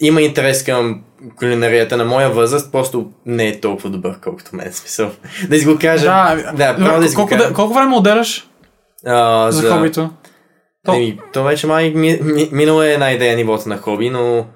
има 0.00 0.22
интерес 0.22 0.64
към 0.64 1.00
кулинарията 1.36 1.96
на 1.96 2.04
моя 2.04 2.30
възраст, 2.30 2.72
просто 2.72 3.10
не 3.26 3.48
е 3.48 3.60
толкова 3.60 3.90
добър, 3.90 4.20
колкото 4.24 4.56
мен. 4.56 4.72
Смисъл. 4.72 5.10
Да 5.48 5.58
си 5.58 5.64
го 5.66 5.78
кажа. 5.80 6.04
Да, 6.04 6.52
да 6.52 6.98
да 7.00 7.08
го 7.08 7.14
колко, 7.14 7.36
да, 7.36 7.52
колко 7.52 7.74
време 7.74 7.96
отделяш 7.96 8.48
А, 9.06 9.50
за, 9.52 9.70
хобито? 9.70 10.10
То- 10.84 10.94
Еми, 10.94 11.18
то 11.32 11.44
вече 11.44 11.66
май 11.66 11.90
ми, 11.90 12.18
ми, 12.22 12.48
минало 12.52 12.82
е 12.82 12.88
една 12.88 13.12
идея 13.12 13.36
нивото 13.36 13.68
на 13.68 13.78
хоби, 13.78 14.10
но 14.10 14.46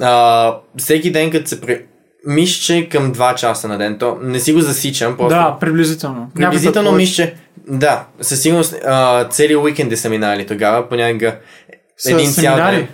а, 0.00 0.56
всеки 0.76 1.12
ден 1.12 1.30
като 1.30 1.48
се 1.48 1.60
при... 1.60 1.84
Мисля, 2.26 2.62
че 2.62 2.88
към 2.88 3.12
2 3.12 3.34
часа 3.34 3.68
на 3.68 3.78
ден, 3.78 3.98
то 3.98 4.18
не 4.22 4.40
си 4.40 4.52
го 4.52 4.60
засичам, 4.60 5.16
просто 5.16 5.28
Да, 5.30 5.56
приблизително. 5.60 6.30
приблизително 6.34 6.92
мисля, 6.92 7.14
че 7.14 7.34
да, 7.58 8.06
със 8.20 8.42
сигурност 8.42 8.74
а, 8.84 9.24
цели 9.24 9.56
уикенди 9.56 9.96
са 9.96 10.10
минали 10.10 10.46
тогава, 10.46 10.88
понякога 10.88 11.36
Са 11.96 12.10
един 12.10 12.26
цял 12.26 12.34
семинари? 12.44 12.76
ден 12.76 12.88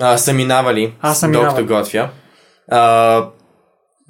а, 0.00 0.18
са 0.18 0.32
минавали, 0.32 0.94
са 1.04 1.28
докато 1.30 1.66
готвя. 1.66 2.08
А, 2.70 3.26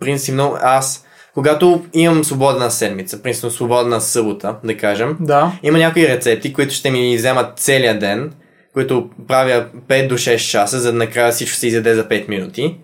принципно 0.00 0.56
аз, 0.60 1.03
когато 1.34 1.84
имам 1.94 2.24
свободна 2.24 2.70
седмица, 2.70 3.22
принципно 3.22 3.50
свободна 3.50 4.00
събота, 4.00 4.54
да 4.64 4.76
кажем, 4.76 5.16
Да. 5.20 5.52
има 5.62 5.78
някои 5.78 6.08
рецепти, 6.08 6.52
които 6.52 6.74
ще 6.74 6.90
ми 6.90 7.16
вземат 7.16 7.58
целия 7.58 7.98
ден, 7.98 8.32
които 8.72 9.08
правя 9.28 9.66
5 9.88 10.08
до 10.08 10.14
6 10.14 10.50
часа, 10.50 10.78
за 10.78 10.92
да 10.92 10.98
накрая 10.98 11.32
всичко 11.32 11.56
се 11.56 11.66
изяде 11.66 11.94
за 11.94 12.04
5 12.04 12.28
минути. 12.28 12.76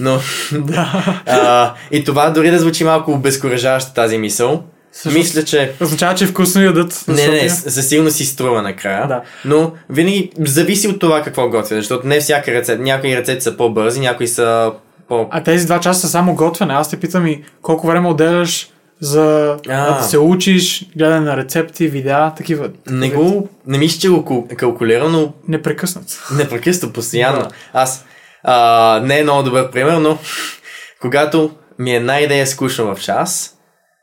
Но, 0.00 0.20
Да. 0.52 1.04
а, 1.26 1.74
и 1.90 2.04
това 2.04 2.30
дори 2.30 2.50
да 2.50 2.58
звучи 2.58 2.84
малко 2.84 3.12
обезкуражаващо 3.12 3.92
тази 3.92 4.18
мисъл, 4.18 4.64
Всъщност, 4.92 5.16
мисля, 5.16 5.44
че 5.44 5.72
Означава, 5.80 6.14
че 6.14 6.26
вкусно 6.26 6.62
ядат. 6.62 7.04
не, 7.08 7.26
не, 7.28 7.48
с- 7.50 7.70
със 7.70 7.88
сигурност 7.88 8.16
си 8.16 8.26
струва 8.26 8.62
накрая. 8.62 9.08
Да. 9.08 9.22
Но 9.44 9.72
винаги 9.90 10.30
зависи 10.38 10.88
от 10.88 11.00
това 11.00 11.22
какво 11.22 11.48
готвя, 11.48 11.76
защото 11.76 12.06
не 12.06 12.20
всяка 12.20 12.52
рецепт, 12.52 12.82
някои 12.82 13.16
рецепти 13.16 13.42
са 13.42 13.56
по-бързи, 13.56 14.00
някои 14.00 14.28
са 14.28 14.72
по... 15.08 15.26
А 15.30 15.42
тези 15.42 15.66
два 15.66 15.80
часа 15.80 16.00
са 16.00 16.08
само 16.08 16.34
готвене. 16.34 16.74
Аз 16.74 16.90
те 16.90 17.00
питам 17.00 17.26
и 17.26 17.44
колко 17.62 17.86
време 17.86 18.08
отделяш 18.08 18.70
за 19.00 19.56
А. 19.68 19.96
да 19.96 20.02
се 20.02 20.18
учиш, 20.18 20.86
гледане 20.96 21.20
на 21.20 21.36
рецепти, 21.36 21.88
видеа, 21.88 22.32
такива. 22.36 22.70
Не 22.90 23.10
го, 23.10 23.48
не 23.66 23.78
мисля, 23.78 24.00
че 24.00 24.08
го 24.08 24.16
ку- 24.16 24.56
калкулирам, 24.56 25.12
но 25.12 25.32
Непрекъснат. 25.48 26.20
непрекъснато, 26.36 26.92
постоянно. 26.92 27.38
Да. 27.40 27.48
Аз 27.72 28.04
а, 28.44 29.00
не 29.04 29.18
е 29.18 29.22
много 29.22 29.42
добър 29.42 29.70
пример, 29.70 29.92
но 29.92 30.18
когато 31.00 31.50
ми 31.78 31.92
е 31.92 31.96
една 31.96 32.20
идея 32.20 32.46
скучно 32.46 32.94
в 32.94 33.00
час, 33.00 33.54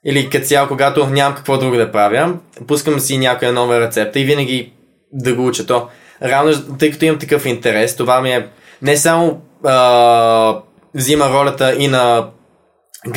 или 0.06 0.30
като 0.30 0.46
цяло, 0.46 0.68
когато 0.68 1.08
нямам 1.08 1.36
какво 1.36 1.58
друго 1.58 1.76
да 1.76 1.92
правя, 1.92 2.34
пускам 2.68 3.00
си 3.00 3.18
някоя 3.18 3.54
нова 3.54 3.80
рецепта 3.80 4.20
и 4.20 4.26
винаги 4.26 4.74
да 5.14 5.34
го 5.36 5.48
уча. 5.48 5.66
То, 5.66 5.88
реално, 6.24 6.78
тъй 6.80 6.92
като 6.92 7.06
имам 7.06 7.20
такъв 7.20 7.46
интерес, 7.46 7.96
това 7.96 8.22
ми 8.22 8.32
е 8.32 8.48
не 8.82 8.98
само 8.98 9.42
а, 9.64 10.60
взима 10.96 11.30
ролята 11.30 11.76
и 11.76 11.88
на 11.88 12.30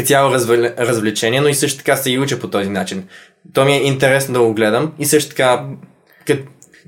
цяло 0.05 0.35
развле- 0.35 0.79
развлечение, 0.79 1.41
но 1.41 1.49
и 1.49 1.55
също 1.55 1.79
така 1.79 1.97
се 1.97 2.11
и 2.11 2.19
уча 2.19 2.39
по 2.39 2.51
този 2.51 2.71
начин. 2.71 3.09
То 3.55 3.65
ми 3.65 3.73
е 3.73 3.83
интересно 3.83 4.35
да 4.35 4.41
го 4.41 4.55
гледам 4.55 4.93
и 4.99 5.07
също 5.07 5.31
така 5.31 5.67
като 6.27 6.43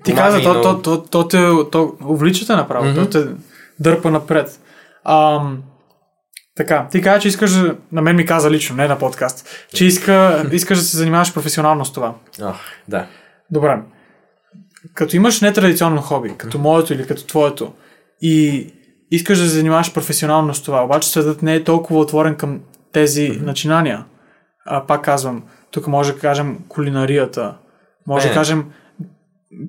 Ти 0.04 0.14
каза, 0.14 0.38
и 0.38 0.42
то, 0.42 0.82
то, 0.82 1.02
то, 1.02 1.28
те 1.28 1.36
то 1.72 1.96
увличате 2.04 2.52
направо, 2.52 2.84
Мгм. 2.88 2.94
то 2.94 3.10
те 3.10 3.26
дърпа 3.80 4.10
напред. 4.10 4.60
Ам, 5.04 5.62
така, 6.56 6.88
ти 6.90 7.02
каза, 7.02 7.20
че 7.20 7.28
искаш, 7.28 7.52
на 7.92 8.02
мен 8.02 8.16
ми 8.16 8.26
каза 8.26 8.50
лично, 8.50 8.76
не 8.76 8.88
на 8.88 8.98
подкаст, 8.98 9.66
че 9.74 9.84
иска, 9.86 10.44
искаш 10.52 10.78
да 10.78 10.84
се 10.84 10.96
занимаваш 10.96 11.34
професионално 11.34 11.84
с 11.84 11.92
това. 11.92 12.14
Ох, 12.42 12.56
да. 12.88 13.06
Добре. 13.50 13.78
Като 14.94 15.16
имаш 15.16 15.40
нетрадиционно 15.40 16.02
хоби, 16.02 16.34
като 16.36 16.58
моето 16.58 16.92
или 16.94 17.06
като 17.06 17.26
твоето, 17.26 17.72
и 18.22 18.66
искаш 19.10 19.38
да 19.38 19.44
се 19.44 19.50
занимаваш 19.50 19.92
професионално 19.92 20.54
с 20.54 20.62
това, 20.62 20.84
обаче 20.84 21.08
светът 21.08 21.42
не 21.42 21.54
е 21.54 21.64
толкова 21.64 22.00
отворен 22.00 22.34
към 22.34 22.60
тези 22.92 23.20
mm-hmm. 23.20 23.42
начинания. 23.42 24.04
А, 24.66 24.86
пак 24.86 25.04
казвам, 25.04 25.42
тук 25.70 25.86
може 25.86 26.12
да 26.12 26.18
кажем 26.18 26.58
кулинарията, 26.68 27.54
може 28.06 28.22
да 28.22 28.28
Пеене. 28.28 28.40
кажем 28.40 28.64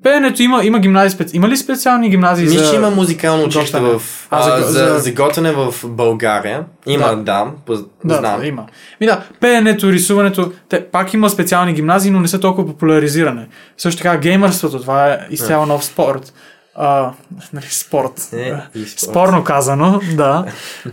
Пеенето 0.02 0.42
има, 0.42 0.64
има 0.64 0.78
гимназии, 0.78 1.10
специ... 1.10 1.36
има 1.36 1.48
ли 1.48 1.56
специални 1.56 2.10
гимназии 2.10 2.44
Мисля, 2.46 2.64
за... 2.64 2.70
че 2.70 2.76
има 2.76 2.90
музикално 2.90 3.44
училище 3.44 3.80
в... 3.80 4.02
А, 4.30 4.42
за- 4.42 4.66
за, 4.66 4.72
за, 4.72 4.98
за- 4.98 5.12
готвене 5.12 5.52
в 5.52 5.74
България. 5.84 6.64
Има, 6.86 7.04
Да. 7.08 7.16
да, 7.16 7.22
да 7.22 7.46
поз... 7.66 7.80
Да, 8.04 8.14
знам. 8.14 8.40
да, 8.40 8.46
има. 8.46 8.66
Ми 9.00 9.06
да, 9.06 9.22
пеенето, 9.40 9.92
рисуването, 9.92 10.52
те 10.68 10.84
пак 10.84 11.14
има 11.14 11.30
специални 11.30 11.72
гимназии, 11.74 12.10
но 12.10 12.20
не 12.20 12.28
са 12.28 12.40
толкова 12.40 12.66
популяризиране. 12.66 13.48
Също 13.76 14.02
така, 14.02 14.16
геймърството, 14.18 14.80
това 14.80 15.08
е 15.12 15.18
изцяло 15.30 15.66
нов 15.66 15.84
спорт. 15.84 16.32
А, 16.74 17.12
нали, 17.52 17.66
спорт. 17.70 18.28
Е, 18.32 18.54
и 18.74 18.86
спорт. 18.86 19.10
Спорно 19.10 19.44
казано, 19.44 20.00
да. 20.16 20.46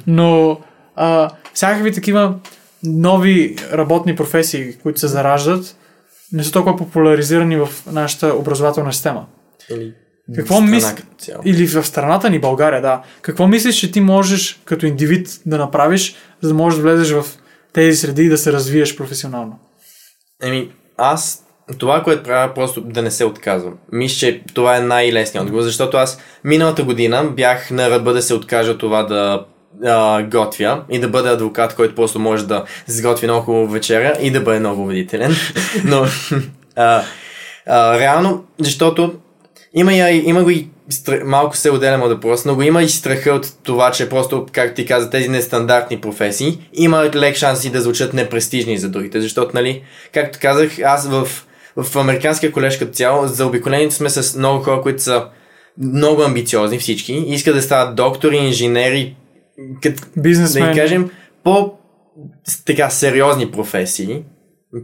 Но 0.07 0.59
а, 0.95 1.29
всякакви 1.53 1.93
такива 1.93 2.35
нови 2.83 3.55
работни 3.73 4.15
професии, 4.15 4.77
които 4.77 4.99
се 4.99 5.07
зараждат, 5.07 5.75
не 6.31 6.43
са 6.43 6.51
толкова 6.51 6.77
популяризирани 6.77 7.57
в 7.57 7.69
нашата 7.91 8.27
образователна 8.27 8.93
система. 8.93 9.25
Или 9.69 9.93
Какво 10.35 10.55
страна 10.55 10.77
мис- 10.77 10.95
като 10.95 11.15
цяло. 11.17 11.41
Или 11.45 11.67
в 11.67 11.83
страната 11.83 12.29
ни, 12.29 12.39
България, 12.39 12.81
да. 12.81 13.01
Какво 13.21 13.47
мислиш, 13.47 13.75
че 13.75 13.91
ти 13.91 14.01
можеш 14.01 14.61
като 14.65 14.85
индивид 14.85 15.39
да 15.45 15.57
направиш, 15.57 16.15
за 16.41 16.49
да 16.49 16.55
можеш 16.55 16.77
да 16.77 16.83
влезеш 16.83 17.11
в 17.11 17.25
тези 17.73 17.97
среди 17.97 18.23
и 18.23 18.29
да 18.29 18.37
се 18.37 18.53
развиеш 18.53 18.95
професионално? 18.97 19.59
Еми, 20.43 20.71
аз 20.97 21.43
това, 21.77 22.03
което 22.03 22.23
правя, 22.23 22.53
просто 22.53 22.81
да 22.81 23.01
не 23.01 23.11
се 23.11 23.25
отказвам. 23.25 23.73
Мисля, 23.91 24.19
че 24.19 24.43
това 24.53 24.77
е 24.77 24.81
най-лесният 24.81 25.45
отговор, 25.45 25.63
защото 25.63 25.97
аз 25.97 26.19
миналата 26.43 26.83
година 26.83 27.23
бях 27.23 27.71
на 27.71 27.89
ръба 27.89 28.13
да 28.13 28.21
се 28.21 28.33
откажа 28.33 28.71
от 28.71 28.79
това 28.79 29.03
да 29.03 29.45
а, 29.85 30.23
готвя 30.23 30.83
и 30.89 30.99
да 30.99 31.07
бъда 31.07 31.29
адвокат, 31.29 31.75
който 31.75 31.95
просто 31.95 32.19
може 32.19 32.47
да 32.47 32.63
сготви 32.87 33.27
много 33.27 33.45
хубава 33.45 33.73
вечеря 33.73 34.13
и 34.21 34.31
да 34.31 34.41
бъде 34.41 34.59
много 34.59 34.83
убедителен. 34.83 35.35
Но 35.85 36.05
а, 36.75 37.03
а, 37.67 37.99
реално, 37.99 38.45
защото 38.59 39.13
има, 39.73 39.93
я, 39.93 40.29
има 40.29 40.43
го 40.43 40.49
и 40.49 40.67
малко 41.25 41.57
се 41.57 41.71
отделям 41.71 42.01
от 42.01 42.09
въпрос, 42.09 42.45
но 42.45 42.55
го 42.55 42.61
има 42.61 42.83
и 42.83 42.89
страха 42.89 43.31
от 43.31 43.47
това, 43.63 43.91
че 43.91 44.09
просто, 44.09 44.45
как 44.51 44.75
ти 44.75 44.85
каза, 44.85 45.09
тези 45.09 45.29
нестандартни 45.29 46.01
професии 46.01 46.59
има 46.73 47.09
лек 47.15 47.35
шанс 47.35 47.69
да 47.69 47.81
звучат 47.81 48.13
непрестижни 48.13 48.77
за 48.77 48.89
другите, 48.89 49.21
защото, 49.21 49.51
нали, 49.53 49.83
както 50.13 50.39
казах, 50.41 50.79
аз 50.79 51.07
в, 51.07 51.27
в 51.83 51.95
американския 51.95 52.51
колеж 52.51 52.77
като 52.77 52.91
цяло, 52.91 53.27
за 53.27 53.45
обиколените 53.45 53.95
сме 53.95 54.09
с 54.09 54.37
много 54.37 54.63
хора, 54.63 54.81
които 54.81 55.03
са 55.03 55.25
много 55.77 56.21
амбициозни 56.21 56.79
всички, 56.79 57.13
искат 57.13 57.55
да 57.55 57.61
стават 57.61 57.95
доктори, 57.95 58.35
инженери, 58.35 59.15
кът, 59.83 60.09
да 60.15 60.29
ги 60.29 60.79
кажем, 60.79 61.09
по 61.43 61.73
така 62.65 62.89
сериозни 62.89 63.51
професии, 63.51 64.23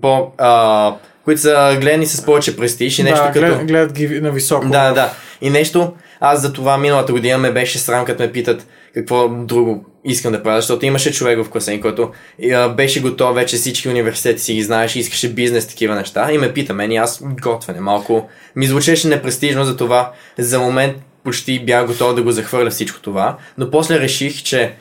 по, 0.02 0.32
а, 0.38 0.96
които 1.26 1.42
са 1.42 1.78
гледани 1.82 2.06
с 2.06 2.26
повече 2.26 2.58
престиж 2.58 3.00
и 3.00 3.04
нещо 3.04 3.24
да, 3.24 3.32
като... 3.32 3.40
глед, 3.40 3.68
гледат 3.68 3.94
ги 3.94 4.08
на 4.22 4.32
високо. 4.32 4.70
Да, 4.70 4.92
да. 4.92 5.14
И 5.42 5.50
нещо, 5.50 5.94
аз 6.20 6.42
за 6.42 6.54
това 6.54 6.78
миналата 6.78 7.12
година 7.12 7.38
ме 7.38 7.52
беше 7.52 7.80
срам, 7.80 8.06
като 8.06 8.24
ме 8.24 8.32
питат 8.32 8.68
какво 8.94 9.30
друго 9.30 9.86
искам 10.06 10.32
да 10.32 10.44
правя, 10.44 10.62
защото 10.62 10.86
имаше 10.86 11.14
човек 11.14 11.44
в 11.44 11.50
класа, 11.50 11.80
който 11.82 12.12
а, 12.54 12.70
беше 12.70 13.02
готов 13.02 13.36
вече 13.36 13.56
всички 13.56 13.90
университети 13.90 14.42
си 14.42 14.54
ги 14.54 14.64
знаеш, 14.64 14.96
искаше 14.96 15.34
бизнес, 15.34 15.68
такива 15.68 15.96
неща. 15.96 16.32
И 16.32 16.38
ме 16.38 16.54
пита 16.54 16.74
мен 16.74 16.92
и 16.92 16.98
аз 16.98 17.24
готвене. 17.24 17.80
Малко 17.80 18.30
ми 18.56 18.68
звучеше 18.68 19.08
непрестижно 19.08 19.66
за 19.66 19.78
това. 19.78 20.12
За 20.38 20.60
момент 20.60 20.96
почти 21.24 21.66
бях 21.66 21.88
готов 21.88 22.16
да 22.16 22.24
го 22.24 22.32
захвърля 22.32 22.70
всичко 22.70 23.02
това, 23.02 23.38
но 23.58 23.72
после 23.72 24.00
реших, 24.00 24.44
че 24.44 24.74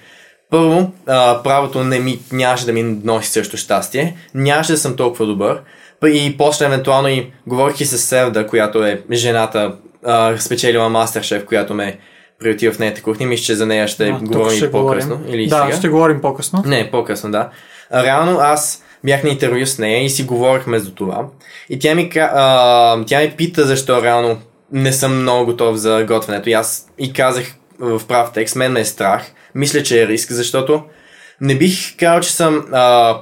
първо, 0.51 0.93
а, 1.07 1.43
правото 1.43 1.85
не 1.85 1.99
ми, 1.99 2.19
нямаше 2.33 2.67
да 2.67 2.73
ми 2.73 2.83
носи 2.83 3.31
също 3.31 3.57
щастие, 3.57 4.17
нямаше 4.35 4.73
да 4.73 4.79
съм 4.79 4.97
толкова 4.97 5.27
добър. 5.27 5.61
И 6.07 6.35
после, 6.39 6.67
евентуално, 6.67 7.09
и 7.09 7.33
говорих 7.47 7.81
и 7.81 7.85
с 7.85 7.99
Севда, 7.99 8.47
която 8.47 8.85
е 8.85 9.03
жената, 9.13 9.77
а, 10.05 10.39
спечелила 10.39 10.89
мастер-шеф, 10.89 11.45
която 11.45 11.75
ме 11.75 11.99
приоти 12.45 12.71
в 12.71 12.79
нейната 12.79 13.03
кухня. 13.03 13.27
Мисля, 13.27 13.45
че 13.45 13.55
за 13.55 13.67
нея 13.67 13.89
ще 13.89 14.09
А, 14.09 14.19
говорим 14.19 14.57
ще 14.57 14.71
по-късно. 14.71 15.17
говорим. 15.17 15.35
Или 15.35 15.47
да, 15.47 15.65
сега? 15.65 15.79
ще 15.79 15.89
говорим 15.89 16.21
по-късно. 16.21 16.63
Не, 16.67 16.91
по-късно, 16.91 17.31
да. 17.31 17.49
А, 17.91 18.05
реално 18.05 18.39
аз 18.41 18.83
бях 19.05 19.23
на 19.23 19.31
интервю 19.31 19.67
с 19.67 19.79
нея 19.79 20.05
и 20.05 20.11
си 20.11 20.23
говорихме 20.23 20.79
за 20.79 20.95
това. 20.95 21.27
И 21.71 21.79
тя 21.79 21.95
ми, 21.95 22.11
а, 22.17 23.05
тя 23.07 23.21
ми 23.21 23.31
пита 23.37 23.65
защо 23.67 24.03
реално 24.03 24.39
не 24.73 24.93
съм 24.93 25.21
много 25.21 25.47
готов 25.47 25.77
за 25.77 26.05
готвенето. 26.09 26.49
И 26.51 26.53
аз 26.53 26.87
и 26.99 27.13
казах 27.13 27.47
в 27.79 28.01
прав 28.09 28.31
текст, 28.35 28.57
мен 28.57 28.73
ме 28.73 28.81
е 28.81 28.85
страх. 28.85 29.33
Мисля, 29.55 29.83
че 29.83 30.03
е 30.03 30.07
риск, 30.07 30.33
защото 30.33 30.83
не 31.41 31.55
бих 31.55 31.97
казал, 31.97 32.21
че 32.21 32.33
съм 32.33 32.67
а, 32.73 33.17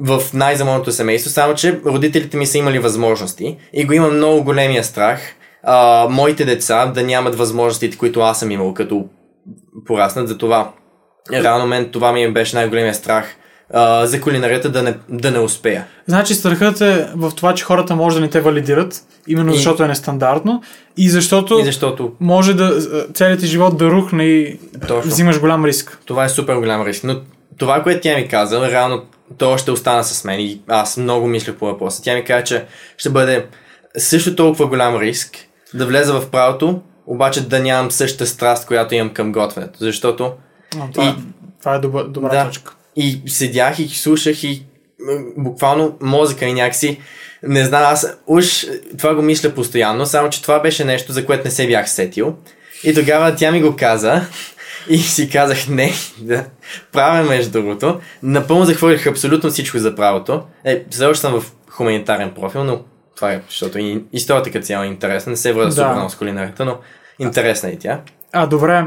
в 0.00 0.22
най-замълното 0.34 0.92
семейство, 0.92 1.30
само 1.30 1.54
че 1.54 1.80
родителите 1.86 2.36
ми 2.36 2.46
са 2.46 2.58
имали 2.58 2.78
възможности 2.78 3.56
и 3.72 3.84
го 3.84 3.92
има 3.92 4.08
много 4.08 4.44
големия 4.44 4.84
страх 4.84 5.20
а, 5.68 6.06
моите 6.10 6.44
деца 6.44 6.86
да 6.86 7.02
нямат 7.02 7.34
възможностите, 7.34 7.96
които 7.96 8.20
аз 8.20 8.40
съм 8.40 8.50
имал 8.50 8.74
като 8.74 9.04
пораснат. 9.86 10.28
За 10.28 10.38
това 10.38 10.72
реално 11.32 11.66
мен 11.66 11.90
това 11.92 12.12
ми 12.12 12.32
беше 12.32 12.56
най-големия 12.56 12.94
страх 12.94 13.36
а, 13.74 14.06
за 14.06 14.20
кулинарията 14.20 14.68
да 14.70 14.82
не, 14.82 14.94
да 15.08 15.30
не 15.30 15.38
успея. 15.38 15.86
Значи 16.06 16.34
страхът 16.34 16.80
е 16.80 17.08
в 17.16 17.32
това, 17.36 17.54
че 17.54 17.64
хората 17.64 17.96
може 17.96 18.16
да 18.16 18.20
не 18.20 18.30
те 18.30 18.40
валидират, 18.40 19.02
именно 19.28 19.52
И- 19.52 19.56
защото 19.56 19.82
е 19.82 19.88
нестандартно 19.88 20.62
и 20.96 21.10
защото, 21.10 21.58
И 21.58 21.64
защото 21.64 22.12
може 22.20 22.54
да 22.54 22.80
целият 23.14 23.40
ти 23.40 23.46
живот 23.46 23.78
да 23.78 23.90
рухне 23.90 24.24
и 24.24 24.58
Точно. 24.88 25.10
взимаш 25.10 25.40
голям 25.40 25.64
риск. 25.64 25.98
това 26.04 26.24
е 26.24 26.28
супер 26.28 26.56
голям 26.56 26.86
риск. 26.86 27.04
Но 27.04 27.20
това, 27.58 27.82
което 27.82 28.00
тя 28.00 28.16
ми 28.16 28.28
каза, 28.28 28.70
реално 28.70 29.02
то 29.38 29.58
ще 29.58 29.70
остана 29.70 30.04
с 30.04 30.24
мен 30.24 30.40
и 30.40 30.60
аз 30.68 30.96
много 30.96 31.26
мислях 31.26 31.56
по 31.56 31.66
въпроса. 31.66 32.02
Тя 32.02 32.14
ми 32.14 32.24
каза, 32.24 32.44
че 32.44 32.64
ще 32.96 33.10
бъде 33.10 33.46
също 33.96 34.36
толкова 34.36 34.66
голям 34.66 35.00
риск 35.00 35.36
да 35.74 35.86
влеза 35.86 36.20
в 36.20 36.30
правото, 36.30 36.80
обаче 37.06 37.40
да 37.40 37.60
нямам 37.60 37.90
същата 37.90 38.26
страст, 38.26 38.66
която 38.66 38.94
имам 38.94 39.10
към 39.10 39.32
готвенето. 39.32 39.78
Защото 39.78 40.32
А, 40.76 40.90
това, 40.92 41.04
И- 41.04 41.08
е, 41.08 41.14
това 41.60 41.74
е 41.74 41.78
добър, 41.78 42.04
добра 42.04 42.28
Да. 42.28 42.44
точка. 42.46 42.74
И 42.96 43.22
седях 43.26 43.78
и 43.78 43.88
слушах 43.88 44.44
и 44.44 44.66
буквално 45.36 45.96
мозъка 46.00 46.44
и 46.44 46.52
някакси 46.52 47.00
не 47.42 47.64
знам, 47.64 47.82
аз 47.84 48.06
уж 48.26 48.66
това 48.98 49.14
го 49.14 49.22
мисля 49.22 49.50
постоянно, 49.50 50.06
само 50.06 50.30
че 50.30 50.42
това 50.42 50.60
беше 50.60 50.84
нещо, 50.84 51.12
за 51.12 51.26
което 51.26 51.44
не 51.44 51.50
се 51.50 51.66
бях 51.66 51.90
сетил. 51.90 52.36
И 52.84 52.94
тогава 52.94 53.34
тя 53.34 53.52
ми 53.52 53.62
го 53.62 53.76
каза 53.76 54.22
и 54.88 54.98
си 54.98 55.30
казах 55.30 55.68
не, 55.68 55.92
да 56.18 56.44
правя 56.92 57.22
между 57.24 57.50
другото. 57.52 58.00
Напълно 58.22 58.64
захвърлих 58.64 59.06
абсолютно 59.06 59.50
всичко 59.50 59.78
за 59.78 59.94
правото. 59.94 60.42
Е, 60.64 60.84
все 60.90 61.04
още 61.04 61.20
съм 61.20 61.40
в 61.40 61.52
хуманитарен 61.70 62.30
профил, 62.30 62.64
но 62.64 62.80
това 63.16 63.32
е, 63.32 63.40
защото 63.48 63.78
и 63.78 64.04
историята 64.12 64.50
като 64.50 64.66
цяло 64.66 64.84
е 64.84 64.86
интересна. 64.86 65.30
Не 65.30 65.36
се 65.36 65.52
връзва 65.52 65.84
Да. 65.84 65.92
много 65.92 66.10
с 66.10 66.16
кулинарията, 66.16 66.64
но 66.64 66.78
интересна 67.18 67.68
е 67.68 67.72
и 67.72 67.78
тя. 67.78 68.00
А, 68.32 68.46
добре. 68.46 68.84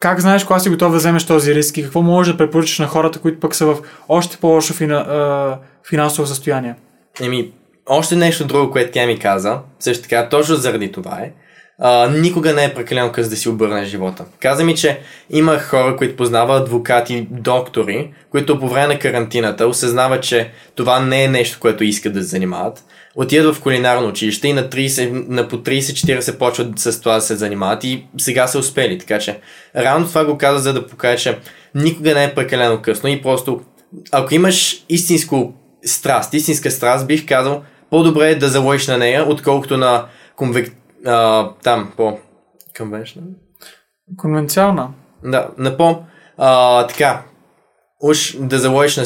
Как 0.00 0.20
знаеш 0.20 0.44
кога 0.44 0.58
си 0.58 0.68
готов 0.70 0.92
да 0.92 0.98
вземеш 0.98 1.26
този 1.26 1.54
риск 1.54 1.76
и 1.76 1.82
какво 1.82 2.02
можеш 2.02 2.32
да 2.32 2.38
препоръчаш 2.38 2.78
на 2.78 2.86
хората, 2.86 3.18
които 3.18 3.40
пък 3.40 3.54
са 3.54 3.66
в 3.66 3.76
още 4.08 4.36
по-лошо 4.36 4.74
фина, 4.74 4.96
а, 4.96 5.58
финансово 5.88 6.26
състояние? 6.26 6.74
Еми, 7.20 7.52
още 7.86 8.16
нещо 8.16 8.46
друго, 8.46 8.70
което 8.72 8.92
тя 8.92 9.06
ми 9.06 9.18
каза, 9.18 9.58
също 9.80 10.02
така, 10.02 10.28
точно 10.28 10.56
заради 10.56 10.92
това 10.92 11.18
е, 11.20 11.32
а, 11.78 12.08
никога 12.10 12.52
не 12.52 12.64
е 12.64 12.74
прекалено 12.74 13.12
къс 13.12 13.28
да 13.28 13.36
си 13.36 13.48
обърнеш 13.48 13.88
живота. 13.88 14.24
Каза 14.40 14.64
ми, 14.64 14.74
че 14.76 15.00
има 15.30 15.58
хора, 15.58 15.96
които 15.96 16.16
познава 16.16 16.56
адвокати, 16.56 17.26
доктори, 17.30 18.14
които 18.30 18.60
по 18.60 18.68
време 18.68 18.94
на 18.94 18.98
карантината 18.98 19.66
осъзнават, 19.66 20.22
че 20.22 20.50
това 20.74 21.00
не 21.00 21.24
е 21.24 21.28
нещо, 21.28 21.58
което 21.60 21.84
искат 21.84 22.12
да 22.14 22.20
се 22.20 22.26
занимават. 22.26 22.84
Отидат 23.16 23.54
в 23.54 23.60
кулинарно 23.60 24.08
училище 24.08 24.48
и 24.48 24.52
на, 24.52 24.68
30, 24.68 25.28
на 25.28 25.48
по 25.48 25.56
30-40 25.56 26.38
почват 26.38 26.78
с 26.78 27.00
това 27.00 27.14
да 27.14 27.20
се 27.20 27.36
занимават 27.36 27.84
и 27.84 28.06
сега 28.18 28.46
са 28.46 28.58
успели. 28.58 28.98
Така 28.98 29.18
че, 29.18 29.40
реално 29.76 30.06
това 30.06 30.24
го 30.24 30.38
каза, 30.38 30.58
за 30.58 30.72
да 30.72 30.86
покаже, 30.86 31.22
че 31.22 31.38
никога 31.74 32.14
не 32.14 32.24
е 32.24 32.34
прекалено 32.34 32.82
късно 32.82 33.08
и 33.08 33.22
просто, 33.22 33.60
ако 34.12 34.34
имаш 34.34 34.84
истинско 34.88 35.54
страст, 35.84 36.34
истинска 36.34 36.70
страст, 36.70 37.06
бих 37.06 37.28
казал, 37.28 37.62
по-добре 37.90 38.30
е 38.30 38.34
да 38.34 38.48
заложиш 38.48 38.86
на 38.86 38.98
нея, 38.98 39.28
отколкото 39.28 39.76
на 39.76 40.06
конвек... 40.36 40.72
а, 41.06 41.50
там, 41.62 41.92
по... 41.96 42.18
Conventional? 42.78 43.24
Конвенциална. 44.16 44.88
Да, 45.24 45.48
на 45.58 45.76
по... 45.76 45.98
А, 46.38 46.86
така, 46.86 47.22
уж 48.02 48.36
да 48.40 48.58
заложиш 48.58 48.96
на... 48.96 49.04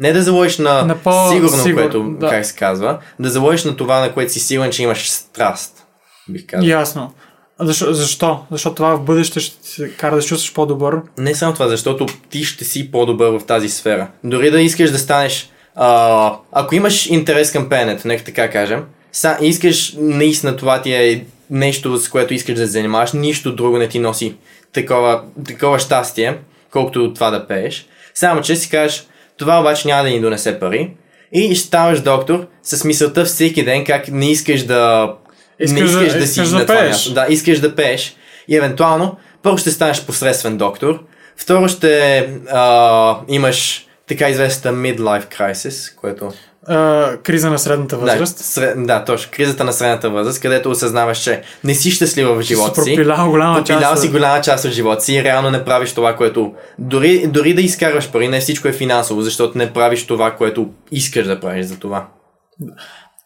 Не 0.00 0.12
да 0.12 0.22
заложиш 0.22 0.58
на, 0.58 0.82
На 0.82 0.96
по- 0.96 1.28
сигурно, 1.30 1.56
сигур- 1.58 1.74
което, 1.74 2.02
да. 2.10 2.28
как 2.30 2.46
се 2.46 2.54
казва, 2.56 2.98
да 3.18 3.30
заложиш 3.30 3.64
на 3.64 3.76
това, 3.76 4.00
на 4.00 4.12
което 4.12 4.32
си 4.32 4.40
сигурен, 4.40 4.70
че 4.70 4.82
имаш 4.82 5.10
страст, 5.10 5.86
бих 6.28 6.46
казал. 6.46 6.68
Ясно. 6.68 7.12
Защо? 7.60 7.92
Защо? 7.92 8.44
Защото 8.50 8.74
това 8.74 8.94
в 8.96 9.00
бъдеще 9.00 9.40
ще 9.40 9.56
те 9.76 9.90
кара 9.90 10.16
да 10.16 10.22
се 10.22 10.28
чувстваш 10.28 10.52
по-добър. 10.54 10.96
Не 11.18 11.34
само 11.34 11.52
това, 11.54 11.68
защото 11.68 12.06
ти 12.30 12.44
ще 12.44 12.64
си 12.64 12.90
по-добър 12.90 13.30
в 13.30 13.44
тази 13.46 13.68
сфера. 13.68 14.08
Дори 14.24 14.50
да 14.50 14.60
искаш 14.60 14.90
да 14.90 14.98
станеш... 14.98 15.50
А, 15.74 16.36
ако 16.52 16.74
имаш 16.74 17.06
интерес 17.06 17.52
към 17.52 17.68
пеенето, 17.68 18.08
нека 18.08 18.24
така 18.24 18.50
кажем, 18.50 18.84
са, 19.12 19.36
искаш 19.40 19.94
наистина 19.98 20.56
това 20.56 20.82
ти 20.82 20.92
е 20.92 21.24
нещо, 21.50 21.96
с 21.96 22.08
което 22.08 22.34
искаш 22.34 22.54
да 22.54 22.60
се 22.60 22.66
занимаваш, 22.66 23.12
нищо 23.12 23.54
друго 23.54 23.78
не 23.78 23.88
ти 23.88 23.98
носи 23.98 24.36
такова, 24.72 25.22
такова 25.46 25.78
щастие, 25.78 26.38
колкото 26.70 27.14
това 27.14 27.30
да 27.30 27.46
пееш. 27.46 27.86
Само, 28.14 28.40
че 28.40 28.56
си 28.56 28.70
кажеш, 28.70 29.06
това 29.38 29.60
обаче 29.60 29.88
няма 29.88 30.02
да 30.02 30.08
ни 30.08 30.20
донесе 30.20 30.60
пари 30.60 30.90
и 31.32 31.54
ще 31.54 31.66
ставаш 31.66 32.00
доктор 32.00 32.46
с 32.62 32.84
мисълта 32.84 33.24
всеки 33.24 33.64
ден 33.64 33.84
как 33.84 34.08
не 34.08 34.30
искаш 34.30 34.62
да... 34.62 35.14
Искаш 35.60 35.90
не 35.92 35.98
да- 35.98 36.04
искаш 36.04 36.20
да, 36.20 36.26
си 36.26 36.40
искаш 36.40 36.48
да 36.48 36.66
това 36.66 36.78
пееш. 36.80 37.04
Да, 37.04 37.26
искаш 37.28 37.60
да 37.60 37.74
пееш. 37.74 38.16
И 38.48 38.56
евентуално, 38.56 39.16
първо 39.42 39.58
ще 39.58 39.70
станеш 39.70 40.04
посредствен 40.04 40.56
доктор, 40.56 41.04
второ 41.36 41.68
ще 41.68 42.18
а, 42.50 43.16
имаш 43.28 43.86
така 44.08 44.28
известната 44.28 44.76
midlife 44.76 45.38
crisis, 45.38 45.96
което... 45.96 46.32
А, 46.68 47.16
криза 47.16 47.50
на 47.50 47.58
средната 47.58 47.96
Да, 47.96 48.02
възраст. 48.02 48.38
сред, 48.38 48.86
да, 48.86 49.04
точно. 49.04 49.30
Кризата 49.32 49.64
на 49.64 49.72
средната 49.72 50.10
възраст, 50.10 50.40
където 50.40 50.70
осъзнаваш, 50.70 51.18
че 51.18 51.42
не 51.64 51.74
си 51.74 51.90
щастлива 51.90 52.34
в 52.34 52.42
живота 52.42 52.82
си. 52.82 52.94
пропилял 52.94 53.30
голяма 53.30 53.56
част 53.56 53.66
Пропилял 53.68 53.92
от- 53.92 53.98
си 53.98 54.08
голяма 54.08 54.40
част 54.40 54.64
от 54.64 54.70
живота 54.70 55.00
си 55.00 55.14
и 55.14 55.24
реално 55.24 55.50
не 55.50 55.64
правиш 55.64 55.92
това, 55.92 56.16
което... 56.16 56.52
Дори, 56.78 57.26
дори 57.26 57.54
да 57.54 57.60
изкарваш 57.62 58.10
пари, 58.10 58.28
не 58.28 58.40
всичко 58.40 58.68
е 58.68 58.72
финансово, 58.72 59.22
защото 59.22 59.58
не 59.58 59.72
правиш 59.72 60.06
това, 60.06 60.30
което 60.30 60.68
искаш 60.92 61.26
да 61.26 61.40
правиш 61.40 61.66
за 61.66 61.78
това. 61.78 62.06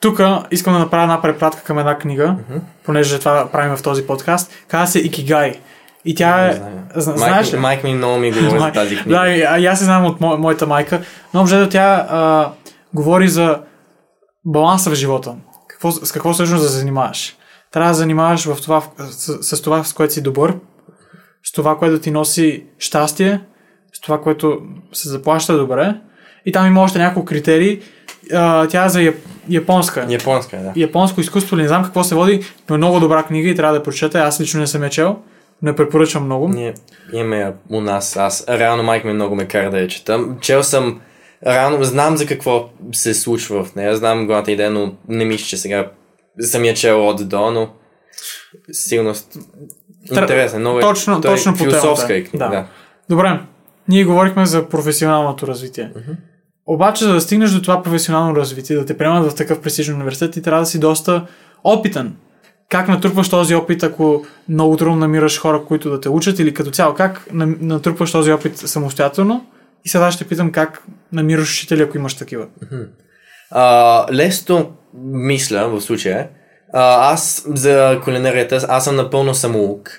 Тук 0.01 0.21
искам 0.51 0.73
да 0.73 0.79
направя 0.79 1.03
една 1.03 1.23
препратка 1.23 1.63
към 1.63 1.79
една 1.79 1.99
книга, 1.99 2.35
понеже 2.85 3.19
това 3.19 3.49
правим 3.49 3.77
в 3.77 3.83
този 3.83 4.03
подкаст. 4.03 4.53
Казва 4.69 4.87
се 4.87 4.99
Икигай. 4.99 5.55
И 6.05 6.15
тя 6.15 6.47
е... 6.47 6.61
зна- 6.95 7.17
Знаеш 7.17 7.53
ли? 7.53 7.57
майк 7.57 7.85
ми 7.85 7.95
много 7.95 8.17
ми 8.17 8.33
говори 8.33 8.61
за 8.61 8.73
тази 8.73 8.97
книга. 8.97 9.19
Да, 9.19 9.29
и, 9.29 9.43
а, 9.43 9.59
и 9.59 9.67
аз 9.67 9.79
се 9.79 9.85
знам 9.85 10.05
от 10.05 10.21
мо, 10.21 10.37
моята 10.39 10.67
майка. 10.67 11.01
Но 11.35 11.41
общо 11.41 11.69
тя 11.69 12.07
а, 12.11 12.49
говори 12.95 13.29
за 13.29 13.61
баланса 14.45 14.91
в 14.91 14.95
живота. 14.95 15.37
Какво, 15.69 15.91
с 15.91 16.13
какво 16.13 16.33
всъщност 16.33 16.63
да 16.63 16.69
занимаваш. 16.69 17.37
Трябва 17.73 17.91
да 17.91 17.95
занимаваш 17.95 18.45
в 18.45 18.61
това, 18.63 18.83
с, 18.99 19.57
с 19.57 19.63
това, 19.63 19.85
с 19.85 19.93
което 19.93 20.13
си 20.13 20.23
добър, 20.23 20.55
с 21.45 21.53
това, 21.53 21.79
което 21.79 21.99
ти 21.99 22.11
носи 22.11 22.65
щастие, 22.79 23.41
с 23.93 24.01
това, 24.01 24.21
което 24.21 24.59
се 24.93 25.09
заплаща 25.09 25.59
добре. 25.59 26.01
И 26.47 26.53
там 26.53 26.67
има 26.67 26.83
още 26.83 26.99
няколко 26.99 27.29
критерии. 27.29 27.81
А, 28.33 28.67
тя 28.67 28.85
е 28.85 28.89
за 28.89 29.03
яп, 29.03 29.17
японска. 29.49 30.07
Японска, 30.09 30.57
е, 30.57 30.61
да. 30.61 30.73
Японско 30.77 31.21
изкуство, 31.21 31.57
не 31.57 31.69
знам 31.69 31.85
какво 31.85 32.05
се 32.05 32.15
води, 32.15 32.45
но 32.69 32.75
е 32.75 32.79
много 32.79 33.01
добра 33.01 33.23
книга 33.23 33.49
и 33.49 33.55
трябва 33.55 33.79
да 33.79 33.83
прочета. 33.83 34.19
Аз 34.19 34.41
лично 34.41 34.61
не 34.61 34.67
съм 34.67 34.83
я 34.83 34.91
чел. 34.91 35.19
Не 35.63 35.77
препоръчвам 35.77 36.25
много. 36.25 36.49
Ние 36.49 36.75
имаме 37.13 37.53
у 37.71 37.81
нас. 37.81 38.17
Аз 38.17 38.45
реално 38.49 38.83
майка 38.83 39.09
ми 39.09 39.15
много 39.15 39.35
ме 39.35 39.49
кара 39.49 39.71
да 39.71 39.79
я 39.79 39.89
чета. 39.89 40.25
Чел 40.41 40.63
съм 40.63 41.01
Рано 41.47 41.85
знам 41.85 42.17
за 42.17 42.27
какво 42.27 42.69
се 42.93 43.15
случва 43.15 43.65
в 43.65 43.75
нея, 43.75 43.97
знам 43.97 44.27
главната 44.27 44.53
идея, 44.53 44.71
но 44.71 44.95
не 45.09 45.25
мисля, 45.25 45.45
че 45.47 45.57
сега 45.57 45.91
съм 46.41 46.65
я 46.65 46.75
чел 46.75 47.09
от 47.09 47.29
до, 47.29 47.51
но 47.51 47.69
сигурно 48.73 49.15
интересен, 50.11 50.61
много 50.61 50.79
е, 50.79 50.83
Точно- 50.83 51.21
той 51.21 51.31
е 51.31 51.35
точно 51.35 51.53
по 51.53 51.59
философска 51.59 52.15
е 52.15 52.25
книга. 52.25 52.45
Да. 52.45 52.51
Да. 52.51 52.67
Добре, 53.09 53.41
ние 53.89 54.05
говорихме 54.05 54.47
за 54.47 54.69
професионалното 54.69 55.47
развитие. 55.47 55.93
Обаче, 56.67 57.05
за 57.05 57.13
да 57.13 57.21
стигнеш 57.21 57.51
до 57.51 57.63
това 57.63 57.83
професионално 57.83 58.37
развитие, 58.37 58.77
да 58.77 58.87
те 58.87 58.99
приемат 58.99 59.33
в 59.33 59.35
такъв 59.35 59.61
престижен 59.61 59.95
университет, 59.95 60.33
ти 60.33 60.43
трябва 60.43 60.61
да 60.63 60.67
си 60.67 60.81
доста 60.81 61.27
опитен. 61.65 62.17
Как 62.69 62.89
натрупваш 62.89 63.29
този 63.31 63.55
опит, 63.55 63.83
ако 63.83 64.25
много 64.49 64.77
трудно 64.77 64.97
намираш 64.97 65.41
хора, 65.41 65.65
които 65.65 65.91
да 65.91 66.01
те 66.01 66.09
учат 66.09 66.39
или 66.39 66.55
като 66.55 66.71
цяло, 66.71 66.95
как 66.95 67.27
на- 67.33 67.55
натрупваш 67.61 68.13
този 68.13 68.33
опит 68.33 68.59
самостоятелно? 68.59 69.47
И 69.85 69.89
сега 69.89 70.11
ще 70.11 70.25
питам 70.25 70.53
как 70.53 70.83
намираш 71.13 71.53
учители, 71.53 71.83
ако 71.83 71.97
имаш 71.97 72.15
такива. 72.15 72.47
А, 73.51 74.07
лесно 74.13 74.73
мисля 75.05 75.69
в 75.69 75.81
случая. 75.81 76.29
А, 76.73 77.13
аз 77.13 77.45
за 77.55 78.01
кулинарията, 78.05 78.67
аз 78.69 78.85
съм 78.85 78.97
напълно 78.97 79.35
самоук. 79.35 79.91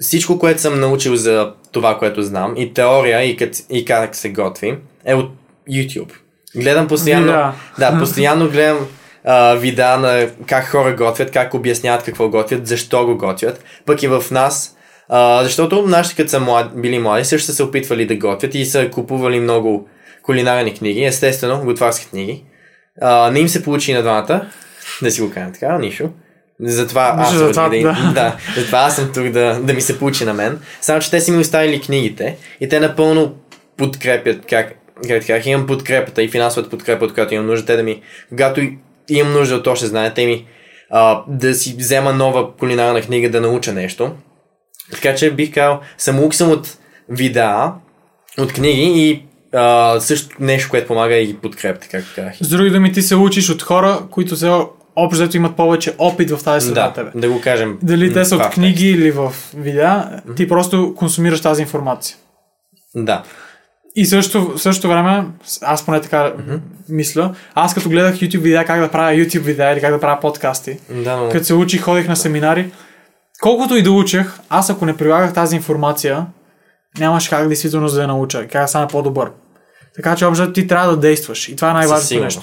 Всичко, 0.00 0.38
което 0.38 0.60
съм 0.60 0.80
научил 0.80 1.16
за 1.16 1.52
това, 1.72 1.98
което 1.98 2.22
знам, 2.22 2.54
и 2.56 2.74
теория, 2.74 3.24
и, 3.24 3.36
кът, 3.36 3.56
и 3.70 3.84
как 3.84 4.16
се 4.16 4.32
готви, 4.32 4.78
е 5.04 5.14
от 5.14 5.30
YouTube. 5.70 6.12
Гледам 6.56 6.88
постоянно. 6.88 7.26
Видеа. 7.26 7.52
Да, 7.78 7.98
постоянно 7.98 8.48
гледам 8.48 8.86
а, 9.24 9.54
вида 9.54 9.96
на 9.96 10.28
как 10.46 10.68
хора 10.68 10.96
готвят, 10.96 11.30
как 11.30 11.54
обясняват 11.54 12.02
какво 12.02 12.28
готвят, 12.28 12.66
защо 12.66 13.06
го 13.06 13.16
готвят. 13.16 13.64
Пък 13.86 14.02
и 14.02 14.08
в 14.08 14.24
нас, 14.30 14.76
а, 15.08 15.44
защото 15.44 15.86
нашите 15.86 16.16
като 16.16 16.30
са 16.30 16.40
млад, 16.40 16.80
били 16.80 16.98
млади, 16.98 17.24
също 17.24 17.46
са 17.46 17.54
се 17.54 17.62
опитвали 17.62 18.06
да 18.06 18.16
готвят 18.16 18.54
и 18.54 18.64
са 18.64 18.90
купували 18.90 19.40
много 19.40 19.88
кулинарни 20.22 20.74
книги, 20.74 21.04
естествено, 21.04 21.64
готварски 21.64 22.10
книги. 22.10 22.44
А, 23.00 23.30
не 23.30 23.40
им 23.40 23.48
се 23.48 23.62
получи 23.62 23.94
на 23.94 24.02
двамата, 24.02 24.46
да 25.02 25.10
си 25.10 25.20
го 25.20 25.30
кажем 25.30 25.52
така, 25.52 25.78
нищо. 25.78 26.10
Затова 26.60 27.14
аз, 27.18 27.32
Нищо, 27.32 27.46
затова, 27.46 27.68
да, 27.68 27.78
да. 27.78 28.12
да, 28.14 28.36
затова 28.56 28.78
аз 28.78 28.96
съм 28.96 29.10
тук 29.14 29.28
да, 29.28 29.60
да 29.62 29.74
ми 29.74 29.80
се 29.80 29.98
получи 29.98 30.24
на 30.24 30.34
мен. 30.34 30.58
Само, 30.80 31.00
че 31.00 31.10
те 31.10 31.20
си 31.20 31.30
ми 31.30 31.38
оставили 31.38 31.80
книгите 31.80 32.36
и 32.60 32.68
те 32.68 32.80
напълно 32.80 33.34
подкрепят 33.76 34.46
как 34.46 34.74
как 35.08 35.26
казах, 35.26 35.46
имам 35.46 35.66
подкрепата 35.66 36.22
и 36.22 36.28
финансовата 36.28 36.70
подкрепа, 36.70 37.04
от 37.04 37.14
която 37.14 37.34
имам 37.34 37.46
нужда, 37.46 37.66
те 37.66 37.76
да 37.76 37.82
ми, 37.82 38.02
когато 38.28 38.60
имам 39.08 39.32
нужда 39.32 39.54
от 39.54 39.66
още 39.66 39.86
знания, 39.86 40.14
те 40.14 40.26
ми 40.26 40.46
а, 40.90 41.22
да 41.28 41.54
си 41.54 41.74
взема 41.78 42.12
нова 42.12 42.56
кулинарна 42.56 43.00
книга, 43.00 43.30
да 43.30 43.40
науча 43.40 43.72
нещо. 43.72 44.12
Така 44.92 45.14
че 45.14 45.30
бих 45.30 45.54
казал, 45.54 45.80
самоук 45.98 46.34
съм 46.34 46.50
от 46.50 46.78
видеа, 47.08 47.72
от 48.38 48.52
книги 48.52 48.82
и 48.82 49.22
а, 49.56 50.00
също 50.00 50.36
нещо, 50.40 50.70
което 50.70 50.86
помага 50.86 51.14
и 51.16 51.36
подкрепата, 51.36 51.88
както 51.90 52.10
казах. 52.14 52.34
С 52.40 52.48
други 52.48 52.70
думи, 52.70 52.92
ти 52.92 53.02
се 53.02 53.16
учиш 53.16 53.50
от 53.50 53.62
хора, 53.62 53.98
които 54.10 54.36
се 54.36 54.50
общо 54.96 55.22
взето 55.22 55.36
имат 55.36 55.56
повече 55.56 55.94
опит 55.98 56.30
в 56.30 56.44
тази 56.44 56.66
среда 56.66 56.86
Да, 56.86 56.92
тебе. 56.92 57.10
да 57.14 57.28
го 57.28 57.40
кажем. 57.40 57.78
Дали 57.82 58.12
те 58.12 58.24
са 58.24 58.36
от 58.36 58.50
книги 58.50 58.90
или 58.90 59.10
в 59.10 59.32
видеа, 59.56 60.20
ти 60.36 60.48
просто 60.48 60.94
консумираш 60.96 61.40
тази 61.40 61.62
информация. 61.62 62.16
Да. 62.94 63.22
И 63.96 64.06
също, 64.06 64.52
в 64.56 64.58
същото 64.58 64.88
време, 64.88 65.24
аз 65.62 65.86
поне 65.86 66.00
така 66.00 66.32
мисля, 66.88 67.34
аз 67.54 67.74
като 67.74 67.88
гледах 67.88 68.14
YouTube 68.14 68.38
видеа 68.38 68.64
как 68.64 68.80
да 68.80 68.88
правя 68.90 69.12
YouTube 69.16 69.40
видеа 69.40 69.72
или 69.72 69.80
как 69.80 69.92
да 69.92 70.00
правя 70.00 70.20
подкасти, 70.20 70.78
Да, 70.90 71.16
но... 71.16 71.28
като 71.28 71.44
се 71.44 71.54
учих, 71.54 71.82
ходих 71.82 72.08
на 72.08 72.16
семинари, 72.16 72.70
колкото 73.40 73.76
и 73.76 73.82
да 73.82 73.90
учех, 73.90 74.38
аз 74.48 74.70
ако 74.70 74.86
не 74.86 74.96
прилагах 74.96 75.34
тази 75.34 75.56
информация, 75.56 76.26
нямаше 76.98 77.30
как 77.30 77.48
действително 77.48 77.88
да 77.88 78.00
я 78.00 78.06
науча 78.06 78.48
как 78.48 78.62
да 78.62 78.68
стана 78.68 78.86
по-добър. 78.86 79.30
Така 79.94 80.16
че 80.16 80.24
общо 80.24 80.52
ти 80.52 80.66
трябва 80.66 80.90
да 80.90 80.96
действаш. 80.96 81.48
И 81.48 81.56
това 81.56 81.70
е 81.70 81.74
най-важното 81.74 82.24
нещо. 82.24 82.42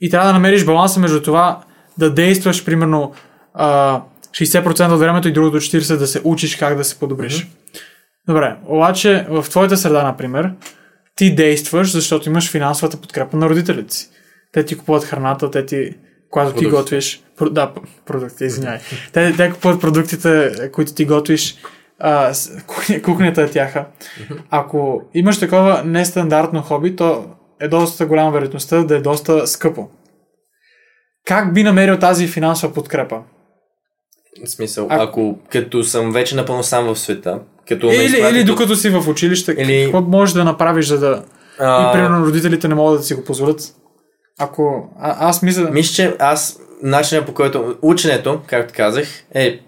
И 0.00 0.10
трябва 0.10 0.26
да 0.26 0.32
намериш 0.32 0.64
баланса 0.64 1.00
между 1.00 1.22
това 1.22 1.60
да 1.98 2.14
действаш 2.14 2.64
примерно 2.64 3.12
а, 3.54 4.02
60% 4.32 4.92
от 4.92 5.00
времето 5.00 5.28
и 5.28 5.32
другото 5.32 5.56
40% 5.56 5.96
да 5.96 6.06
се 6.06 6.20
учиш 6.24 6.56
как 6.56 6.76
да 6.76 6.84
се 6.84 6.98
подобриш. 6.98 7.48
Добре, 8.28 8.56
обаче 8.66 9.26
в 9.28 9.46
твоята 9.50 9.76
среда, 9.76 10.02
например, 10.02 10.52
ти 11.16 11.34
действаш, 11.34 11.92
защото 11.92 12.28
имаш 12.28 12.50
финансовата 12.50 12.96
подкрепа 12.96 13.36
на 13.36 13.48
родителите 13.48 13.94
си. 13.94 14.08
Те 14.52 14.64
ти 14.64 14.78
купуват 14.78 15.04
храната, 15.04 15.50
те 15.50 15.66
ти, 15.66 15.94
когато 16.30 16.52
ти 16.52 16.66
готвиш, 16.66 17.22
про, 17.36 17.50
да, 17.50 17.72
продукти, 18.06 18.44
извиняй. 18.44 18.78
те, 19.12 19.34
те 19.36 19.50
купуват 19.50 19.80
продуктите, 19.80 20.52
които 20.72 20.94
ти 20.94 21.04
готвиш, 21.04 21.56
а, 21.98 22.32
кухнята 23.04 23.42
е 23.42 23.50
тяха. 23.50 23.84
Ако 24.50 25.02
имаш 25.14 25.38
такова 25.40 25.82
нестандартно 25.84 26.62
хоби, 26.62 26.96
то 26.96 27.24
е 27.60 27.68
доста 27.68 28.06
голяма 28.06 28.30
вероятността 28.30 28.82
да 28.82 28.96
е 28.96 29.00
доста 29.00 29.46
скъпо. 29.46 29.88
Как 31.26 31.54
би 31.54 31.62
намерил 31.62 31.98
тази 31.98 32.26
финансова 32.28 32.74
подкрепа? 32.74 33.18
В 34.46 34.50
смисъл, 34.50 34.86
А- 34.90 35.02
ако 35.02 35.38
като 35.48 35.84
съм 35.84 36.12
вече 36.12 36.36
напълно 36.36 36.62
сам 36.62 36.84
в 36.84 36.98
света, 36.98 37.40
като 37.68 37.86
Или, 37.86 38.04
изпратят 38.04 38.32
или 38.32 38.44
докато 38.44 38.76
си 38.76 38.90
в 38.90 39.08
училище, 39.08 39.52
Или- 39.58 39.84
какво 39.84 40.00
можеш 40.00 40.34
да 40.34 40.44
направиш, 40.44 40.86
за 40.86 40.98
да... 40.98 41.24
А, 41.58 41.90
И 41.90 41.92
примерно 41.92 42.26
родителите 42.26 42.68
не 42.68 42.74
могат 42.74 43.00
да 43.00 43.04
си 43.04 43.14
го 43.14 43.24
позволят. 43.24 43.60
Ако... 44.40 44.88
А, 45.00 45.28
аз 45.28 45.42
мисля... 45.42 45.70
Мисля, 45.70 45.94
че 45.94 46.16
аз, 46.18 46.58
начинът 46.82 47.26
по 47.26 47.34
който 47.34 47.76
ученето, 47.82 48.40
както 48.46 48.74
казах, 48.76 49.08
е 49.34 49.60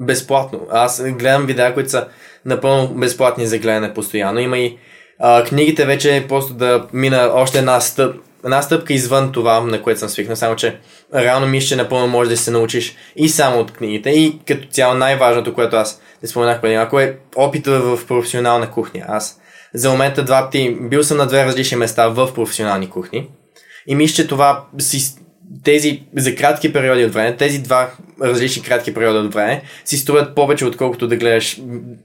безплатно. 0.00 0.60
Аз 0.70 1.02
гледам 1.02 1.46
видеа, 1.46 1.74
които 1.74 1.90
са 1.90 2.06
напълно 2.44 2.88
безплатни 2.88 3.46
за 3.46 3.58
гледане 3.58 3.94
постоянно. 3.94 4.40
Има 4.40 4.58
и 4.58 4.78
а, 5.18 5.44
книгите 5.44 5.84
вече 5.84 6.26
просто 6.28 6.54
да 6.54 6.86
мина 6.92 7.30
още 7.34 7.58
една, 7.58 7.80
стъп, 7.80 8.16
една 8.44 8.62
стъпка 8.62 8.92
извън 8.92 9.32
това, 9.32 9.60
на 9.60 9.82
което 9.82 10.00
съм 10.00 10.08
свикнал. 10.08 10.36
Само, 10.36 10.56
че 10.56 10.78
реално 11.14 11.46
мисля, 11.46 11.68
че 11.68 11.76
напълно 11.76 12.06
можеш 12.06 12.30
да 12.30 12.36
се 12.36 12.50
научиш 12.50 12.96
и 13.16 13.28
само 13.28 13.60
от 13.60 13.72
книгите. 13.72 14.10
И 14.10 14.38
като 14.48 14.68
цяло 14.68 14.94
най-важното, 14.94 15.54
което 15.54 15.76
аз 15.76 16.00
не 16.22 16.28
споменах 16.28 16.60
преди 16.60 16.76
малко 16.76 17.00
е 17.00 17.16
опита 17.36 17.80
в 17.80 18.06
професионална 18.06 18.70
кухня. 18.70 19.04
Аз 19.08 19.40
за 19.74 19.90
момента 19.90 20.24
два 20.24 20.44
пъти 20.44 20.76
бил 20.80 21.04
съм 21.04 21.16
на 21.16 21.26
две 21.26 21.46
различни 21.46 21.76
места 21.76 22.08
в 22.08 22.34
професионални 22.34 22.90
кухни. 22.90 23.28
И 23.86 23.94
мисля, 23.94 24.14
че 24.14 24.26
това 24.26 24.64
си, 24.78 25.14
тези 25.64 26.02
за 26.16 26.34
кратки 26.34 26.72
периоди 26.72 27.04
от 27.04 27.12
време, 27.12 27.36
тези 27.36 27.58
два 27.58 27.90
различни 28.22 28.62
кратки 28.62 28.94
периода 28.94 29.18
от 29.18 29.34
време 29.34 29.62
си 29.84 29.96
струват 29.96 30.34
повече, 30.34 30.64
отколкото 30.64 31.08
да 31.08 31.16
гледаш 31.16 31.60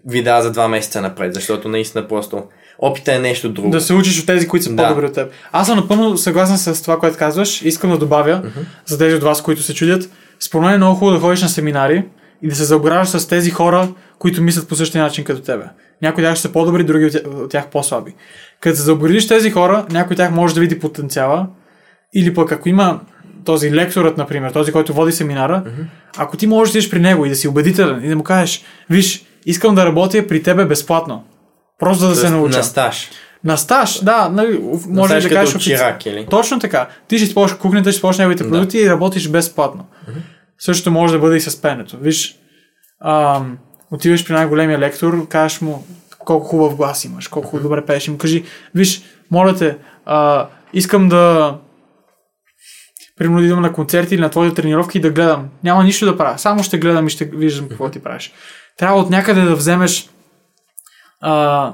видеа 0.06 0.42
за 0.42 0.52
два 0.52 0.68
месеца 0.68 1.02
напред, 1.02 1.34
защото 1.34 1.70
наистина 1.70 2.08
просто 2.08 2.44
опита 2.80 3.14
е 3.14 3.20
нещо 3.20 3.50
друго. 3.50 3.70
Да 3.70 3.82
се 3.82 3.94
учиш 3.94 4.20
от 4.20 4.26
тези, 4.26 4.48
които 4.48 4.66
са 4.66 4.74
Да. 4.74 4.84
по-добри 4.84 5.06
от 5.06 5.14
теб. 5.14 5.32
Аз 5.52 5.68
съм 5.68 5.78
напълно 5.78 6.18
съгласен 6.18 6.58
с 6.58 6.82
това, 6.82 7.00
което 7.00 7.18
казваш. 7.18 7.62
Искам 7.62 7.90
да 7.92 7.98
добавя 7.98 8.42
за 8.86 8.98
тези 8.98 9.16
от 9.16 9.24
вас, 9.24 9.42
които 9.42 9.62
се 9.62 9.74
чудят. 9.74 10.10
Според 10.40 10.66
мен 10.66 10.74
е 10.74 10.78
много 10.78 10.96
хубаво 10.96 11.16
да 11.16 11.22
ходиш 11.22 11.42
на 11.42 11.50
семинари 11.50 12.04
и 12.44 12.48
да 12.48 12.56
се 12.56 12.64
заобграждаш 12.64 13.22
с 13.22 13.28
тези 13.28 13.52
хора, 13.52 13.90
които 14.20 14.42
мислят 14.42 14.68
по 14.68 14.76
същия 14.76 15.04
начин 15.04 15.24
като 15.24 15.42
тебе. 15.42 15.66
Някои 16.02 16.24
от 16.24 16.30
тях 16.30 16.36
ще 16.36 16.42
са 16.48 16.52
по-добри, 16.52 16.84
други 16.84 17.06
от 17.06 17.12
тях, 17.12 17.22
от 17.26 17.52
тях 17.52 17.68
по-слаби. 17.68 18.14
Като 18.60 18.78
се 18.78 18.84
заобградиш 18.84 19.28
тези 19.28 19.52
хора, 19.52 19.86
някой 19.92 20.14
от 20.14 20.18
тях 20.18 20.32
може 20.32 20.54
да 20.56 20.62
види 20.62 20.80
потенциала 20.80 21.48
или 22.16 22.34
пък 22.34 22.52
ако 22.52 22.70
има 22.70 23.00
този 23.46 23.72
лекторът, 23.72 24.18
например, 24.18 24.52
този, 24.52 24.72
който 24.72 24.94
води 24.94 25.12
семинара, 25.12 25.64
ако 26.18 26.38
ти 26.38 26.48
можеш 26.48 26.72
да 26.72 26.78
идеш 26.78 26.90
при 26.90 27.00
него 27.00 27.26
и 27.26 27.30
да 27.30 27.36
си 27.36 27.48
убедителен 27.48 28.04
и 28.04 28.10
да 28.10 28.16
му 28.16 28.24
кажеш, 28.24 28.64
виж, 28.90 29.26
искам 29.46 29.76
да 29.76 29.86
работя 29.86 30.28
при 30.28 30.44
тебе 30.44 30.66
безплатно. 30.66 31.24
Просто 31.80 32.00
за 32.02 32.10
да 32.10 32.16
се 32.16 32.30
науча. 32.30 32.58
На 32.58 32.64
стаж. 32.64 33.10
На 33.44 33.58
стаж, 33.58 34.00
да, 34.04 34.30
нали, 34.30 34.60
може 34.88 35.22
да 35.22 35.30
кажеш 35.30 35.56
офици- 35.56 35.64
чирак, 35.64 36.06
или? 36.06 36.28
Точно 36.30 36.60
така. 36.60 36.88
Ти 37.08 37.18
ще 37.18 37.26
използваш 37.28 37.58
кухнята, 37.60 37.92
ще 37.92 37.96
използваш 37.98 38.18
неговите 38.18 38.50
продукти 38.50 38.78
и 38.78 38.90
работиш 38.90 39.30
безплатно. 39.30 39.86
Същото 40.60 40.92
може 40.92 41.14
да 41.14 41.20
бъде 41.20 41.36
и 41.36 41.42
с 41.42 41.62
пенето. 41.62 41.98
Виж, 42.02 42.36
ам, 43.06 43.58
отиваш 43.92 44.26
при 44.28 44.34
най-големия 44.34 44.80
лектор, 44.80 45.28
кажеш 45.28 45.62
му 45.62 45.86
колко 46.20 46.48
хубав 46.48 46.76
глас 46.76 47.06
имаш, 47.06 47.28
колко 47.28 47.60
добре 47.60 47.86
пееш 47.86 48.08
и 48.08 48.12
му 48.12 48.18
кажи, 48.18 48.44
виж, 48.76 49.02
моля 49.32 49.56
те, 49.56 49.78
а, 50.06 50.48
искам 50.74 51.10
да 51.10 51.56
примерно 53.18 53.40
да 53.40 53.46
идвам 53.46 53.62
на 53.62 53.74
концерти 53.74 54.16
или 54.16 54.22
на 54.22 54.30
твоите 54.30 54.56
тренировки 54.56 54.98
и 54.98 55.02
да 55.02 55.10
гледам. 55.10 55.50
Няма 55.64 55.84
нищо 55.84 56.06
да 56.06 56.18
правя, 56.18 56.38
само 56.38 56.64
ще 56.64 56.78
гледам 56.78 57.08
и 57.08 57.10
ще 57.10 57.26
виждам 57.26 57.70
какво 57.70 57.90
ти 57.90 58.00
правиш. 58.00 58.32
Трябва 58.78 59.00
от 59.00 59.10
някъде 59.10 59.42
да 59.42 59.56
вземеш 59.56 60.10
а, 61.22 61.74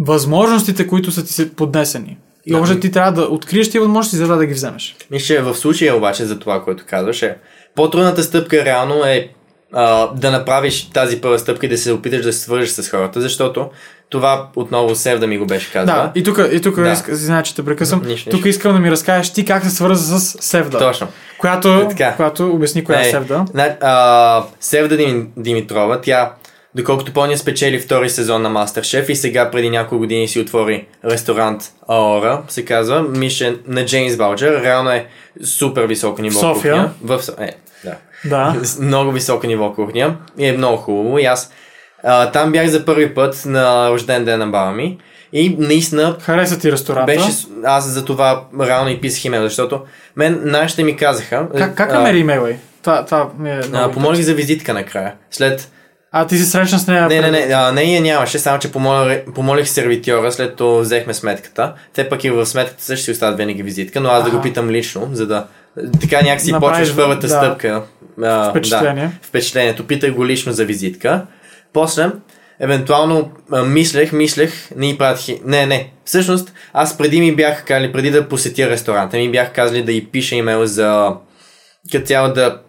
възможностите, 0.00 0.86
които 0.86 1.10
са 1.12 1.24
ти 1.24 1.32
се 1.32 1.54
поднесени. 1.54 2.18
И 2.46 2.52
Да. 2.52 2.58
може 2.58 2.80
ти 2.80 2.92
трябва 2.92 3.12
да 3.12 3.22
откриеш 3.22 3.66
тези 3.66 3.78
възможности, 3.78 4.16
за 4.16 4.26
да, 4.26 4.36
да 4.36 4.46
ги 4.46 4.54
вземеш. 4.54 4.96
Мисля, 5.10 5.42
в 5.42 5.54
случая 5.54 5.96
обаче 5.96 6.24
за 6.24 6.38
това, 6.38 6.64
което 6.64 6.84
казваш 6.88 7.22
е 7.22 7.36
по-трудната 7.74 8.22
стъпка 8.22 8.64
реално 8.64 9.04
е 9.04 9.28
а, 9.74 10.08
да 10.08 10.30
направиш 10.30 10.90
тази 10.90 11.20
първа 11.20 11.38
стъпка 11.38 11.66
и 11.66 11.68
да 11.68 11.78
се 11.78 11.92
опиташ 11.92 12.22
да 12.22 12.32
се 12.32 12.40
свържеш 12.40 12.70
с 12.70 12.88
хората, 12.88 13.20
защото 13.20 13.70
това 14.10 14.48
отново 14.56 14.94
Сев 14.94 15.18
да 15.18 15.26
ми 15.26 15.38
го 15.38 15.46
беше 15.46 15.72
казал. 15.72 15.94
Да, 15.94 16.12
и 16.14 16.22
тук, 16.24 16.40
и 16.52 16.60
тук 16.60 16.76
Да. 16.76 16.90
иска, 16.90 17.16
знае, 17.16 17.42
че 17.42 17.54
те 17.54 17.64
прекъсвам. 17.64 18.02
Тук 18.30 18.44
искам 18.46 18.72
да 18.72 18.78
ми 18.78 18.90
разкажеш 18.90 19.32
ти 19.32 19.44
как 19.44 19.64
се 19.64 19.70
свърза 19.70 20.20
с 20.20 20.36
Севда. 20.40 20.78
Точно. 20.78 21.08
Която, 21.38 21.86
Така. 21.90 22.12
която 22.12 22.46
обясни 22.46 22.84
коя 22.84 23.00
е, 23.00 23.02
Е, 23.02 23.10
Севда. 23.10 23.44
на- 23.54 23.76
а, 23.80 24.44
Севда 24.60 24.96
Дим- 24.96 25.28
Димитрова, 25.36 26.00
тя, 26.00 26.32
доколкото 26.74 27.12
помня, 27.12 27.38
спечели 27.38 27.78
втори 27.78 28.10
сезон 28.10 28.42
на 28.42 28.48
Мастершеф 28.50 29.08
и 29.08 29.16
сега 29.16 29.50
преди 29.50 29.70
няколко 29.70 29.98
години 29.98 30.28
си 30.28 30.40
отвори 30.40 30.86
ресторант 31.04 31.62
Аора, 31.88 32.42
се 32.48 32.64
казва, 32.64 33.02
мише 33.02 33.56
на 33.66 33.84
Джеймс 33.84 34.16
Балджер. 34.16 34.62
Реално 34.62 34.90
е 34.90 35.06
супер 35.44 35.84
високо 35.84 36.22
ниво 36.22 36.40
София. 36.40 36.74
кухня. 36.74 36.90
В 37.02 37.18
Со- 37.18 37.40
е, 37.40 37.52
да. 37.84 37.94
Да. 38.24 38.56
С 38.62 38.78
много 38.78 39.12
високо 39.12 39.46
ниво 39.46 39.72
кухня 39.72 40.16
и 40.38 40.46
е 40.46 40.52
много 40.52 40.76
хубаво. 40.76 41.18
И 41.18 41.24
аз 41.24 41.50
а, 42.04 42.30
там 42.30 42.52
бях 42.52 42.66
за 42.66 42.84
първи 42.84 43.14
път 43.14 43.42
на 43.46 43.90
рожден 43.90 44.24
ден 44.24 44.38
на 44.38 44.46
баба 44.46 44.72
ми 44.72 44.98
и 45.32 45.56
наистина 45.58 46.16
Хареса 46.20 46.58
ти 46.58 46.72
ресторанта. 46.72 47.06
беше, 47.06 47.30
аз 47.64 47.88
за 47.88 48.04
това 48.04 48.44
реално 48.60 48.90
и 48.90 49.00
писах 49.00 49.24
имейл, 49.24 49.42
защото 49.42 49.80
мен 50.16 50.40
нашите 50.44 50.82
ми 50.84 50.96
казаха... 50.96 51.48
Как, 51.58 51.74
как 51.74 51.90
а, 51.92 51.94
намери 51.94 52.18
имейла 52.18 52.50
й? 52.50 52.56
Това 52.82 53.30
ми 53.38 53.50
е 53.50 53.60
а, 53.72 53.90
помолих 53.90 54.20
за 54.20 54.34
визитка 54.34 54.74
накрая. 54.74 55.14
След... 55.30 55.70
А 56.12 56.26
ти 56.26 56.38
се 56.38 56.44
срещна 56.44 56.78
с 56.78 56.86
нея? 56.86 57.08
Не, 57.08 57.20
не, 57.20 57.30
не, 57.30 57.54
а, 57.54 57.72
не 57.72 57.82
я 57.82 58.00
нямаше, 58.00 58.38
само 58.38 58.58
че 58.58 58.72
помолих, 58.72 59.24
помолих 59.34 59.68
сервитьора, 59.68 60.32
след 60.32 60.56
това 60.56 60.80
взехме 60.80 61.14
сметката. 61.14 61.72
Те 61.94 62.08
пък 62.08 62.24
и 62.24 62.30
в 62.30 62.46
сметката 62.46 62.84
също 62.84 63.04
си 63.04 63.10
оставят 63.10 63.38
винаги 63.38 63.62
визитка, 63.62 64.00
но 64.00 64.08
аз 64.08 64.22
да 64.22 64.28
Аха. 64.28 64.36
го 64.36 64.42
питам 64.42 64.70
лично, 64.70 65.08
за 65.12 65.26
да... 65.26 65.46
Така 66.00 66.22
някакси 66.22 66.52
Направиш, 66.52 66.78
почваш 66.78 66.96
първата 66.96 67.26
да. 67.26 67.28
стъпка. 67.28 67.82
А, 68.22 68.50
Впечатление. 68.50 69.04
Да, 69.04 69.12
впечатлението. 69.22 69.86
Питах 69.86 70.12
го 70.12 70.26
лично 70.26 70.52
за 70.52 70.64
визитка. 70.64 71.26
После, 71.72 72.10
евентуално 72.60 73.30
а, 73.52 73.62
мислех, 73.62 74.12
мислех, 74.12 74.52
не 74.76 74.88
и 74.88 74.98
пратих. 74.98 75.36
Не, 75.44 75.66
не. 75.66 75.92
Всъщност, 76.04 76.52
аз 76.72 76.98
преди 76.98 77.20
ми 77.20 77.32
бях 77.32 77.64
казали, 77.64 77.92
преди 77.92 78.10
да 78.10 78.28
посетя 78.28 78.70
ресторанта, 78.70 79.16
ми 79.16 79.30
бях 79.30 79.52
казали 79.52 79.82
да 79.82 79.92
й 79.92 80.04
пиша 80.04 80.34
имейл 80.34 80.66
за 80.66 81.10
като 81.92 82.06
цяло 82.06 82.28
да 82.28 82.60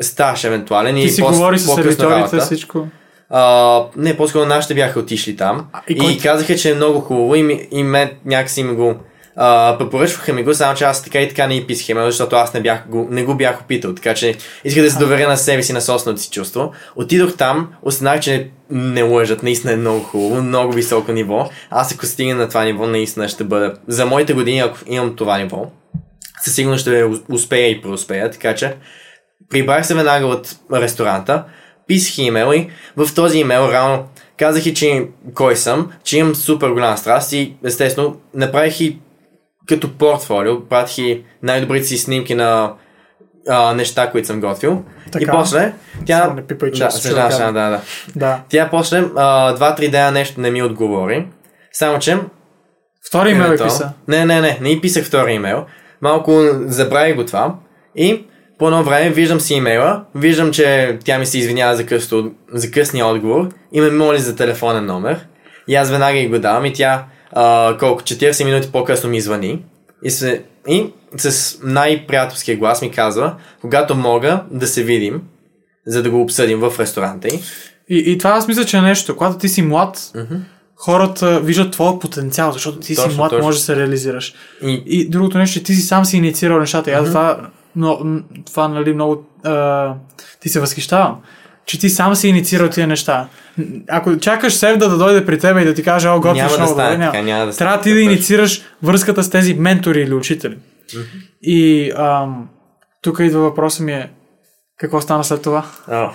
стаж 0.00 0.44
евентуален 0.44 0.94
Ти 0.94 1.00
и 1.00 1.08
си 1.08 1.20
по- 1.22 1.28
говори 1.28 1.58
с 1.58 1.68
работа. 2.00 2.38
всичко. 2.38 2.86
А, 3.30 3.82
не, 3.96 4.16
по-скоро 4.16 4.46
нашите 4.46 4.74
бяха 4.74 5.00
отишли 5.00 5.36
там. 5.36 5.66
и 5.88 5.92
и, 5.92 5.98
кой- 5.98 6.18
казаха, 6.18 6.56
че 6.56 6.70
е 6.70 6.74
много 6.74 7.00
хубаво 7.00 7.34
и, 7.34 7.42
ми, 7.42 7.68
и 7.70 7.82
мен 7.82 8.10
някакси 8.24 8.62
ми 8.62 8.74
го 8.74 8.94
а, 9.36 9.76
препоръчваха 9.78 10.32
ми 10.32 10.44
го, 10.44 10.54
само 10.54 10.74
че 10.74 10.84
аз 10.84 11.02
така 11.02 11.20
и 11.20 11.28
така 11.28 11.46
не 11.46 11.54
и 11.54 11.66
писах 11.66 11.88
имейл, 11.88 12.06
защото 12.06 12.36
аз 12.36 12.54
не, 12.54 12.60
бях 12.60 12.88
го, 12.88 13.08
не 13.10 13.24
го 13.24 13.34
бях 13.34 13.60
опитал, 13.60 13.94
така 13.94 14.14
че 14.14 14.36
исках 14.64 14.82
да 14.82 14.90
се 14.90 14.98
доверя 14.98 15.28
на 15.28 15.36
себе 15.36 15.62
си, 15.62 15.72
на 15.72 15.80
собственото 15.80 16.22
си 16.22 16.30
чувство. 16.30 16.72
Отидох 16.96 17.36
там, 17.36 17.68
осъзнах, 17.82 18.20
че 18.20 18.50
не 18.70 19.02
лъжат, 19.02 19.42
наистина 19.42 19.72
е 19.72 19.76
много 19.76 20.00
хубаво, 20.00 20.42
много 20.42 20.72
високо 20.72 21.12
ниво. 21.12 21.50
Аз 21.70 21.94
ако 21.94 22.06
стигна 22.06 22.34
на 22.34 22.48
това 22.48 22.64
ниво, 22.64 22.86
наистина 22.86 23.28
ще 23.28 23.44
бъда, 23.44 23.74
за 23.88 24.06
моите 24.06 24.32
години, 24.32 24.58
ако 24.58 24.78
имам 24.86 25.16
това 25.16 25.38
ниво, 25.38 25.66
със 26.44 26.54
сигурност 26.54 26.80
ще 26.80 27.04
успея 27.28 27.70
и 27.70 27.82
преуспея, 27.82 28.30
така 28.30 28.54
че 28.54 28.76
прибрах 29.50 29.86
се 29.86 29.94
веднага 29.94 30.26
от 30.26 30.56
ресторанта, 30.72 31.44
писах 31.86 32.18
имейл 32.18 32.52
и 32.52 32.70
в 32.96 33.14
този 33.14 33.38
имейл 33.38 33.68
реално 33.72 34.04
казах 34.38 34.66
и, 34.66 34.74
че 34.74 35.06
кой 35.34 35.56
съм, 35.56 35.92
че 36.04 36.18
имам 36.18 36.34
супер 36.34 36.70
голяма 36.70 36.98
страст 36.98 37.32
и 37.32 37.54
естествено 37.64 38.16
направих 38.34 38.80
и 38.80 38.98
като 39.68 39.92
портфолио, 39.98 40.68
пратих 40.68 41.18
най-добрите 41.42 41.86
си 41.86 41.98
снимки 41.98 42.34
на 42.34 42.72
а, 43.48 43.74
неща, 43.74 44.10
които 44.10 44.26
съм 44.26 44.40
готвил. 44.40 44.84
Така. 45.12 45.24
И 45.24 45.26
после 45.26 45.72
тя... 46.06 46.32
Не 46.34 46.46
пипай, 46.46 46.70
да, 46.70 46.88
да 47.04 47.52
да, 47.52 47.52
да. 47.52 47.80
Да. 48.16 48.40
Тя 48.48 48.68
после 48.70 49.04
а, 49.16 49.52
два-три 49.52 49.88
дена 49.88 50.10
нещо 50.10 50.40
не 50.40 50.50
ми 50.50 50.62
отговори. 50.62 51.26
Само, 51.72 51.98
че... 51.98 52.18
Втори 53.08 53.30
имейл 53.30 53.50
е 53.50 53.54
Ето. 53.54 53.64
писа. 53.64 53.92
Не, 54.08 54.24
не, 54.24 54.40
не, 54.40 54.58
не 54.60 54.70
и 54.70 54.80
писах 54.80 55.04
втори 55.04 55.32
имейл. 55.32 55.66
Малко 56.02 56.40
забравих 56.66 57.16
го 57.16 57.26
това. 57.26 57.54
И 57.96 58.26
по 58.58 58.66
едно 58.66 58.82
време 58.82 59.10
виждам 59.10 59.40
си 59.40 59.54
имейла, 59.54 60.04
виждам, 60.14 60.52
че 60.52 60.98
тя 61.04 61.18
ми 61.18 61.26
се 61.26 61.38
извинява 61.38 61.76
за, 61.76 61.86
късто, 61.86 62.32
за 62.52 62.70
късния 62.70 63.06
отговор 63.06 63.48
и 63.72 63.80
ме 63.80 63.90
моли 63.90 64.18
за 64.18 64.36
телефонен 64.36 64.86
номер. 64.86 65.26
И 65.68 65.74
аз 65.74 65.90
веднага 65.90 66.18
и 66.18 66.28
го 66.28 66.38
давам 66.38 66.64
и 66.64 66.72
тя 66.72 67.04
а, 67.32 67.76
колко 67.78 68.02
40 68.02 68.44
минути 68.44 68.72
по-късно 68.72 69.10
ми 69.10 69.20
звъни 69.20 69.64
и, 70.04 70.10
се, 70.10 70.42
и 70.68 70.86
с 71.16 71.58
най-приятелския 71.62 72.56
глас 72.56 72.82
ми 72.82 72.90
казва, 72.90 73.34
когато 73.60 73.94
мога 73.94 74.42
да 74.50 74.66
се 74.66 74.84
видим, 74.84 75.22
за 75.86 76.02
да 76.02 76.10
го 76.10 76.22
обсъдим 76.22 76.60
в 76.60 76.72
ресторанта 76.78 77.28
й. 77.28 77.40
И, 77.88 78.12
и 78.12 78.18
това 78.18 78.30
аз 78.30 78.48
мисля, 78.48 78.64
че 78.64 78.76
е 78.76 78.80
нещо. 78.82 79.16
Когато 79.16 79.38
ти 79.38 79.48
си 79.48 79.62
млад, 79.62 80.12
хората 80.76 81.40
виждат 81.40 81.72
твоя 81.72 81.98
потенциал, 81.98 82.52
защото 82.52 82.78
ти 82.78 82.96
Точно, 82.96 83.10
си 83.10 83.16
млад, 83.16 83.30
точно. 83.30 83.44
можеш 83.44 83.60
да 83.60 83.64
се 83.64 83.76
реализираш. 83.76 84.34
И, 84.62 84.82
И 84.86 85.08
другото 85.08 85.38
нещо, 85.38 85.54
че 85.54 85.62
ти 85.62 85.74
си 85.74 85.82
сам 85.82 86.04
си 86.04 86.16
инициирал 86.16 86.60
нещата. 86.60 86.90
И 86.90 86.94
аз 86.94 87.08
това, 87.08 87.50
но, 87.76 88.00
това 88.46 88.68
нали, 88.68 88.94
много 88.94 89.24
а, 89.44 89.94
ти 90.40 90.48
се 90.48 90.60
възхищавам. 90.60 91.16
Че 91.66 91.78
ти 91.78 91.90
сам 91.90 92.16
си 92.16 92.28
инициирал 92.28 92.68
тия 92.68 92.86
неща. 92.86 93.28
Ако 93.88 94.18
чакаш 94.18 94.54
Севда 94.54 94.88
да 94.88 94.98
дойде 94.98 95.26
при 95.26 95.38
теб 95.38 95.58
и 95.60 95.64
да 95.64 95.74
ти 95.74 95.82
каже, 95.82 96.08
о, 96.08 96.20
готвиш 96.20 96.42
Няма 96.42 96.52
да 96.52 96.58
много 96.58 96.72
стане 96.72 96.90
добре, 96.90 97.04
няма. 97.04 97.22
няма 97.22 97.46
да 97.46 97.52
стане 97.52 97.68
Трябва 97.68 97.82
ти 97.82 97.90
да 97.90 97.96
точно. 97.96 98.10
инициираш 98.10 98.62
връзката 98.82 99.22
с 99.22 99.30
тези 99.30 99.54
ментори 99.54 100.00
или 100.00 100.14
учители. 100.14 100.56
И 101.42 101.90
ам, 101.96 102.48
тук 103.02 103.18
идва 103.20 103.40
въпросът 103.40 103.80
ми 103.80 103.92
е, 103.92 104.10
какво 104.78 105.00
стана 105.00 105.24
след 105.24 105.42
това? 105.42 105.64
А, 105.88 106.10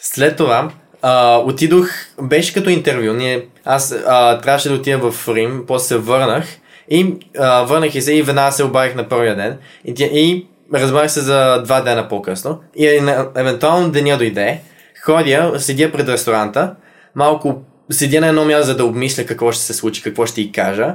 след 0.00 0.36
това 0.36 0.70
а, 1.02 1.38
отидох, 1.38 1.88
беше 2.22 2.54
като 2.54 2.70
интервю. 2.70 3.12
Ние, 3.12 3.46
аз 3.64 3.94
а, 4.06 4.40
трябваше 4.40 4.68
да 4.68 4.74
отида 4.74 5.10
в 5.10 5.28
Рим, 5.28 5.64
после 5.66 5.86
се 5.86 5.98
върнах 5.98 6.44
и 6.90 7.14
а, 7.38 7.62
върнах 7.62 7.94
и 7.94 8.02
се 8.02 8.12
и 8.14 8.22
веднага 8.22 8.52
се 8.52 8.64
обадих 8.64 8.94
на 8.94 9.08
първия 9.08 9.36
ден 9.36 9.58
и, 9.84 9.94
и 10.12 10.46
разбрах 10.74 11.10
се 11.10 11.20
за 11.20 11.62
два 11.62 11.80
дена 11.80 12.08
по-късно. 12.08 12.60
И 12.76 12.86
е, 12.86 13.02
евентуално 13.36 13.90
деня 13.90 14.18
дойде, 14.18 14.60
ходя, 15.06 15.52
седя 15.58 15.92
пред 15.92 16.08
ресторанта, 16.08 16.74
малко 17.14 17.62
седя 17.90 18.20
на 18.20 18.26
едно 18.26 18.44
място, 18.44 18.66
за 18.66 18.76
да 18.76 18.84
обмисля 18.84 19.24
какво 19.24 19.52
ще 19.52 19.62
се 19.62 19.74
случи, 19.74 20.02
какво 20.02 20.26
ще 20.26 20.40
й 20.40 20.52
кажа. 20.52 20.94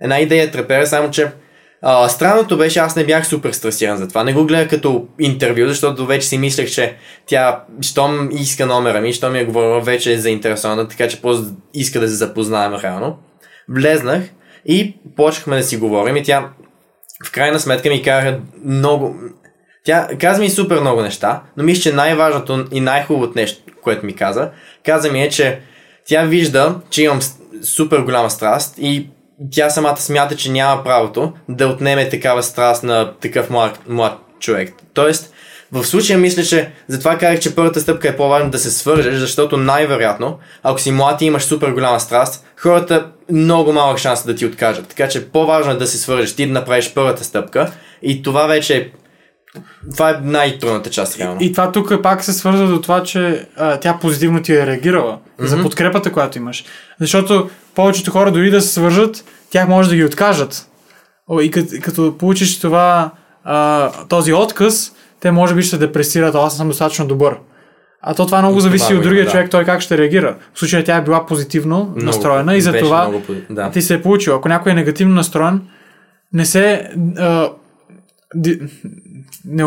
Една 0.00 0.20
идея 0.20 0.50
трепера, 0.50 0.86
само 0.86 1.10
че 1.10 1.32
а, 1.82 2.08
странното 2.08 2.58
беше, 2.58 2.78
аз 2.78 2.96
не 2.96 3.04
бях 3.04 3.26
супер 3.26 3.52
стресиран 3.52 3.96
за 3.96 4.08
това. 4.08 4.24
Не 4.24 4.32
го 4.32 4.44
гледах 4.44 4.68
като 4.68 5.06
интервю, 5.20 5.68
защото 5.68 6.06
вече 6.06 6.28
си 6.28 6.38
мислех, 6.38 6.70
че 6.70 6.96
тя, 7.26 7.64
щом 7.80 8.28
иска 8.32 8.66
номера 8.66 9.00
ми, 9.00 9.12
щом 9.12 9.32
ми 9.32 9.38
е 9.38 9.44
говорила, 9.44 9.80
вече 9.80 10.12
е 10.12 10.18
заинтересована, 10.18 10.88
така 10.88 11.08
че 11.08 11.22
просто 11.22 11.46
иска 11.74 12.00
да 12.00 12.08
се 12.08 12.14
запознаем 12.14 12.74
реално. 12.74 13.18
Влезнах 13.68 14.22
и 14.66 14.96
почнахме 15.16 15.56
да 15.56 15.62
си 15.62 15.76
говорим 15.76 16.16
и 16.16 16.22
тя 16.22 16.48
в 17.26 17.32
крайна 17.32 17.60
сметка 17.60 17.88
ми 17.88 18.02
каза 18.02 18.38
много... 18.64 19.14
Тя 19.84 20.08
каза 20.20 20.42
ми 20.42 20.50
супер 20.50 20.80
много 20.80 21.02
неща, 21.02 21.42
но 21.56 21.64
мисля, 21.64 21.82
че 21.82 21.92
най-важното 21.92 22.64
и 22.72 22.80
най-хубавото 22.80 23.32
нещо, 23.36 23.62
което 23.82 24.06
ми 24.06 24.14
каза, 24.16 24.50
каза 24.86 25.12
ми 25.12 25.22
е, 25.22 25.28
че 25.28 25.60
тя 26.06 26.22
вижда, 26.22 26.74
че 26.90 27.02
имам 27.02 27.20
супер 27.62 27.98
голяма 27.98 28.30
страст 28.30 28.74
и 28.78 29.08
тя 29.50 29.70
самата 29.70 29.96
смята, 29.96 30.36
че 30.36 30.50
няма 30.50 30.84
правото 30.84 31.32
да 31.48 31.66
отнеме 31.66 32.08
такава 32.08 32.42
страст 32.42 32.82
на 32.82 33.12
такъв 33.12 33.50
млад, 33.50 33.78
млад 33.88 34.18
човек. 34.40 34.74
Тоест, 34.94 35.32
в 35.72 35.84
случая 35.84 36.18
мисля, 36.18 36.42
че 36.42 36.70
затова 36.88 37.18
казах, 37.18 37.40
че 37.40 37.54
първата 37.54 37.80
стъпка 37.80 38.08
е 38.08 38.16
по-важно 38.16 38.50
да 38.50 38.58
се 38.58 38.70
свържеш, 38.70 39.14
защото 39.14 39.56
най-вероятно, 39.56 40.38
ако 40.62 40.80
си 40.80 40.92
млад 40.92 41.20
и 41.20 41.24
имаш 41.24 41.42
супер 41.42 41.70
голяма 41.70 42.00
страст, 42.00 42.46
хората 42.56 43.06
много 43.30 43.72
малък 43.72 43.98
шанс 43.98 44.26
да 44.26 44.34
ти 44.34 44.46
откажат. 44.46 44.88
Така 44.88 45.08
че 45.08 45.28
по-важно 45.28 45.72
е 45.72 45.76
да 45.76 45.86
се 45.86 45.98
свържеш, 45.98 46.36
ти 46.36 46.46
да 46.46 46.52
направиш 46.52 46.92
първата 46.94 47.24
стъпка 47.24 47.72
и 48.02 48.22
това 48.22 48.46
вече 48.46 48.76
е 48.76 48.88
това 49.92 50.10
е 50.10 50.14
най-трудната 50.22 50.90
част, 50.90 51.18
реално. 51.18 51.38
И 51.42 51.52
това 51.52 51.72
тук 51.72 52.02
пак 52.02 52.24
се 52.24 52.32
свързва 52.32 52.66
до 52.66 52.80
това, 52.80 53.02
че 53.02 53.46
а, 53.56 53.76
тя 53.80 53.98
позитивно 54.00 54.42
ти 54.42 54.52
е 54.52 54.66
реагирала 54.66 55.18
mm-hmm. 55.18 55.44
за 55.44 55.62
подкрепата, 55.62 56.12
която 56.12 56.38
имаш. 56.38 56.64
Защото 57.00 57.50
повечето 57.74 58.10
хора 58.10 58.32
дори 58.32 58.50
да 58.50 58.60
се 58.60 58.68
свържат, 58.68 59.24
тях 59.50 59.68
може 59.68 59.88
да 59.88 59.96
ги 59.96 60.04
откажат. 60.04 60.68
О, 61.28 61.40
И 61.40 61.50
като, 61.50 61.68
като 61.82 62.18
получиш 62.18 62.60
това, 62.60 63.10
а, 63.44 63.90
този 64.08 64.32
отказ, 64.32 64.92
те 65.20 65.30
може 65.30 65.54
би 65.54 65.62
ще 65.62 65.78
депресират, 65.78 66.34
«А, 66.34 66.38
аз 66.38 66.56
съм 66.56 66.68
достатъчно 66.68 67.06
добър. 67.06 67.36
А 68.02 68.14
то 68.14 68.26
това 68.26 68.42
много 68.42 68.60
зависи 68.60 68.84
Това 68.86 68.96
от 68.96 69.02
другия 69.02 69.24
да. 69.24 69.30
човек, 69.30 69.50
той 69.50 69.64
как 69.64 69.80
ще 69.80 69.98
реагира. 69.98 70.36
В 70.54 70.58
случая 70.58 70.84
тя 70.84 70.96
е 70.96 71.02
била 71.02 71.26
позитивно 71.26 71.76
Много- 71.78 72.00
настроена 72.00 72.56
и 72.56 72.60
за 72.60 72.72
това 72.72 73.08
много 73.08 73.24
да. 73.50 73.70
ти 73.70 73.82
се 73.82 73.94
е 73.94 74.02
получил. 74.02 74.34
Ако 74.34 74.48
някой 74.48 74.72
е 74.72 74.74
негативно 74.74 75.14
настроен, 75.14 75.60
не 76.32 76.46
се 76.46 76.90
а, 77.18 77.48
ди, 78.34 78.60
не, 79.44 79.64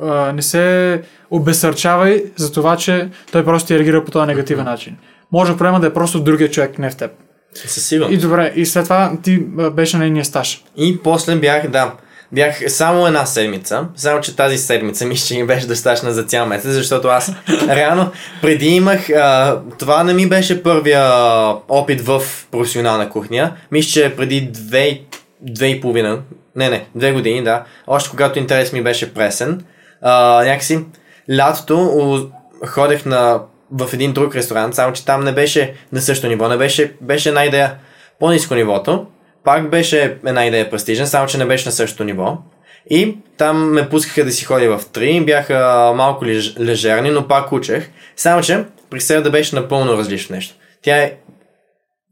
а, 0.00 0.32
не 0.32 0.42
се 0.42 1.02
обесърчавай 1.30 2.24
за 2.36 2.52
това, 2.52 2.76
че 2.76 3.08
той 3.32 3.44
просто 3.44 3.66
ти 3.66 3.78
реагира 3.78 4.04
по 4.04 4.10
този 4.10 4.26
негативен 4.26 4.64
начин. 4.64 4.96
Може 5.32 5.56
проблема 5.56 5.80
да 5.80 5.86
е 5.86 5.92
просто 5.92 6.20
другия 6.20 6.50
човек, 6.50 6.78
не 6.78 6.90
в 6.90 6.96
теб. 6.96 7.10
Със 7.54 7.86
сигурност. 7.86 8.14
И 8.14 8.18
добре, 8.18 8.52
и 8.56 8.66
след 8.66 8.84
това 8.84 9.12
ти 9.22 9.44
а, 9.58 9.70
беше 9.70 9.96
на 9.96 10.02
нейния 10.02 10.24
стаж. 10.24 10.64
И 10.76 10.98
после 11.02 11.36
бях, 11.36 11.68
да, 11.68 11.92
бях 12.32 12.62
само 12.68 13.06
една 13.06 13.26
седмица, 13.26 13.86
само 13.96 14.20
че 14.20 14.36
тази 14.36 14.58
седмица 14.58 15.06
мисля, 15.06 15.26
че 15.26 15.40
ми 15.40 15.46
беше 15.46 15.66
достатъчна 15.66 16.12
за 16.12 16.22
цял 16.24 16.46
месец, 16.46 16.70
защото 16.72 17.08
аз 17.08 17.32
реално 17.68 18.10
преди 18.42 18.66
имах, 18.66 19.10
а, 19.10 19.60
това 19.78 20.04
не 20.04 20.14
ми 20.14 20.28
беше 20.28 20.62
първия 20.62 21.12
опит 21.68 22.00
в 22.00 22.22
професионална 22.50 23.08
кухня, 23.08 23.52
мисля, 23.72 23.90
че 23.90 24.16
преди 24.16 24.40
две, 24.40 25.00
две 25.40 25.66
и 25.66 25.80
половина, 25.80 26.18
не, 26.56 26.68
не, 26.68 26.86
две 26.94 27.12
години, 27.12 27.42
да, 27.44 27.64
още 27.86 28.10
когато 28.10 28.38
интерес 28.38 28.72
ми 28.72 28.82
беше 28.82 29.14
пресен, 29.14 29.64
а, 30.02 30.12
някакси 30.44 30.78
лятото 31.30 31.78
у- 31.78 32.30
ходех 32.66 33.04
на, 33.06 33.40
в 33.72 33.90
един 33.92 34.12
друг 34.12 34.34
ресторант, 34.34 34.74
само 34.74 34.92
че 34.92 35.04
там 35.04 35.24
не 35.24 35.32
беше 35.32 35.74
на 35.92 36.00
същото 36.00 36.28
ниво, 36.28 36.48
не 36.48 36.56
беше, 36.56 36.92
беше 37.00 37.28
една 37.28 37.44
идея 37.44 37.74
по-низко 38.20 38.54
нивото, 38.54 39.06
пак 39.44 39.70
беше 39.70 40.16
една 40.26 40.46
идея 40.46 40.70
престижен, 40.70 41.06
само 41.06 41.26
че 41.26 41.38
не 41.38 41.44
беше 41.44 41.66
на 41.66 41.72
същото 41.72 42.04
ниво. 42.04 42.38
И 42.90 43.16
там 43.36 43.72
ме 43.72 43.88
пускаха 43.88 44.24
да 44.24 44.32
си 44.32 44.44
ходя 44.44 44.78
в 44.78 44.86
три, 44.86 45.20
бяха 45.20 45.58
малко 45.96 46.24
леж, 46.26 46.54
лежерни, 46.60 47.10
но 47.10 47.28
пак 47.28 47.52
учех. 47.52 47.90
Само 48.16 48.42
че 48.42 48.64
при 48.90 49.00
себе 49.00 49.20
да 49.20 49.30
беше 49.30 49.56
напълно 49.56 49.96
различно 49.96 50.36
нещо. 50.36 50.54
Тя 50.82 50.96
е... 50.96 51.12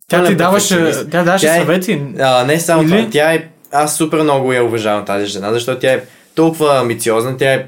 Тя 0.08 0.24
ти 0.24 0.34
даваше, 0.34 0.92
тя 1.10 1.22
даваше 1.22 1.46
Тя 1.46 1.56
е- 1.56 1.58
съвети. 1.58 2.02
А, 2.20 2.44
не 2.44 2.60
само 2.60 2.82
Или? 2.82 2.88
това, 2.90 3.08
тя 3.10 3.32
е... 3.32 3.48
Аз 3.72 3.96
супер 3.96 4.22
много 4.22 4.52
я 4.52 4.64
уважавам 4.64 5.04
тази 5.04 5.26
жена, 5.26 5.52
защото 5.52 5.80
тя 5.80 5.92
е 5.92 6.02
толкова 6.34 6.78
амбициозна, 6.78 7.36
тя 7.36 7.54
е 7.54 7.66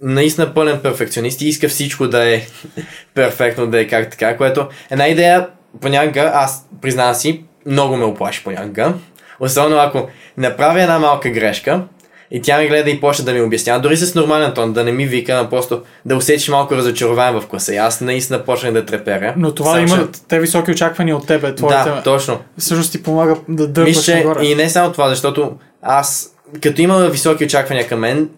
наистина 0.00 0.54
пълен 0.54 0.80
перфекционист 0.80 1.40
и 1.40 1.48
иска 1.48 1.68
всичко 1.68 2.08
да 2.08 2.34
е 2.34 2.42
перфектно, 3.14 3.66
да 3.66 3.80
е 3.80 3.86
как 3.86 4.10
така, 4.10 4.36
което 4.36 4.68
една 4.90 5.08
идея 5.08 5.48
понякога, 5.80 6.30
аз 6.34 6.68
признавам 6.82 7.14
си, 7.14 7.44
много 7.66 7.96
ме 7.96 8.04
оплаши 8.04 8.44
понякога. 8.44 8.94
Особено 9.40 9.76
ако 9.80 10.08
направя 10.36 10.82
една 10.82 10.98
малка 10.98 11.30
грешка 11.30 11.82
и 12.30 12.42
тя 12.42 12.56
ме 12.56 12.66
гледа 12.66 12.90
и 12.90 13.00
почне 13.00 13.24
да 13.24 13.32
ми 13.32 13.42
обяснява, 13.42 13.80
дори 13.80 13.96
с 13.96 14.14
нормален 14.14 14.52
тон, 14.52 14.72
да 14.72 14.84
не 14.84 14.92
ми 14.92 15.06
вика, 15.06 15.32
а 15.34 15.50
просто 15.50 15.82
да 16.04 16.16
усетиш 16.16 16.48
малко 16.48 16.74
разочарование 16.74 17.40
в 17.40 17.46
класа. 17.46 17.74
И 17.74 17.78
аз 17.78 18.00
наистина 18.00 18.38
почнах 18.40 18.72
да 18.72 18.86
треперя. 18.86 19.34
Но 19.36 19.52
това 19.52 19.70
Само, 19.70 19.82
да 19.82 19.88
че- 19.88 19.94
има 19.94 20.08
те 20.28 20.40
високи 20.40 20.70
очаквания 20.70 21.16
от 21.16 21.26
тебе, 21.26 21.54
твоите, 21.54 21.76
Да, 21.84 22.02
точно. 22.02 22.38
всъщност 22.58 22.92
ти 22.92 23.02
помага 23.02 23.36
да 23.48 23.66
дърпаш 23.66 24.04
че 24.04 24.14
нагоре. 24.16 24.44
и 24.44 24.54
не 24.54 24.70
само 24.70 24.92
това, 24.92 25.08
защото 25.08 25.52
аз, 25.82 26.30
като 26.62 26.82
имам 26.82 27.02
високи 27.04 27.44
очаквания 27.44 27.88
към 27.88 27.98
мен, 27.98 28.28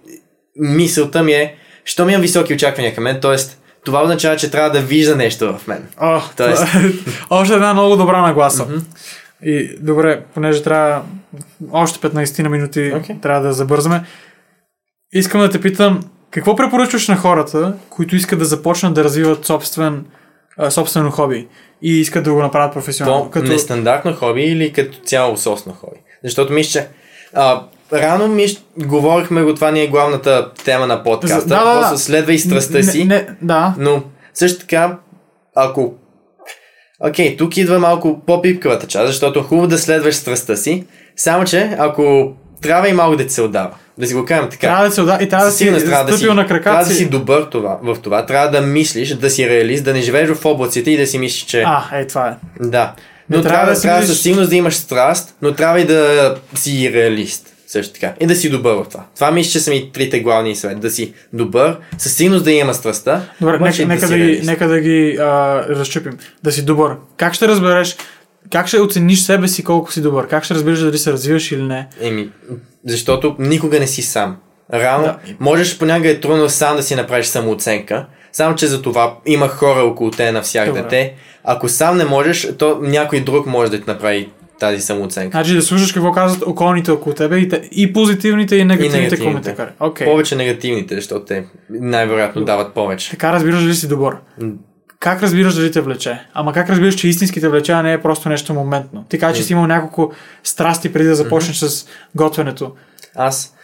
мисълта 0.57 1.23
ми 1.23 1.33
е, 1.33 1.55
що 1.85 2.05
ми 2.05 2.13
имам 2.13 2.23
високи 2.23 2.55
очаквания 2.55 2.95
към 2.95 3.05
мен, 3.05 3.21
т.е. 3.21 3.37
това 3.85 4.03
означава, 4.03 4.37
че 4.37 4.51
трябва 4.51 4.71
да 4.71 4.81
вижда 4.81 5.17
нещо 5.17 5.55
в 5.55 5.67
мен. 5.67 5.83
О, 6.01 6.21
Тоест- 6.37 6.75
е 6.77 6.93
още 7.31 7.55
една 7.55 7.73
много 7.73 7.97
добра 7.97 8.23
нагласа. 8.23 8.67
И 9.43 9.77
добре, 9.81 10.23
понеже 10.35 10.63
трябва 10.63 11.03
още 11.73 12.09
15 12.09 12.43
на 12.43 12.49
минути 12.49 12.79
Okay. 12.81 13.23
трябва 13.23 13.47
да 13.47 13.53
забързаме. 13.53 14.05
Искам 15.13 15.41
да 15.41 15.51
те 15.51 15.61
питам, 15.61 16.01
какво 16.31 16.57
препоръчваш 16.57 17.09
на 17.09 17.17
хората, 17.17 17.75
които 17.91 18.17
искат 18.17 18.39
да 18.39 18.45
започнат 18.45 18.95
да 18.95 19.05
развиват 19.05 19.47
собствен, 19.47 20.05
а, 20.59 20.71
собствено 20.71 21.11
хоби 21.11 21.49
и 21.83 22.01
искат 22.01 22.25
да 22.25 22.33
го 22.33 22.43
направят 22.43 22.73
професионално? 22.73 23.25
То 23.25 23.31
като... 23.31 23.49
нестандартно 23.49 24.15
хоби 24.15 24.43
или 24.43 24.73
като 24.73 24.99
цяло 24.99 25.37
собствено 25.37 25.77
хоби? 25.77 25.97
Защото 26.25 26.53
мисля, 26.53 26.71
че 26.71 26.89
а, 27.35 27.63
рано 27.93 28.29
ми 28.29 28.47
говорихме 28.79 29.43
го, 29.43 29.55
това 29.55 29.71
ни 29.71 29.83
е 29.83 29.89
главната 29.89 30.53
тема 30.65 30.87
на 30.87 31.03
подкаста. 31.03 31.49
Да, 31.49 31.65
да, 31.65 31.75
да. 31.75 31.81
Просто 31.81 31.99
следва 31.99 32.33
и 32.33 32.39
страстта 32.39 32.77
Не- 32.77 32.83
си. 32.83 33.05
Не, 33.05 33.29
да. 33.43 33.75
Но 33.79 34.03
също 34.35 34.61
така, 34.61 34.99
ако... 35.55 35.95
Окей, 37.01 37.37
тук 37.37 37.57
идва 37.57 37.79
малко 37.79 38.23
по-пипкавата 38.27 38.87
част, 38.87 39.07
защото 39.07 39.39
е 39.39 39.43
хубаво 39.43 39.67
да 39.67 39.79
следваш 39.79 40.15
страстта 40.15 40.57
си, 40.57 40.85
само 41.17 41.45
че 41.45 41.77
ако 41.79 42.33
трябва 42.63 42.89
и 42.89 42.93
малко 42.93 43.17
да 43.17 43.27
ти 43.27 43.33
се 43.33 43.43
отдава. 43.43 43.71
Да 43.99 44.07
си 44.07 44.15
го 44.15 44.25
кажем 44.25 44.49
така. 44.51 44.61
Трябва 44.61 44.85
да 44.85 44.91
се 44.91 45.01
отда... 45.01 45.19
и 45.23 45.29
трябва 45.29 45.47
да 45.47 45.53
си 45.53 45.65
трябва 45.65 46.05
да 46.05 46.19
си, 46.19 46.27
на 46.27 46.47
краката 46.47 46.63
трябва 46.63 46.85
да 46.85 46.91
си. 46.91 46.95
си 46.95 47.09
добър 47.09 47.43
това, 47.43 47.79
в 47.83 47.97
това. 48.03 48.27
Трябва 48.27 48.51
да 48.51 48.61
мислиш, 48.61 49.15
да 49.15 49.31
си 49.31 49.51
реалист, 49.51 49.85
да 49.85 49.93
не 49.93 50.01
живееш 50.01 50.31
в 50.31 50.45
облаците 50.45 50.91
и 50.91 50.97
да 50.97 51.07
си 51.07 51.19
мислиш, 51.19 51.45
че... 51.45 51.63
А, 51.67 51.99
е, 51.99 52.07
това 52.07 52.29
е. 52.29 52.35
Да. 52.61 52.93
Не 53.31 53.37
Но 53.37 53.43
трябва 53.43 53.59
трябва, 53.59 53.71
да 53.71 53.77
си 53.77 53.83
трябва 53.83 54.01
мислиш- 54.03 54.07
със 54.07 54.23
сигурност 54.23 54.51
да 54.51 54.57
имаш 54.57 54.75
страст, 54.75 55.37
но 55.43 55.53
трябва 55.53 55.81
и 55.81 55.85
да 55.85 56.35
си 56.55 56.93
реалист. 56.95 57.56
Също 57.67 57.95
така. 57.95 58.15
И 58.21 58.27
да 58.27 58.37
си 58.37 58.51
добър 58.51 58.75
в 58.75 58.85
това. 58.91 59.05
Това 59.15 59.31
мисля, 59.31 59.51
че 59.51 59.61
са 59.61 59.71
ми 59.71 59.91
трите 59.93 60.21
главни 60.21 60.57
съвети. 60.57 60.81
Да 60.81 60.91
си 60.91 61.15
добър, 61.33 61.77
със 61.99 62.15
сигурност 62.15 62.45
да 62.45 62.53
има 62.53 62.75
страстта. 62.75 63.23
Добре, 63.41 63.59
нека, 63.59 63.87
нека, 63.87 64.09
да 64.09 64.19
ги, 64.19 64.41
нека 64.45 64.69
да 64.69 64.81
ги 64.81 65.17
а, 65.21 65.63
разчупим. 65.69 66.19
Да 66.43 66.53
си 66.53 66.65
добър. 66.65 66.97
Как 67.17 67.35
ще 67.35 67.49
разбереш, 67.49 67.97
как 68.53 68.67
ще 68.67 68.81
оцениш 68.81 69.21
себе 69.21 69.49
си 69.49 69.65
колко 69.65 69.93
си 69.93 70.03
добър? 70.03 70.29
Как 70.29 70.45
ще 70.45 70.55
разбереш 70.55 70.79
дали 70.79 70.99
се 70.99 71.13
развиваш 71.13 71.53
или 71.53 71.63
не? 71.63 71.89
Еми, 72.01 72.31
защото 72.85 73.37
никога 73.39 73.81
не 73.81 73.87
си 73.87 74.03
сам. 74.03 74.37
Да. 74.71 74.79
да. 74.79 75.19
можеш 75.41 75.79
понякога 75.79 76.11
е 76.11 76.21
трудно 76.21 76.49
сам 76.49 76.77
да 76.77 76.83
си 76.83 76.95
направиш 76.95 77.27
самооценка, 77.27 78.07
само 78.33 78.55
че 78.55 78.67
за 78.67 78.83
това 78.83 79.15
има 79.27 79.49
хора 79.49 79.81
около 79.81 80.11
те 80.11 80.33
навсякъде. 80.33 80.79
Добре. 80.79 80.89
Те, 80.89 81.15
ако 81.45 81.69
сам 81.69 81.97
не 81.97 82.05
можеш, 82.05 82.49
то 82.59 82.79
някой 82.83 83.21
друг 83.21 83.47
може 83.47 83.71
да 83.71 83.79
ти 83.79 83.85
направи 83.87 84.29
тази 84.59 84.83
самооценка. 84.83 85.31
Значи 85.31 85.55
да 85.55 85.63
слушаш 85.63 85.93
какво 85.93 86.13
казват 86.13 86.43
околните 86.47 86.91
около 86.91 87.15
тебе 87.15 87.39
и, 87.39 87.49
те, 87.49 87.69
и 87.73 87.93
позитивните 87.93 88.57
и 88.57 88.65
негативните, 88.65 89.01
негативните. 89.01 89.51
коментари. 89.55 89.71
Окей. 89.81 90.07
Повече 90.07 90.37
негативните, 90.37 90.95
защото 90.95 91.25
те 91.25 91.45
най-вероятно 91.71 92.45
дават 92.45 92.75
повече. 92.75 93.11
Така 93.11 93.33
разбираш 93.33 93.63
дали 93.63 93.75
си 93.75 93.89
добър. 93.89 94.17
Как 95.01 95.23
разбираш 95.23 95.55
дали 95.55 95.73
те 95.73 95.81
влече? 95.81 96.21
Ама 96.35 96.53
как 96.53 96.71
разбираш, 96.71 96.95
че 96.95 97.09
истинските 97.09 97.49
влече, 97.49 97.73
а 97.73 97.83
не 97.83 97.93
е 97.93 98.03
просто 98.03 98.29
нещо 98.29 98.55
моментно? 98.55 99.05
Ти 99.09 99.19
каза, 99.19 99.37
че 99.37 99.43
си 99.43 99.53
имал 99.53 99.67
няколко 99.67 100.13
страсти 100.45 100.93
преди 100.93 101.09
да 101.09 101.15
започнеш 101.15 101.57
с 101.57 101.87
готвенето. 102.15 102.73
Аз 103.15 103.55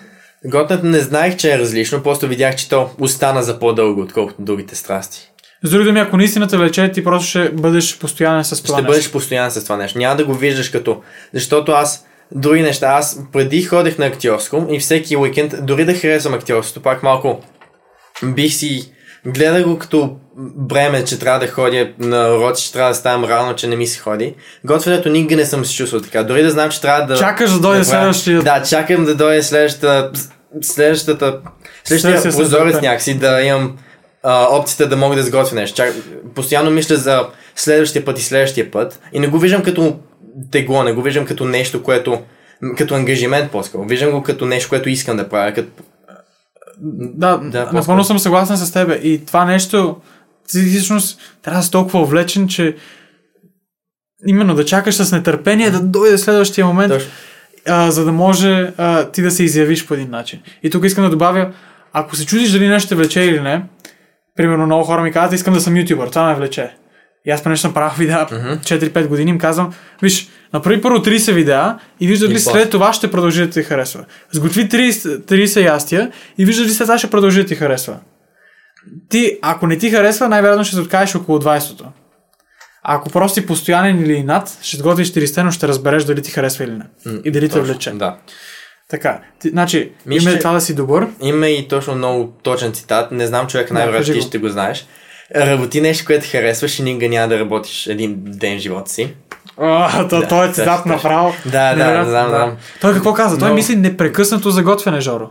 готвенето 0.44 0.86
не 0.86 1.00
знаех, 1.00 1.36
че 1.36 1.54
е 1.54 1.58
различно, 1.58 2.02
просто 2.02 2.28
видях, 2.28 2.56
че 2.56 2.68
то 2.68 2.90
остана 3.00 3.42
за 3.42 3.58
по-дълго, 3.58 4.00
отколкото 4.00 4.42
другите 4.42 4.74
страсти. 4.74 5.31
С 5.64 5.70
други 5.70 5.84
думи, 5.84 6.00
ако 6.00 6.16
наистина 6.16 6.48
те 6.48 6.56
влече, 6.56 6.92
ти 6.92 7.04
просто 7.04 7.28
ще 7.28 7.48
бъдеш 7.48 7.98
постоянен 7.98 8.44
с 8.44 8.62
това 8.62 8.66
ще 8.66 8.82
нещо. 8.82 8.86
бъдеш 8.86 9.10
постоянен 9.10 9.50
с 9.50 9.64
това 9.64 9.76
нещо. 9.76 9.98
Няма 9.98 10.16
да 10.16 10.24
го 10.24 10.34
виждаш 10.34 10.68
като... 10.68 11.02
Защото 11.34 11.72
аз 11.72 12.06
други 12.32 12.62
неща, 12.62 12.86
аз 12.88 13.20
преди 13.32 13.62
ходех 13.62 13.98
на 13.98 14.06
актьорско 14.06 14.66
и 14.70 14.78
всеки 14.78 15.16
уикенд, 15.16 15.54
дори 15.60 15.84
да 15.84 15.94
харесвам 15.94 16.34
актьорството, 16.34 16.82
пак 16.82 17.02
малко 17.02 17.40
бих 18.24 18.52
си 18.52 18.92
гледах 19.26 19.64
го 19.64 19.78
като 19.78 20.16
бреме, 20.56 21.04
че 21.04 21.18
трябва 21.18 21.40
да 21.40 21.46
ходя 21.48 21.90
на 21.98 22.28
уроци, 22.28 22.64
че 22.64 22.72
трябва 22.72 22.88
да 22.90 22.94
ставам 22.94 23.24
рано, 23.24 23.54
че 23.54 23.66
не 23.66 23.76
ми 23.76 23.86
се 23.86 23.98
ходи. 24.00 24.34
Готвенето 24.64 25.08
никога 25.08 25.36
не 25.36 25.46
съм 25.46 25.64
се 25.64 25.74
чувствал 25.74 26.02
така. 26.02 26.22
Дори 26.22 26.42
да 26.42 26.50
знам, 26.50 26.70
че 26.70 26.80
трябва 26.80 27.06
да... 27.06 27.16
Чакаш 27.16 27.50
да 27.50 27.60
дойде 27.60 27.78
направя- 27.78 27.84
следващия- 27.84 28.42
Да, 28.42 28.62
чакам 28.62 29.04
да 29.04 29.14
дойде 29.14 29.42
следващата... 29.42 30.10
Следващата... 30.62 31.38
Следващия 31.84 32.32
прозорец 32.32 32.74
някакси 32.74 33.14
да 33.14 33.42
имам 33.42 33.76
а, 34.22 34.46
опцията 34.50 34.88
да 34.88 34.96
мога 34.96 35.16
да 35.16 35.22
сготвя 35.22 35.56
нещо. 35.56 35.76
Чак, 35.76 35.94
постоянно 36.34 36.70
мисля 36.70 36.96
за 36.96 37.26
следващия 37.56 38.04
път 38.04 38.18
и 38.18 38.22
следващия 38.22 38.70
път 38.70 39.00
и 39.12 39.20
не 39.20 39.28
го 39.28 39.38
виждам 39.38 39.62
като 39.62 39.98
тегло, 40.50 40.82
не 40.82 40.92
го 40.92 41.02
виждам 41.02 41.26
като 41.26 41.44
нещо, 41.44 41.82
което 41.82 42.22
като 42.76 42.94
ангажимент 42.94 43.50
по-скоро. 43.50 43.84
Виждам 43.84 44.10
го 44.10 44.22
като 44.22 44.46
нещо, 44.46 44.68
което 44.68 44.88
искам 44.88 45.16
да 45.16 45.28
правя. 45.28 45.52
Като... 45.52 45.82
Да, 46.78 47.36
Да, 47.36 47.70
напълно 47.72 48.04
съм 48.04 48.18
съгласен 48.18 48.56
с 48.56 48.72
тебе. 48.72 48.94
И 48.94 49.26
това 49.26 49.44
нещо, 49.44 49.96
ти 50.48 50.64
всъщност 50.64 51.20
трябва 51.42 51.60
да 51.60 51.64
си 51.64 51.70
толкова 51.70 52.00
увлечен, 52.00 52.48
че 52.48 52.76
именно 54.26 54.54
да 54.54 54.64
чакаш 54.64 54.94
с 54.94 55.12
нетърпение 55.12 55.70
да 55.70 55.80
дойде 55.80 56.18
следващия 56.18 56.66
момент, 56.66 56.92
Точно. 56.92 57.10
а, 57.68 57.90
за 57.90 58.04
да 58.04 58.12
може 58.12 58.72
а, 58.76 59.10
ти 59.10 59.22
да 59.22 59.30
се 59.30 59.44
изявиш 59.44 59.86
по 59.86 59.94
един 59.94 60.10
начин. 60.10 60.40
И 60.62 60.70
тук 60.70 60.84
искам 60.84 61.04
да 61.04 61.10
добавя, 61.10 61.52
ако 61.92 62.16
се 62.16 62.26
чудиш 62.26 62.50
дали 62.50 62.68
нещо 62.68 62.88
те 62.88 62.94
влече 62.94 63.20
или 63.20 63.40
не, 63.40 63.62
примерно 64.36 64.66
много 64.66 64.84
хора 64.84 65.02
ми 65.02 65.12
казват, 65.12 65.32
искам 65.32 65.54
да 65.54 65.60
съм 65.60 65.76
ютубър, 65.76 66.08
това 66.08 66.28
ме 66.28 66.34
влече. 66.34 66.76
И 67.24 67.30
аз 67.30 67.42
поне 67.42 67.56
съм 67.56 67.74
правил 67.74 67.96
видеа 67.98 68.26
4-5 68.26 69.06
години, 69.06 69.30
им 69.30 69.38
казвам, 69.38 69.74
виж, 70.02 70.28
направи 70.52 70.82
първо 70.82 70.98
30 70.98 71.32
видеа 71.32 71.78
и 72.00 72.06
вижда 72.06 72.26
И 72.26 72.28
ли 72.28 72.38
след 72.38 72.70
това 72.70 72.92
ще 72.92 73.10
продължи 73.10 73.46
да 73.46 73.50
ти 73.50 73.62
харесва. 73.62 74.04
Сготви 74.32 74.68
30, 74.68 74.90
30 75.24 75.64
ястия 75.64 76.12
и 76.38 76.44
вижда 76.44 76.64
ли 76.64 76.68
след 76.68 76.86
това 76.86 76.98
ще 76.98 77.10
продължи 77.10 77.42
да 77.42 77.48
ти 77.48 77.54
харесва. 77.54 77.98
Ти, 79.08 79.38
ако 79.42 79.66
не 79.66 79.78
ти 79.78 79.90
харесва, 79.90 80.28
най-вероятно 80.28 80.64
ще 80.64 80.74
се 80.74 80.80
откажеш 80.80 81.14
около 81.14 81.38
20-то. 81.38 81.84
А 82.84 82.94
ако 82.94 83.10
просто 83.10 83.40
си 83.40 83.46
постоянен 83.46 84.00
или 84.00 84.22
над, 84.22 84.58
ще 84.62 84.76
сготвиш 84.76 85.12
40 85.12 85.42
но 85.42 85.50
ще 85.50 85.68
разбереш 85.68 86.04
дали 86.04 86.22
ти 86.22 86.30
харесва 86.30 86.64
или 86.64 86.72
не. 86.72 86.84
и 87.24 87.30
дали 87.30 87.48
те 87.48 87.54
Точно, 87.54 87.64
влече. 87.64 87.90
Да. 87.90 88.16
Така, 88.88 89.20
ти, 89.40 89.48
значи, 89.48 89.92
Мисля, 90.06 90.30
има 90.30 90.38
това 90.38 90.52
да 90.52 90.60
си 90.60 90.74
добър. 90.74 91.08
Има 91.22 91.48
и 91.48 91.68
точно 91.68 91.94
много 91.94 92.32
точен 92.42 92.72
цитат. 92.72 93.12
Не 93.12 93.26
знам 93.26 93.46
човек, 93.46 93.68
Да, 93.68 93.74
най-вероятно 93.74 94.14
ти 94.14 94.20
ще 94.20 94.38
го 94.38 94.48
знаеш. 94.48 94.86
Работи 95.36 95.80
нещо, 95.80 96.04
което 96.06 96.26
харесваш 96.30 96.78
и 96.78 96.82
никога 96.82 97.08
няма 97.08 97.28
да 97.28 97.38
работиш 97.40 97.86
един 97.86 98.16
ден 98.18 98.58
в 98.58 98.60
живота 98.60 98.90
си. 98.90 99.14
А, 99.56 100.08
то, 100.08 100.20
Да, 100.20 100.28
той 100.28 100.48
е 100.48 100.52
цитат 100.52 100.86
направо. 100.86 101.34
Да, 101.44 101.50
да, 101.50 101.76
Невероятно, 101.76 102.10
знам, 102.10 102.28
знам. 102.28 102.56
Той 102.80 102.94
какво 102.94 103.14
каза? 103.14 103.38
Той 103.38 103.48
Но- 103.48 103.54
мисли 103.54 103.76
непрекъснато 103.76 104.50
за 104.50 104.62
готвене, 104.62 105.00
Жоро. 105.00 105.30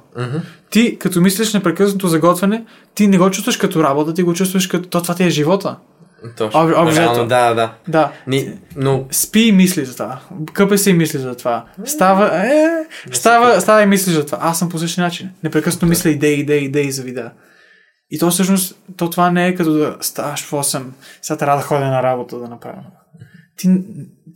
Ти, 0.70 1.00
като 1.00 1.22
мислиш 1.22 1.54
непрекъснато 1.54 2.08
за 2.08 2.20
готвене, 2.20 2.64
ти 2.96 3.08
не 3.08 3.18
го 3.18 3.32
чувстваш 3.32 3.58
като 3.58 3.84
работа, 3.84 4.14
ти 4.14 4.24
го 4.24 4.34
чувстваш 4.34 4.68
като... 4.68 4.90
То, 4.90 5.02
това 5.02 5.16
ти 5.16 5.24
е 5.24 5.30
живота. 5.30 5.76
Точно. 6.38 6.62
Об- 6.62 6.70
Реално, 6.98 7.28
да, 7.28 7.54
да. 7.54 7.74
Да. 7.88 8.12
Ни, 8.28 8.54
но 8.76 9.06
Спи 9.12 9.40
и 9.40 9.52
мисли 9.52 9.86
за 9.86 9.94
това. 9.94 10.20
Къпе 10.54 10.78
се 10.78 10.90
и 10.90 10.94
мисли 10.94 11.20
за 11.20 11.36
това. 11.36 11.66
Става, 11.86 12.48
е, 12.48 12.68
става, 13.12 13.62
става 13.62 13.84
и 13.84 13.86
мисли 13.86 14.12
за 14.12 14.26
това. 14.26 14.38
Аз 14.42 14.60
съм 14.60 14.70
по 14.70 14.78
същия 14.78 15.04
начин. 15.04 15.30
Непрекъснато 15.44 15.86
мисля 15.86 16.10
идеи, 16.10 16.40
идеи, 16.40 16.64
идеи 16.64 16.92
за 16.92 17.04
видеа. 17.04 17.32
И 18.12 18.20
то 18.20 18.32
всъщност, 18.32 18.76
то 18.98 19.10
това 19.10 19.32
не 19.32 19.48
е 19.48 19.56
като 19.56 19.74
да 19.74 19.98
ставаш 20.02 20.44
в 20.44 20.52
8, 20.52 20.84
сега 21.22 21.38
трябва 21.38 21.58
да 21.58 21.64
ходя 21.64 21.86
на 21.86 22.04
работа 22.04 22.40
да 22.40 22.48
направя. 22.48 22.84
Ти, 23.58 23.70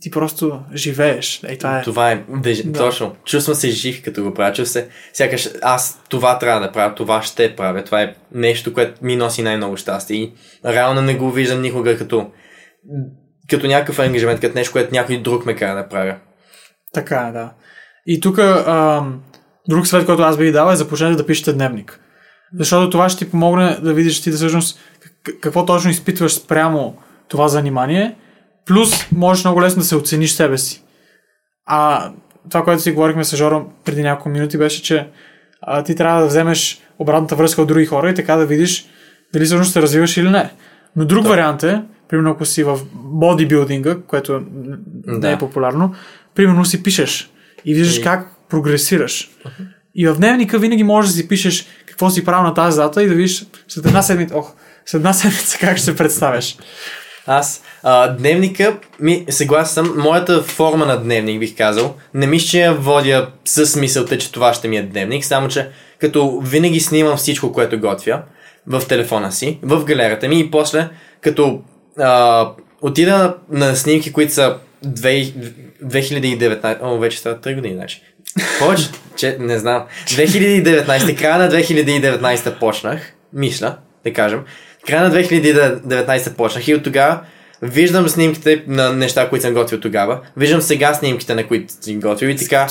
ти 0.00 0.10
просто 0.10 0.60
живееш. 0.74 1.40
Ей, 1.48 1.58
това 1.58 1.78
е. 1.78 1.82
това 1.82 2.10
е 2.12 2.24
да, 2.28 2.62
Да. 2.64 2.78
точно. 2.78 3.16
Чувствам 3.24 3.54
се 3.54 3.70
жив, 3.70 4.02
като 4.02 4.22
го 4.22 4.34
правя. 4.34 4.52
Чувствам 4.52 4.84
се, 4.84 4.88
сякаш 5.12 5.48
аз 5.62 6.02
това 6.08 6.38
трябва 6.38 6.60
да 6.60 6.72
правя, 6.72 6.94
това 6.94 7.22
ще 7.22 7.56
правя. 7.56 7.84
Това 7.84 8.02
е 8.02 8.14
нещо, 8.32 8.72
което 8.72 9.04
ми 9.04 9.16
носи 9.16 9.42
най-много 9.42 9.76
щастие. 9.76 10.16
И 10.16 10.32
реално 10.64 11.02
не 11.02 11.14
го 11.14 11.30
виждам 11.30 11.62
никога 11.62 11.98
като, 11.98 12.30
като 13.50 13.66
някакъв 13.66 13.98
ангажимент, 13.98 14.40
като 14.40 14.58
нещо, 14.58 14.72
което 14.72 14.94
някой 14.94 15.18
друг 15.18 15.46
ме 15.46 15.56
кара 15.56 15.76
да 15.76 15.88
правя. 15.88 16.16
Така 16.92 17.26
е, 17.28 17.32
да. 17.32 17.52
И 18.06 18.20
тук 18.20 18.36
друг 19.68 19.86
съвет, 19.86 20.06
който 20.06 20.22
аз 20.22 20.36
бих 20.36 20.52
дал 20.52 20.72
е 20.72 20.76
започнете 20.76 21.16
да 21.16 21.26
пишете 21.26 21.52
дневник. 21.52 22.00
Защото 22.58 22.90
това 22.90 23.08
ще 23.08 23.24
ти 23.24 23.30
помогне 23.30 23.76
да 23.82 23.94
видиш 23.94 24.22
ти 24.22 24.30
да 24.30 24.36
всъщност 24.36 24.78
какво 25.40 25.66
точно 25.66 25.90
изпитваш 25.90 26.32
спрямо 26.32 26.96
това 27.28 27.48
занимание, 27.48 28.16
плюс 28.66 29.12
можеш 29.12 29.44
много 29.44 29.62
лесно 29.62 29.80
да 29.80 29.86
се 29.86 29.96
оцениш 29.96 30.32
себе 30.32 30.58
си. 30.58 30.82
А 31.66 32.10
това, 32.50 32.64
което 32.64 32.82
си 32.82 32.92
говорихме 32.92 33.24
с 33.24 33.36
Жоро 33.36 33.66
преди 33.84 34.02
няколко 34.02 34.28
минути, 34.28 34.58
беше, 34.58 34.82
че 34.82 35.08
а, 35.62 35.82
ти 35.84 35.96
трябва 35.96 36.20
да 36.20 36.26
вземеш 36.26 36.80
обратната 36.98 37.36
връзка 37.36 37.62
от 37.62 37.68
други 37.68 37.86
хора 37.86 38.10
и 38.10 38.14
така 38.14 38.36
да 38.36 38.46
видиш 38.46 38.86
дали 39.32 39.44
всъщност 39.44 39.72
се 39.72 39.82
развиваш 39.82 40.16
или 40.16 40.30
не. 40.30 40.50
Но 40.96 41.04
друг 41.04 41.22
Да. 41.22 41.28
вариант 41.28 41.62
е, 41.62 41.82
примерно 42.08 42.30
ако 42.30 42.44
си 42.44 42.62
в 42.62 42.78
бодибилдинга, 42.94 43.96
което 44.06 44.42
не 45.06 45.32
е 45.32 45.38
популярно, 45.38 45.94
примерно 46.34 46.64
си 46.64 46.82
пишеш 46.82 47.30
и 47.64 47.74
виждаш 47.74 47.98
И- 47.98 48.02
как 48.02 48.28
прогресираш. 48.48 49.30
И 49.94 50.08
в 50.08 50.16
дневника 50.16 50.58
винаги 50.58 50.82
можеш 50.82 51.10
да 51.10 51.16
си 51.16 51.28
пишеш 51.28 51.66
какво 51.86 52.10
си 52.10 52.24
правил 52.24 52.42
на 52.42 52.54
тази 52.54 52.76
дата 52.76 53.02
и 53.02 53.08
да 53.08 53.14
видиш 53.14 53.46
след 53.68 53.86
една 53.86 54.02
седмица, 54.02 54.36
ох, 54.36 54.52
след 54.86 55.00
една 55.00 55.12
седмица 55.12 55.58
как 55.58 55.76
ще 55.76 55.84
се 55.84 55.96
представяш. 55.96 56.56
Аз, 57.26 57.62
а, 57.82 58.08
дневника, 58.08 58.76
ми, 59.00 59.26
съгласен 59.30 59.74
съм, 59.74 59.94
моята 59.98 60.42
форма 60.42 60.86
на 60.86 60.96
дневник, 60.96 61.40
бих 61.40 61.56
казал, 61.56 61.94
не 62.14 62.26
мисля, 62.26 62.46
че 62.48 62.60
я 62.60 62.74
водя 62.74 63.28
с 63.44 63.76
мисълта, 63.76 64.18
че 64.18 64.32
това 64.32 64.54
ще 64.54 64.68
ми 64.68 64.76
е 64.76 64.82
дневник, 64.82 65.24
само 65.24 65.48
че 65.48 65.68
като 66.00 66.40
винаги 66.40 66.80
снимам 66.80 67.16
всичко, 67.16 67.52
което 67.52 67.80
готвя 67.80 68.22
в 68.66 68.82
телефона 68.88 69.32
си, 69.32 69.58
в 69.62 69.84
галерията 69.84 70.28
ми 70.28 70.40
и 70.40 70.50
после, 70.50 70.88
като 71.20 71.60
а, 71.98 72.48
отида 72.82 73.34
на, 73.50 73.76
снимки, 73.76 74.12
които 74.12 74.32
са 74.32 74.56
две- 74.86 75.32
2019, 75.84 76.78
о, 76.82 76.98
вече 76.98 77.18
става 77.18 77.36
3 77.36 77.54
години, 77.54 77.74
значи. 77.74 78.02
Повече, 78.58 78.88
че, 79.16 79.36
не 79.40 79.58
знам. 79.58 79.84
2019, 80.06 81.18
края 81.18 81.38
на 81.38 81.50
2019 81.50 82.58
почнах, 82.58 83.12
мисля, 83.32 83.76
да 84.04 84.12
кажем. 84.12 84.40
Края 84.86 85.08
на 85.08 85.14
2019 85.14 86.34
почнах 86.36 86.68
и 86.68 86.74
от 86.74 86.82
тогава 86.82 87.20
виждам 87.62 88.08
снимките 88.08 88.64
на 88.66 88.92
неща, 88.92 89.28
които 89.28 89.42
съм 89.42 89.54
готвил 89.54 89.80
тогава. 89.80 90.20
Виждам 90.36 90.62
сега 90.62 90.94
снимките, 90.94 91.34
на 91.34 91.46
които 91.46 91.74
съм 91.80 92.00
готвил 92.00 92.28
и 92.28 92.36
така. 92.36 92.66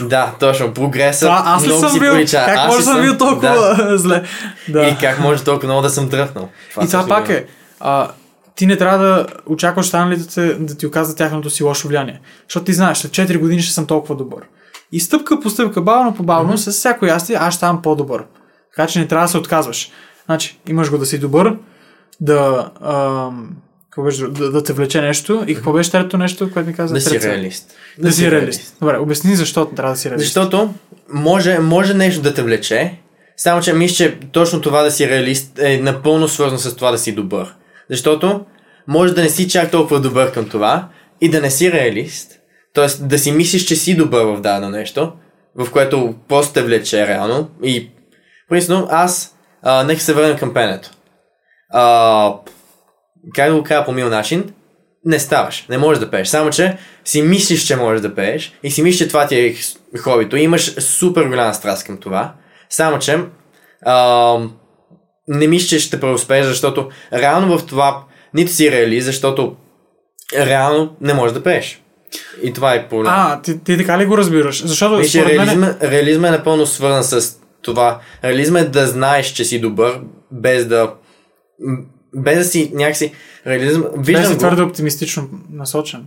Да, 0.00 0.34
точно, 0.40 0.74
прогреса. 0.74 1.26
Това 1.26 1.42
аз 1.46 1.64
ли 1.64 1.70
съм 1.70 1.92
бил? 1.98 2.12
пролича. 2.12 2.44
Как 2.46 2.58
Аз 2.58 2.66
може 2.66 2.78
да 2.78 2.92
съм 2.92 3.02
бил 3.02 3.18
толкова 3.18 3.74
Да. 3.78 3.98
зле? 3.98 4.22
Да. 4.68 4.88
И 4.88 4.96
как 5.00 5.18
може 5.18 5.44
толкова 5.44 5.68
много 5.68 5.82
да 5.82 5.90
съм 5.90 6.08
дръпнал. 6.08 6.48
И 6.84 6.86
това 6.86 7.06
пак 7.08 7.28
е. 7.28 7.46
А, 7.80 8.08
ти 8.54 8.66
не 8.66 8.76
трябва 8.76 8.98
да 8.98 9.26
очакваш 9.46 9.86
останалите 9.86 10.54
да 10.54 10.76
ти 10.76 10.86
оказват 10.86 11.18
тяхното 11.18 11.50
си 11.50 11.62
лошо 11.62 11.88
влияние. 11.88 12.20
Защото 12.48 12.64
ти 12.64 12.72
знаеш, 12.72 12.98
след 12.98 13.12
4 13.12 13.38
години 13.38 13.62
ще 13.62 13.74
съм 13.74 13.86
толкова 13.86 14.16
добър. 14.16 14.42
И 14.92 15.00
стъпка 15.00 15.40
по 15.40 15.50
стъпка, 15.50 15.82
бавно 15.82 16.14
по 16.14 16.22
бавно, 16.22 16.52
mm-hmm. 16.52 16.70
с 16.70 16.72
всяко 16.72 17.06
ястие, 17.06 17.36
аз 17.36 17.54
ще 17.54 17.56
ставам 17.56 17.82
по-добър. 17.82 18.24
Така 18.76 18.88
че 18.88 18.98
не 18.98 19.08
трябва 19.08 19.24
да 19.24 19.30
се 19.30 19.38
отказваш. 19.38 19.90
Значи, 20.28 20.58
имаш 20.68 20.90
го 20.90 20.98
да 20.98 21.06
си 21.06 21.18
добър, 21.18 21.56
да, 22.20 22.70
какво 23.90 24.02
беше, 24.02 24.22
да, 24.26 24.50
да 24.50 24.64
те 24.64 24.72
влече 24.72 25.00
нещо. 25.00 25.44
И 25.46 25.54
какво 25.54 25.72
беше 25.72 25.90
третото 25.90 26.18
нещо, 26.18 26.50
което 26.52 26.68
ми 26.68 26.74
каза? 26.74 26.94
Да 26.94 27.00
си 27.00 27.20
реалист. 27.20 27.74
Да, 27.98 28.12
си 28.12 28.30
реалист. 28.30 28.76
Добре, 28.80 28.98
обясни 28.98 29.36
защо 29.36 29.66
трябва 29.66 29.92
да 29.92 29.98
си 29.98 30.10
реалист. 30.10 30.24
Защото 30.24 30.74
може, 31.12 31.58
може 31.58 31.94
нещо 31.94 32.22
да 32.22 32.34
те 32.34 32.42
влече, 32.42 32.94
само 33.36 33.62
че 33.62 33.72
мисля, 33.72 33.94
че 33.96 34.18
точно 34.32 34.60
това 34.60 34.82
да 34.82 34.90
си 34.90 35.08
реалист 35.08 35.58
е 35.58 35.78
напълно 35.78 36.28
свързано 36.28 36.58
с 36.58 36.76
това 36.76 36.90
да 36.90 36.98
си 36.98 37.12
добър. 37.12 37.54
Защото 37.90 38.44
може 38.88 39.14
да 39.14 39.22
не 39.22 39.28
си 39.28 39.48
чак 39.48 39.70
толкова 39.70 40.00
добър 40.00 40.32
към 40.32 40.48
това 40.48 40.88
и 41.20 41.30
да 41.30 41.40
не 41.40 41.50
си 41.50 41.72
реалист, 41.72 42.32
т.е. 42.74 43.02
да 43.02 43.18
си 43.18 43.32
мислиш, 43.32 43.64
че 43.64 43.76
си 43.76 43.96
добър 43.96 44.24
в 44.24 44.40
дадено 44.40 44.70
нещо, 44.70 45.12
в 45.54 45.70
което 45.70 46.14
просто 46.28 46.52
те 46.52 46.62
влече 46.62 47.06
реално 47.06 47.50
и 47.62 47.90
принципно 48.48 48.88
аз 48.90 49.34
а, 49.62 49.84
нека 49.84 50.00
се 50.00 50.14
върнем 50.14 50.38
към 50.38 50.54
пенето. 50.54 50.90
А, 51.70 52.34
как 53.34 53.50
да 53.50 53.56
го 53.56 53.62
кажа 53.62 53.84
по 53.84 53.92
мил 53.92 54.08
начин, 54.08 54.52
не 55.04 55.18
ставаш, 55.18 55.66
не 55.68 55.78
можеш 55.78 56.00
да 56.00 56.10
пееш. 56.10 56.28
Само, 56.28 56.50
че 56.50 56.78
си 57.04 57.22
мислиш, 57.22 57.66
че 57.66 57.76
можеш 57.76 58.00
да 58.00 58.14
пееш 58.14 58.52
и 58.62 58.70
си 58.70 58.82
мислиш, 58.82 58.98
че 58.98 59.08
това 59.08 59.26
ти 59.26 59.36
е 59.36 59.54
хобито. 59.98 60.36
И 60.36 60.42
имаш 60.42 60.74
супер 60.80 61.24
голяма 61.24 61.54
страст 61.54 61.86
към 61.86 61.96
това. 61.96 62.32
Само, 62.70 62.98
че 62.98 63.18
а, 63.86 64.38
не 65.28 65.46
мислиш, 65.46 65.68
че 65.68 65.78
ще 65.78 66.00
преуспееш, 66.00 66.46
защото 66.46 66.88
реално 67.12 67.58
в 67.58 67.66
това 67.66 68.02
нито 68.34 68.52
си 68.52 68.70
реалист, 68.70 69.06
защото 69.06 69.56
реално 70.36 70.96
не 71.00 71.14
можеш 71.14 71.34
да 71.34 71.42
пееш. 71.42 71.82
И 72.42 72.52
това 72.52 72.74
е 72.74 72.88
проблем. 72.88 73.12
А, 73.16 73.42
ти, 73.42 73.64
ти 73.64 73.76
така 73.76 73.98
ли 73.98 74.06
го 74.06 74.18
разбираш? 74.18 74.64
Защото 74.64 74.96
Виж, 74.96 75.14
мен... 75.14 75.76
реализма 75.82 76.28
е 76.28 76.30
напълно 76.30 76.66
свързан 76.66 77.04
с 77.04 77.37
това. 77.62 78.00
Реализма 78.24 78.58
е 78.58 78.64
да 78.64 78.86
знаеш, 78.86 79.26
че 79.26 79.44
си 79.44 79.60
добър, 79.60 80.00
без 80.30 80.66
да 80.66 80.94
без 82.14 82.38
да 82.38 82.44
си 82.44 82.70
някакси 82.74 83.12
реализъм. 83.46 83.82
Без 83.96 84.06
Виждам 84.06 84.24
си 84.24 84.32
го, 84.32 84.38
твърде 84.38 84.62
оптимистично 84.62 85.28
насочен. 85.50 86.06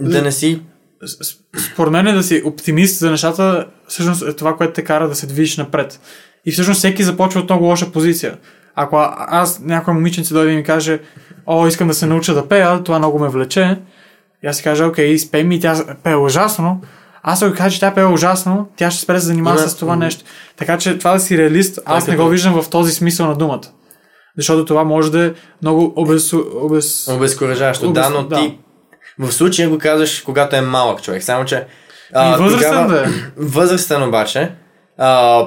да 0.00 0.22
не 0.22 0.32
си 0.32 0.62
Според 1.72 1.92
мен 1.92 2.06
е 2.06 2.12
да 2.12 2.22
си 2.22 2.42
оптимист 2.44 2.98
за 2.98 3.10
нещата, 3.10 3.66
всъщност 3.88 4.22
е 4.22 4.32
това, 4.32 4.56
което 4.56 4.72
те 4.72 4.84
кара 4.84 5.08
да 5.08 5.14
се 5.14 5.26
движиш 5.26 5.56
напред. 5.56 6.00
И 6.46 6.52
всъщност 6.52 6.78
всеки 6.78 7.02
започва 7.02 7.40
от 7.40 7.48
много 7.48 7.64
лоша 7.64 7.92
позиция. 7.92 8.38
Ако 8.74 8.96
аз, 9.18 9.60
някоя 9.60 9.94
момиченце 9.94 10.34
дойде 10.34 10.52
и 10.52 10.56
ми 10.56 10.64
каже, 10.64 11.00
о, 11.46 11.66
искам 11.66 11.88
да 11.88 11.94
се 11.94 12.06
науча 12.06 12.34
да 12.34 12.48
пея, 12.48 12.82
това 12.82 12.98
много 12.98 13.18
ме 13.18 13.28
влече, 13.28 13.78
и 14.44 14.46
аз 14.46 14.56
си 14.56 14.62
кажа, 14.62 14.86
окей, 14.86 15.18
спей 15.18 15.44
ми, 15.44 15.60
тя 15.60 15.96
пее 16.02 16.16
ужасно, 16.16 16.80
аз 17.26 17.42
ако 17.42 17.56
кажа, 17.56 17.74
че 17.74 17.80
тя 17.80 17.94
пее 17.94 18.04
ужасно, 18.04 18.68
тя 18.76 18.90
ще 18.90 19.00
спре 19.00 19.14
да 19.14 19.20
се 19.20 19.26
занимава 19.26 19.60
Има- 19.60 19.68
с 19.68 19.76
това 19.76 19.96
нещо. 19.96 20.24
Така 20.56 20.78
че 20.78 20.98
това 20.98 21.12
да 21.12 21.20
си 21.20 21.38
реалист, 21.38 21.78
аз 21.84 22.06
не 22.06 22.16
го 22.16 22.28
виждам 22.28 22.62
в 22.62 22.70
този 22.70 22.92
смисъл 22.92 23.26
на 23.26 23.34
думата. 23.34 23.60
Защото 24.36 24.64
това 24.64 24.84
може 24.84 25.10
да 25.12 25.24
е 25.26 25.32
много 25.62 25.92
обез... 25.96 26.32
обез... 26.32 27.08
обезкуражаващо. 27.08 27.86
Обез- 27.86 27.92
Да, 27.92 28.10
но 28.10 28.22
да. 28.22 28.36
ти 28.36 28.58
в 29.18 29.32
случая 29.32 29.68
го 29.68 29.78
казваш, 29.78 30.20
когато 30.20 30.56
е 30.56 30.60
малък 30.60 31.02
човек. 31.02 31.22
Само, 31.22 31.44
че 31.44 31.66
И 32.16 32.34
възрастен 32.38 32.86
да 32.86 33.00
е. 33.00 33.04
Възрастен 33.36 34.02
обаче, 34.02 34.52
а, 34.98 35.42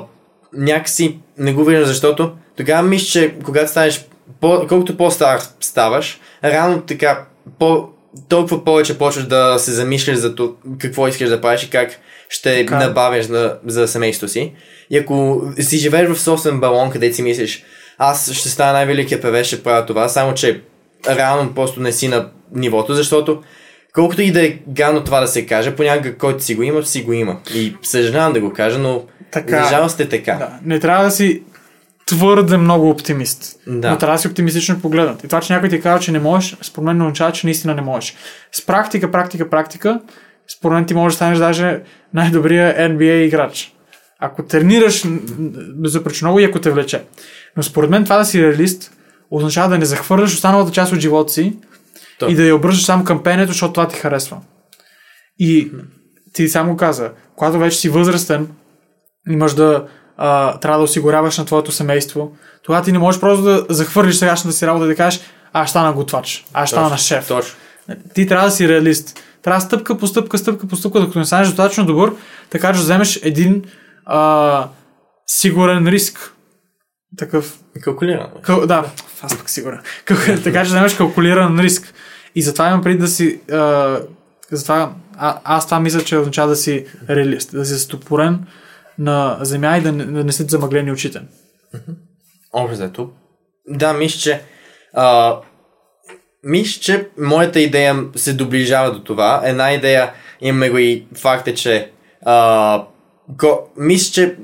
някакси 0.53 1.19
не 1.37 1.53
го 1.53 1.63
виждам, 1.63 1.85
защото 1.85 2.31
тогава 2.57 2.83
мисля, 2.83 3.05
че 3.05 3.35
когато 3.43 3.71
станеш, 3.71 4.05
по, 4.41 4.65
колкото 4.69 4.97
по-стар 4.97 5.39
ставаш, 5.59 6.19
реално 6.43 6.81
така, 6.81 7.25
по, 7.59 7.89
толкова 8.29 8.63
повече 8.63 8.97
почваш 8.97 9.25
да 9.25 9.59
се 9.59 9.71
замисляш 9.71 10.17
за 10.17 10.35
то, 10.35 10.55
какво 10.79 11.07
искаш 11.07 11.29
да 11.29 11.41
правиш 11.41 11.63
и 11.63 11.69
как 11.69 11.99
ще 12.29 12.65
Така. 12.65 12.79
набавяш 12.79 13.25
за, 13.25 13.57
за 13.65 13.87
семейството 13.87 14.31
си. 14.31 14.53
И 14.89 14.97
ако 14.97 15.41
си 15.59 15.77
живееш 15.77 16.09
в 16.09 16.21
собствен 16.21 16.59
балон, 16.59 16.89
където 16.89 17.15
си 17.15 17.21
мислиш, 17.21 17.63
аз 17.97 18.31
ще 18.31 18.49
стана 18.49 18.73
най-великия 18.73 19.21
певец, 19.21 19.47
ще 19.47 19.63
правя 19.63 19.85
това, 19.85 20.09
само 20.09 20.33
че 20.33 20.61
реално 21.07 21.53
просто 21.55 21.79
не 21.79 21.91
си 21.91 22.07
на 22.07 22.29
нивото, 22.55 22.93
защото 22.93 23.41
колкото 23.93 24.21
и 24.21 24.31
да 24.31 24.45
е 24.45 24.57
гадно 24.67 25.03
това 25.03 25.19
да 25.19 25.27
се 25.27 25.45
каже, 25.45 25.75
понякога 25.75 26.17
който 26.17 26.43
си 26.43 26.55
го 26.55 26.63
има, 26.63 26.83
си 26.83 27.03
го 27.03 27.13
има. 27.13 27.37
И 27.53 27.75
съжалявам 27.83 28.33
да 28.33 28.41
го 28.41 28.53
кажа, 28.53 28.79
но 28.79 29.03
Така. 29.31 29.63
за 29.63 29.69
жалост 29.69 29.99
е 29.99 30.09
така. 30.09 30.33
Да, 30.33 30.59
не 30.63 30.79
трябва 30.79 31.03
да 31.05 31.11
си 31.11 31.43
твърде 32.07 32.57
много 32.57 32.89
оптимист. 32.89 33.59
Да. 33.67 33.91
Но 33.91 33.97
трябва 33.97 34.15
да 34.15 34.21
си 34.21 34.27
оптимистично 34.27 34.81
погледнат. 34.81 35.23
И 35.23 35.27
това, 35.27 35.41
че 35.41 35.53
някой 35.53 35.69
ти 35.69 35.81
казва, 35.81 35.99
че 35.99 36.11
не 36.11 36.19
можеш, 36.19 36.57
според 36.61 36.85
мен 36.85 36.97
не 36.97 37.03
означава, 37.03 37.31
че 37.31 37.47
наистина 37.47 37.75
не 37.75 37.81
можеш. 37.81 38.15
С 38.51 38.65
практика, 38.65 39.11
практика, 39.11 39.49
практика, 39.49 40.01
според 40.57 40.75
мен 40.75 40.85
ти 40.85 40.93
можеш 40.93 41.13
да 41.13 41.15
станеш 41.15 41.37
даже 41.37 41.81
най-добрия 42.13 42.75
NBA 42.77 43.13
играч. 43.13 43.73
Ако 44.19 44.43
тренираш 44.43 45.03
безупречно 45.75 46.27
много 46.27 46.39
и 46.39 46.43
ако 46.43 46.61
те 46.61 46.71
влече. 46.71 47.03
Но 47.57 47.63
според 47.63 47.89
мен 47.89 48.03
това 48.03 48.17
да 48.17 48.25
си 48.25 48.43
реалист 48.43 48.91
означава 49.31 49.69
да 49.69 49.77
не 49.77 49.85
захвърляш 49.85 50.33
останалата 50.33 50.71
част 50.71 50.93
от 50.93 50.99
живота 50.99 51.33
си 51.33 51.57
То. 52.19 52.29
и 52.29 52.35
да 52.35 52.43
я 52.43 52.55
обръщаш 52.55 52.85
само 52.85 53.03
към 53.03 53.23
пенето, 53.23 53.51
защото 53.51 53.73
това 53.73 53.87
ти 53.87 53.95
харесва. 53.95 54.37
И 55.39 55.71
ти 56.33 56.47
само 56.47 56.77
каза, 56.77 57.11
когато 57.35 57.59
вече 57.59 57.77
си 57.77 57.89
възрастен, 57.89 58.47
имаш 59.29 59.53
да 59.53 59.87
а, 60.17 60.59
трябва 60.59 60.77
да 60.77 60.83
осигуряваш 60.83 61.37
на 61.37 61.45
твоето 61.45 61.71
семейство, 61.71 62.31
тогава 62.63 62.83
ти 62.83 62.91
не 62.91 62.99
можеш 62.99 63.21
просто 63.21 63.43
да 63.43 63.65
захвърлиш 63.69 64.15
сегашната 64.15 64.57
си 64.57 64.67
работа 64.67 64.85
и 64.85 64.87
да 64.87 64.95
кажеш, 64.95 65.21
аз 65.53 65.69
стана 65.69 65.93
готвач, 65.93 66.45
аз 66.53 66.69
стана 66.69 66.97
шеф. 66.97 67.27
Точно. 67.27 67.55
Ти 68.13 68.27
трябва 68.27 68.47
да 68.47 68.51
си 68.51 68.69
реалист. 68.69 69.23
Трябва 69.43 69.61
стъпка 69.61 69.97
по 69.97 70.07
стъпка, 70.07 70.37
стъпка 70.37 70.67
по 70.67 70.75
стъпка, 70.75 70.99
докато 70.99 71.19
не 71.19 71.25
станеш 71.25 71.47
достатъчно 71.47 71.85
добър, 71.85 72.13
така 72.49 72.73
че 72.73 72.79
вземеш 72.79 73.19
един 73.23 73.63
а, 74.05 74.67
сигурен 75.27 75.87
риск. 75.87 76.33
Такъв. 77.17 77.59
Калкулирано. 77.81 78.29
Къл, 78.41 78.65
да, 78.65 78.85
аз 79.21 79.37
пък 79.37 79.49
сигурен. 79.49 79.79
Така 80.43 80.63
че 80.63 80.69
вземеш 80.69 80.95
калкулиран 80.95 81.59
риск. 81.59 81.93
И 82.35 82.41
затова 82.41 82.67
имам 82.67 82.81
преди 82.81 82.97
да 82.97 83.07
си. 83.07 83.39
А, 83.51 83.99
затова, 84.51 84.91
а, 85.17 85.39
аз 85.43 85.65
това 85.65 85.79
мисля, 85.79 86.03
че 86.03 86.17
означава 86.17 86.49
да 86.49 86.55
си 86.55 86.85
реалист, 87.09 87.51
да 87.51 87.65
си 87.65 87.79
стопорен 87.79 88.45
на 88.99 89.37
земя 89.41 89.77
и 89.77 89.81
да 89.81 89.91
не, 89.91 90.05
да 90.05 90.23
не 90.23 90.31
си 90.31 90.45
замъглени 90.47 90.91
очите. 90.91 91.21
Общо 92.53 92.73
взето. 92.73 93.09
Да, 93.67 93.93
мисля, 93.93 94.19
че 94.19 94.41
а, 94.93 95.37
мисля, 96.43 96.81
че 96.81 97.07
моята 97.17 97.59
идея 97.59 98.03
се 98.15 98.33
доближава 98.33 98.91
до 98.91 99.03
това. 99.03 99.41
Една 99.45 99.73
идея 99.73 100.13
имаме 100.41 100.69
го 100.69 100.77
и 100.77 101.07
факт 101.15 101.47
е, 101.47 101.55
че 101.55 101.91
а, 102.25 102.85
го, 103.29 103.69
мисля, 103.77 104.13
че 104.13 104.35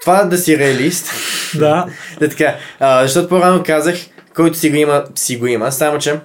това 0.00 0.24
да 0.24 0.38
си 0.38 0.58
реалист 0.58 1.12
Да. 1.58 1.86
Да, 2.20 2.28
така. 2.28 2.56
А, 2.80 3.02
защото 3.02 3.28
по-рано 3.28 3.62
казах, 3.66 3.96
който 4.34 4.58
си 4.58 4.70
го 4.70 4.76
има, 4.76 5.04
си 5.14 5.36
го 5.36 5.46
има. 5.46 5.72
Само, 5.72 5.98
че 5.98 6.20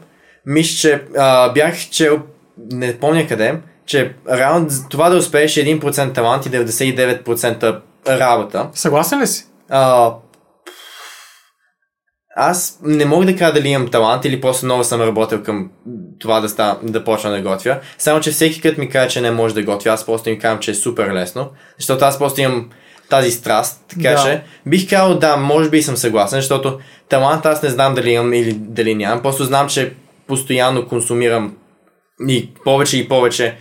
мисля, 0.46 0.78
че 0.78 1.04
а, 1.18 1.54
бях 1.54 1.90
чел, 1.90 2.22
не 2.72 3.00
помня 3.00 3.28
къде, 3.28 3.56
че 3.86 4.16
реално 4.32 4.68
това 4.90 5.10
да 5.10 5.18
успееш 5.18 5.58
е 5.58 5.66
1% 5.66 6.14
талант 6.14 6.46
и 6.46 6.50
99% 6.52 7.82
работа. 8.08 8.70
Съгласен 8.74 9.22
ли 9.22 9.28
си? 9.28 9.46
А, 9.70 10.14
аз 12.36 12.80
не 12.84 13.06
мога 13.06 13.26
да 13.26 13.36
кажа 13.36 13.54
дали 13.54 13.68
имам 13.68 13.88
талант 13.88 14.26
или 14.26 14.42
просто 14.42 14.66
много 14.66 14.84
съм 14.84 15.02
работил 15.02 15.44
към 15.44 15.70
това 16.20 16.40
да, 16.40 16.50
ста, 16.50 16.78
да 16.84 17.04
почна 17.04 17.32
да 17.32 17.42
готвя. 17.42 17.80
Само, 17.98 18.22
че 18.22 18.32
всеки 18.32 18.62
кът 18.62 18.78
ми 18.78 18.90
каже, 18.90 19.10
че 19.10 19.22
не 19.22 19.32
може 19.32 19.54
да 19.54 19.64
готвя, 19.64 19.92
аз 19.92 20.06
просто 20.06 20.30
им 20.30 20.40
казвам, 20.40 20.60
че 20.60 20.72
е 20.72 20.76
супер 20.76 21.14
лесно, 21.14 21.50
защото 21.80 22.06
аз 22.06 22.20
просто 22.20 22.42
имам 22.42 22.70
тази 23.10 23.32
страст, 23.32 23.86
така 23.90 24.10
Да. 24.10 24.24
че 24.24 24.44
бих 24.66 24.90
казал 24.90 25.18
да, 25.18 25.38
може 25.38 25.70
би 25.70 25.84
съм 25.84 25.98
съгласен, 25.98 26.40
защото 26.40 26.80
талант 27.10 27.46
аз 27.46 27.64
не 27.64 27.70
знам 27.70 27.96
дали 27.96 28.12
имам 28.12 28.34
или 28.34 28.54
дали 28.54 28.96
нямам, 28.96 29.22
просто 29.22 29.44
знам, 29.44 29.70
че 29.70 29.94
постоянно 30.28 30.88
консумирам 30.88 31.56
и 32.28 32.49
повече 32.63 32.97
и 32.97 33.07
повече 33.07 33.57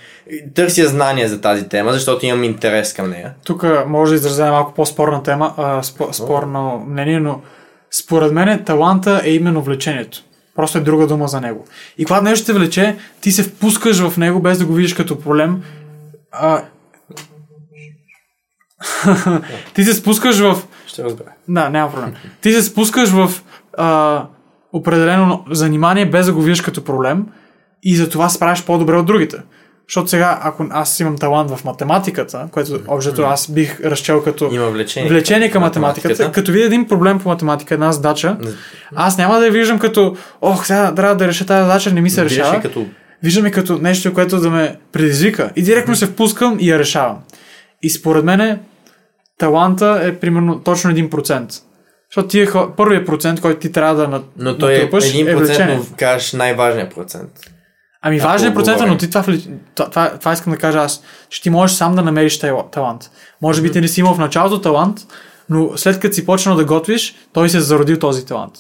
търся 0.55 0.89
знания 0.89 1.29
за 1.29 1.41
тази 1.41 1.69
тема, 1.69 1.93
защото 1.93 2.27
имам 2.27 2.45
интерес 2.45 2.95
към 2.95 3.11
нея. 3.11 3.35
Тук 3.45 3.65
може 3.87 4.11
да 4.11 4.17
изразя 4.17 4.51
малко 4.51 4.75
по-спорна 4.75 5.23
тема, 5.23 5.55
а, 5.57 5.83
спо, 5.83 6.13
спорно 6.13 6.85
мнение, 6.89 7.21
но 7.21 7.41
според 7.91 8.33
мен 8.33 8.65
таланта 8.65 9.23
е 9.25 9.31
именно 9.31 9.63
влечението. 9.63 10.23
Просто 10.57 10.79
е 10.79 10.81
друга 10.81 11.07
дума 11.07 11.29
за 11.29 11.41
него. 11.41 11.65
И 11.99 12.05
когато 12.05 12.25
нещо 12.25 12.47
те 12.47 12.53
влече, 12.53 12.97
ти 13.21 13.33
се 13.33 13.43
впускаш 13.43 14.09
в 14.09 14.17
него, 14.17 14.41
без 14.41 14.59
да 14.59 14.67
го 14.67 14.73
видиш 14.73 14.95
като 14.95 15.21
проблем. 15.21 15.63
А... 16.33 16.63
ти 19.75 19.85
се 19.85 19.95
спускаш 19.95 20.39
в 20.39 20.57
Ще 20.87 21.05
разбера. 21.05 21.29
да, 21.49 21.69
няма 21.69 21.93
проблем. 21.93 22.15
Ти 22.41 22.53
се 22.53 22.63
спускаш 22.63 23.09
в 23.09 23.31
а, 23.79 24.27
определено 24.73 25.45
занимание 25.51 26.07
без 26.07 26.27
да 26.27 26.33
го 26.33 26.43
виждаш 26.43 26.61
като 26.61 26.85
проблем 26.85 27.27
и 27.83 27.97
за 27.97 28.09
това 28.09 28.29
справиш 28.29 28.65
по-добре 28.65 28.97
от 28.97 29.07
другите. 29.07 29.37
Защото 29.89 30.09
сега, 30.09 30.39
ако 30.43 30.67
аз 30.71 31.01
имам 31.01 31.19
талант 31.19 31.51
в 31.51 31.65
математиката, 31.65 32.49
което 32.51 32.81
общо 32.89 33.23
аз 33.23 33.51
бих 33.51 33.81
разчел 33.81 34.23
като 34.23 34.51
Има 34.53 34.67
влечение. 34.67 35.09
влечение 35.11 35.51
към 35.51 35.63
математиката, 35.63 36.33
като 36.33 36.53
видя 36.53 36.65
един 36.67 36.89
проблем 36.89 37.19
по 37.19 37.29
математика, 37.29 37.75
една 37.75 37.93
задача, 37.93 38.37
аз 38.95 39.19
няма 39.19 39.39
да 39.39 39.47
я 39.47 39.53
виждам 39.53 39.79
като, 39.79 40.17
ох, 40.41 40.67
сега 40.67 40.95
трябва 40.95 41.17
да 41.17 41.29
реша 41.29 41.47
тази 41.47 41.63
задача, 41.63 41.93
не 41.93 42.01
ми 42.01 42.11
се 42.11 42.25
решава. 42.25 42.61
като 42.61 42.87
Виждам 43.23 43.45
я 43.47 43.53
като 43.53 43.79
нещо, 43.79 44.15
което 44.15 44.41
да 44.41 44.51
ме 44.51 44.77
предизвика. 44.93 45.51
И 45.57 45.63
директно 45.63 45.97
се 45.97 46.07
впускам 46.07 46.57
и 46.61 46.71
я 46.71 46.79
решавам. 46.79 47.19
И 47.83 47.91
според 47.91 48.25
мен 48.25 48.59
таланта 49.39 50.01
е 50.03 50.15
примерно 50.15 50.61
точно 50.61 50.91
1%. 50.91 51.63
Защото 52.11 52.29
ти 52.29 52.41
е 52.41 52.47
първият 52.77 53.07
процент, 53.07 53.41
който 53.41 53.61
ти 53.61 53.73
трябва 53.73 53.95
да 53.97 54.09
нат- 54.09 54.23
Но 54.39 54.59
той 54.59 54.75
е 54.75 54.79
натрупаш, 54.79 55.05
1%, 55.05 55.37
влечение. 55.37 55.77
но 55.77 55.85
кажеш 55.97 56.33
най-важният 56.33 56.95
процент. 56.95 57.31
Ами 58.03 58.17
Ако 58.17 58.27
важен 58.27 58.49
е 58.49 58.55
говорим. 58.55 58.89
но 58.89 58.97
ти 58.97 59.11
това, 59.11 59.25
това, 59.77 60.11
това, 60.11 60.33
искам 60.33 60.53
да 60.53 60.59
кажа 60.59 60.79
аз, 60.79 61.03
че 61.29 61.43
ти 61.43 61.51
можеш 61.51 61.77
сам 61.77 61.95
да 61.95 62.03
намериш 62.03 62.41
тал- 62.41 62.71
талант. 62.73 63.11
Може 63.43 63.63
би 63.63 63.73
ти 63.73 63.81
не 63.81 63.89
си 63.89 64.01
имал 64.01 64.15
в 64.15 64.19
началото 64.19 64.61
талант, 64.61 65.01
но 65.51 65.71
след 65.77 66.01
като 66.01 66.15
си 66.15 66.27
почнал 66.27 66.57
да 66.57 66.65
готвиш, 66.65 67.15
той 67.33 67.49
се 67.49 67.57
е 67.57 67.61
зародил 67.61 67.99
този 67.99 68.27
талант. 68.27 68.53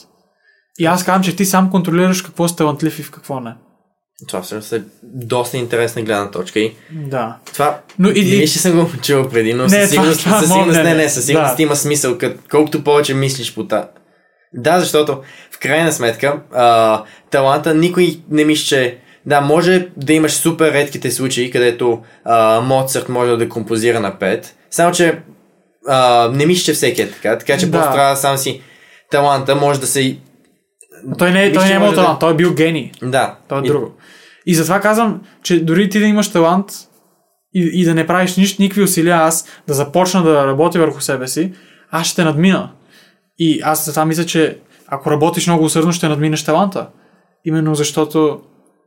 И 0.79 0.87
аз 0.87 1.05
казвам, 1.05 1.23
че 1.23 1.37
ти 1.37 1.45
сам 1.45 1.71
контролираш 1.71 2.23
какво 2.23 2.49
си 2.49 2.57
талантлив 2.57 2.99
и 2.99 3.03
в 3.03 3.11
какво 3.11 3.41
не. 3.41 3.55
Това 4.29 4.43
всъщност 4.43 4.73
е 4.73 4.83
доста 5.05 5.57
интересна 5.57 6.03
гледна 6.03 6.31
точка 6.31 6.61
и 6.61 6.75
Да. 6.93 7.37
това 7.53 7.79
Но 7.99 8.09
и- 8.09 8.13
и- 8.43 8.49
че 8.49 8.59
съм 8.59 8.73
го 8.75 8.91
чувал 9.03 9.29
преди, 9.29 9.55
но 9.55 9.63
Не, 9.63 9.69
със 9.71 9.91
сигурност, 9.91 10.21
това 10.21 10.39
със 10.39 10.49
сигурност, 10.49 10.77
не, 10.77 10.83
не, 10.85 10.95
не. 10.95 11.09
със 11.09 11.25
сигурност 11.27 11.57
Да. 11.57 11.63
има 11.63 11.77
смисъл, 11.77 12.19
кът, 12.19 12.39
колкото 12.51 12.85
повече 12.85 13.15
мислиш 13.15 13.55
по 13.55 13.67
та. 13.67 13.89
Да, 14.55 14.81
защото 14.81 15.21
в 15.51 15.59
крайна 15.59 15.93
сметка 15.93 16.43
а, 16.55 17.03
таланта 17.31 17.75
никой 17.75 18.21
не 18.31 18.45
мисли, 18.45 18.67
че 18.67 18.99
да, 19.27 19.41
може 19.41 19.89
да 19.97 20.13
имаш 20.13 20.33
супер 20.33 20.73
редките 20.73 21.11
случаи, 21.11 21.51
където 21.51 22.03
а, 22.25 22.61
Моцарт 22.61 23.09
може 23.09 23.31
да 23.31 23.37
декомпозира 23.37 24.01
на 24.01 24.13
5, 24.13 24.45
само 24.71 24.93
че 24.93 25.19
а, 25.89 26.29
не 26.29 26.47
мисля, 26.47 26.65
че 26.65 26.73
всеки 26.73 27.03
е 27.03 27.11
така, 27.11 27.39
така 27.39 27.59
че 27.59 27.67
Да. 27.67 27.73
просто 27.73 27.93
трябва 27.93 28.17
сам 28.17 28.37
си 28.37 28.61
таланта 29.11 29.57
може 29.57 29.81
да 29.81 29.87
се... 29.87 30.17
той 31.19 31.31
не, 31.31 31.45
е- 31.45 31.53
той 31.53 31.65
не 31.65 31.71
е 31.71 31.75
имал 31.75 31.81
може 31.81 31.97
да- 31.97 32.03
талант, 32.03 32.21
той 32.21 32.33
е 32.33 32.37
бил 32.37 32.55
гений. 32.55 32.91
Да. 33.03 33.37
То 33.49 33.57
е 33.57 33.63
И- 33.65 33.67
друго. 33.67 33.93
И 34.47 34.55
затова 34.55 34.81
казвам, 34.81 35.21
че 35.43 35.61
дори 35.61 35.89
ти 35.89 35.99
да 35.99 36.07
имаш 36.07 36.33
талант 36.33 36.67
и, 37.55 37.71
и 37.73 37.85
да 37.85 37.95
не 37.95 38.07
правиш 38.07 38.37
нищо, 38.37 38.63
никакви 38.63 38.83
усилия, 38.83 39.17
аз 39.17 39.49
да 39.69 39.75
започна 39.75 40.23
да 40.23 40.47
работя 40.47 40.79
върху 40.79 41.01
себе 41.01 41.29
си, 41.29 41.53
аз 41.91 42.07
ще 42.07 42.17
те 42.17 42.25
надмина. 42.25 42.71
И 43.39 43.61
аз 43.65 43.85
затова 43.85 44.05
мисля, 44.05 44.27
че 44.27 44.59
ако 44.87 45.11
работиш 45.11 45.47
много 45.47 45.65
усърдно, 45.65 45.93
ще 45.93 46.09
надминеш 46.09 46.45
таланта. 46.45 46.89
Именно 47.45 47.75
защото 47.75 48.41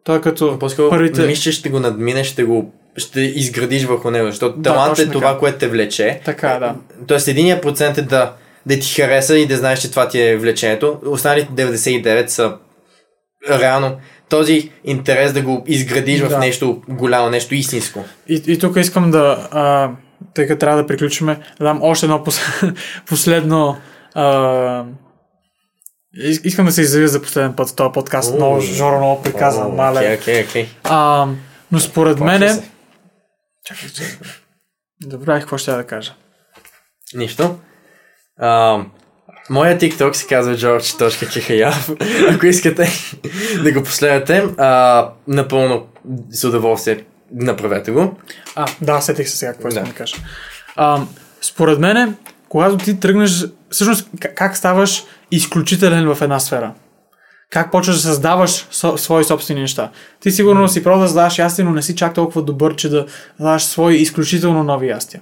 той 0.06 0.18
е 0.18 0.22
като 0.22 0.60
По-скоро 0.60 0.90
първите... 0.90 1.22
мисля, 1.22 1.42
че 1.42 1.52
ще 1.52 1.70
го 1.70 1.80
надминеш, 1.80 2.28
ще 2.28 2.44
го 2.44 2.74
ще 2.98 3.22
изградиш 3.22 3.84
върху 3.84 4.12
него, 4.12 4.28
защото 4.28 4.58
Да, 4.58 4.70
талант 4.70 5.00
е 5.00 5.10
това, 5.10 5.28
така. 5.28 5.40
което 5.40 5.58
те 5.58 5.68
влече. 5.68 6.22
Така, 6.26 6.60
да. 6.60 6.76
Тоест, 7.08 7.28
единият 7.28 7.62
процент 7.62 7.98
е 7.98 8.02
да, 8.02 8.34
да 8.66 8.80
ти 8.80 9.02
хареса 9.02 9.38
и 9.38 9.48
да 9.48 9.58
знаеш, 9.58 9.80
че 9.80 9.90
това 9.92 10.08
ти 10.08 10.22
е 10.22 10.38
влечението. 10.38 10.98
Останалите 11.06 11.52
99 11.52 12.28
са 12.28 12.54
реално 13.50 13.98
този 14.30 14.72
интерес 14.84 15.34
да 15.34 15.42
го 15.42 15.64
изградиш 15.68 16.22
в 16.22 16.30
Да. 16.30 16.38
нещо 16.38 16.82
голямо, 16.90 17.30
нещо 17.30 17.56
истинско. 17.56 18.04
И, 18.28 18.42
и 18.48 18.60
тук 18.60 18.76
искам 18.78 19.12
да, 19.12 19.48
а, 19.52 19.92
тъй 20.34 20.48
като 20.48 20.60
трябва 20.60 20.82
да 20.82 20.88
приключиме, 20.88 21.40
да 21.60 21.66
дам 21.66 21.80
още 21.82 22.06
едно 22.06 22.20
пос- 22.20 22.76
последно. 23.08 23.78
А, 24.14 24.84
искам 26.44 26.66
да 26.66 26.72
се 26.72 26.82
изявя 26.82 27.08
за 27.08 27.22
последен 27.22 27.54
път 27.54 27.70
в 27.70 27.76
този 27.76 27.92
подкаст. 27.94 28.34
О. 28.34 28.36
Много 28.36 28.62
Жоро, 28.62 28.98
много 28.98 29.22
приказвам, 29.24 29.68
О, 29.72 29.76
мале. 29.76 30.00
Окей, 30.00 30.16
окей, 30.16 30.44
окей. 30.46 30.68
А, 30.84 31.28
но 31.72 31.80
според 31.80 32.18
Плача 32.18 32.40
мене... 32.40 32.54
се. 32.54 32.64
Чакай, 33.66 33.90
че... 33.90 34.04
Добре, 35.02 35.40
какво 35.40 35.58
ще 35.58 35.72
я 35.72 35.78
да 35.78 35.84
кажа? 35.84 36.14
Нищо. 37.16 37.56
А, 38.40 38.80
моя 39.50 39.78
TikTok 39.78 40.14
се 40.14 40.28
казва 40.28 40.56
George.khayav. 40.56 41.98
Ако 42.36 42.46
искате 42.46 42.90
да 43.64 43.72
го 43.72 43.84
последвате, 43.84 44.46
а, 44.58 45.10
напълно 45.28 45.88
с 46.30 46.44
удоволствие 46.44 47.06
направете 47.34 47.92
го. 47.92 48.18
А, 48.56 48.66
да, 48.82 49.02
сетих 49.02 49.30
се 49.30 49.38
сега 49.38 49.54
какво 49.54 49.68
искам 49.68 49.84
Да. 49.84 49.90
да 49.90 49.96
кажа. 49.96 50.16
А, 50.76 51.02
според 51.42 51.80
мене, 51.80 52.14
когато 52.50 52.78
ти 52.78 53.00
тръгнеш, 53.00 53.46
всъщност 53.76 54.10
как 54.36 54.58
ставаш 54.58 55.04
изключителен 55.32 56.14
в 56.14 56.22
една 56.22 56.40
сфера? 56.40 56.74
Как 57.50 57.72
почваш 57.72 57.96
да 57.96 58.02
създаваш 58.02 58.68
со, 58.72 58.98
свои 58.98 59.24
собствени 59.24 59.62
неща? 59.62 59.92
Ти 60.20 60.32
сигурно 60.32 60.68
си 60.68 60.84
пробвал 60.84 61.02
да 61.02 61.08
създаваш 61.08 61.40
ястия, 61.40 61.66
но 61.66 61.72
не 61.72 61.82
си 61.82 61.96
чак 61.96 62.14
толкова 62.14 62.42
добър, 62.42 62.76
че 62.76 62.90
да 62.90 63.06
създаваш 63.38 63.64
свои 63.64 63.96
изключително 63.96 64.64
нови 64.64 64.88
ястия. 64.88 65.22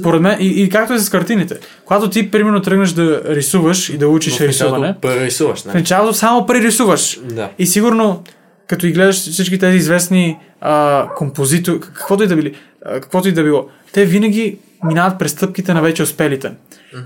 Според 0.00 0.20
мен, 0.20 0.36
и, 0.40 0.62
и 0.62 0.68
както 0.68 0.92
е 0.92 0.98
с 0.98 1.10
картините. 1.10 1.56
Когато 1.84 2.10
ти, 2.10 2.30
примерно, 2.30 2.62
тръгнеш 2.62 2.90
да 2.90 3.22
рисуваш 3.26 3.88
и 3.88 3.98
да 3.98 4.08
учиш 4.08 4.36
В 4.36 4.40
началото 4.40 4.64
рисуване, 4.64 4.94
прерисуваш, 5.00 5.60
в 5.60 5.64
нали? 5.64 5.78
началото 5.78 6.14
само 6.14 6.46
прерисуваш. 6.46 7.20
Да. 7.22 7.50
И 7.58 7.66
сигурно, 7.66 8.22
като 8.66 8.86
и 8.86 8.92
гледаш 8.92 9.16
всички 9.16 9.58
тези 9.58 9.76
известни 9.76 10.38
а, 10.60 11.08
композитори, 11.16 11.80
каквото 11.80 12.22
и 12.22 12.26
да 12.26 12.36
били, 12.36 12.54
а, 12.84 13.00
каквото 13.00 13.28
и 13.28 13.32
да 13.32 13.42
било, 13.42 13.66
те 13.92 14.04
винаги 14.04 14.58
минават 14.84 15.18
през 15.18 15.32
стъпките 15.32 15.74
на 15.74 15.82
вече 15.82 16.02
успелите. 16.02 16.52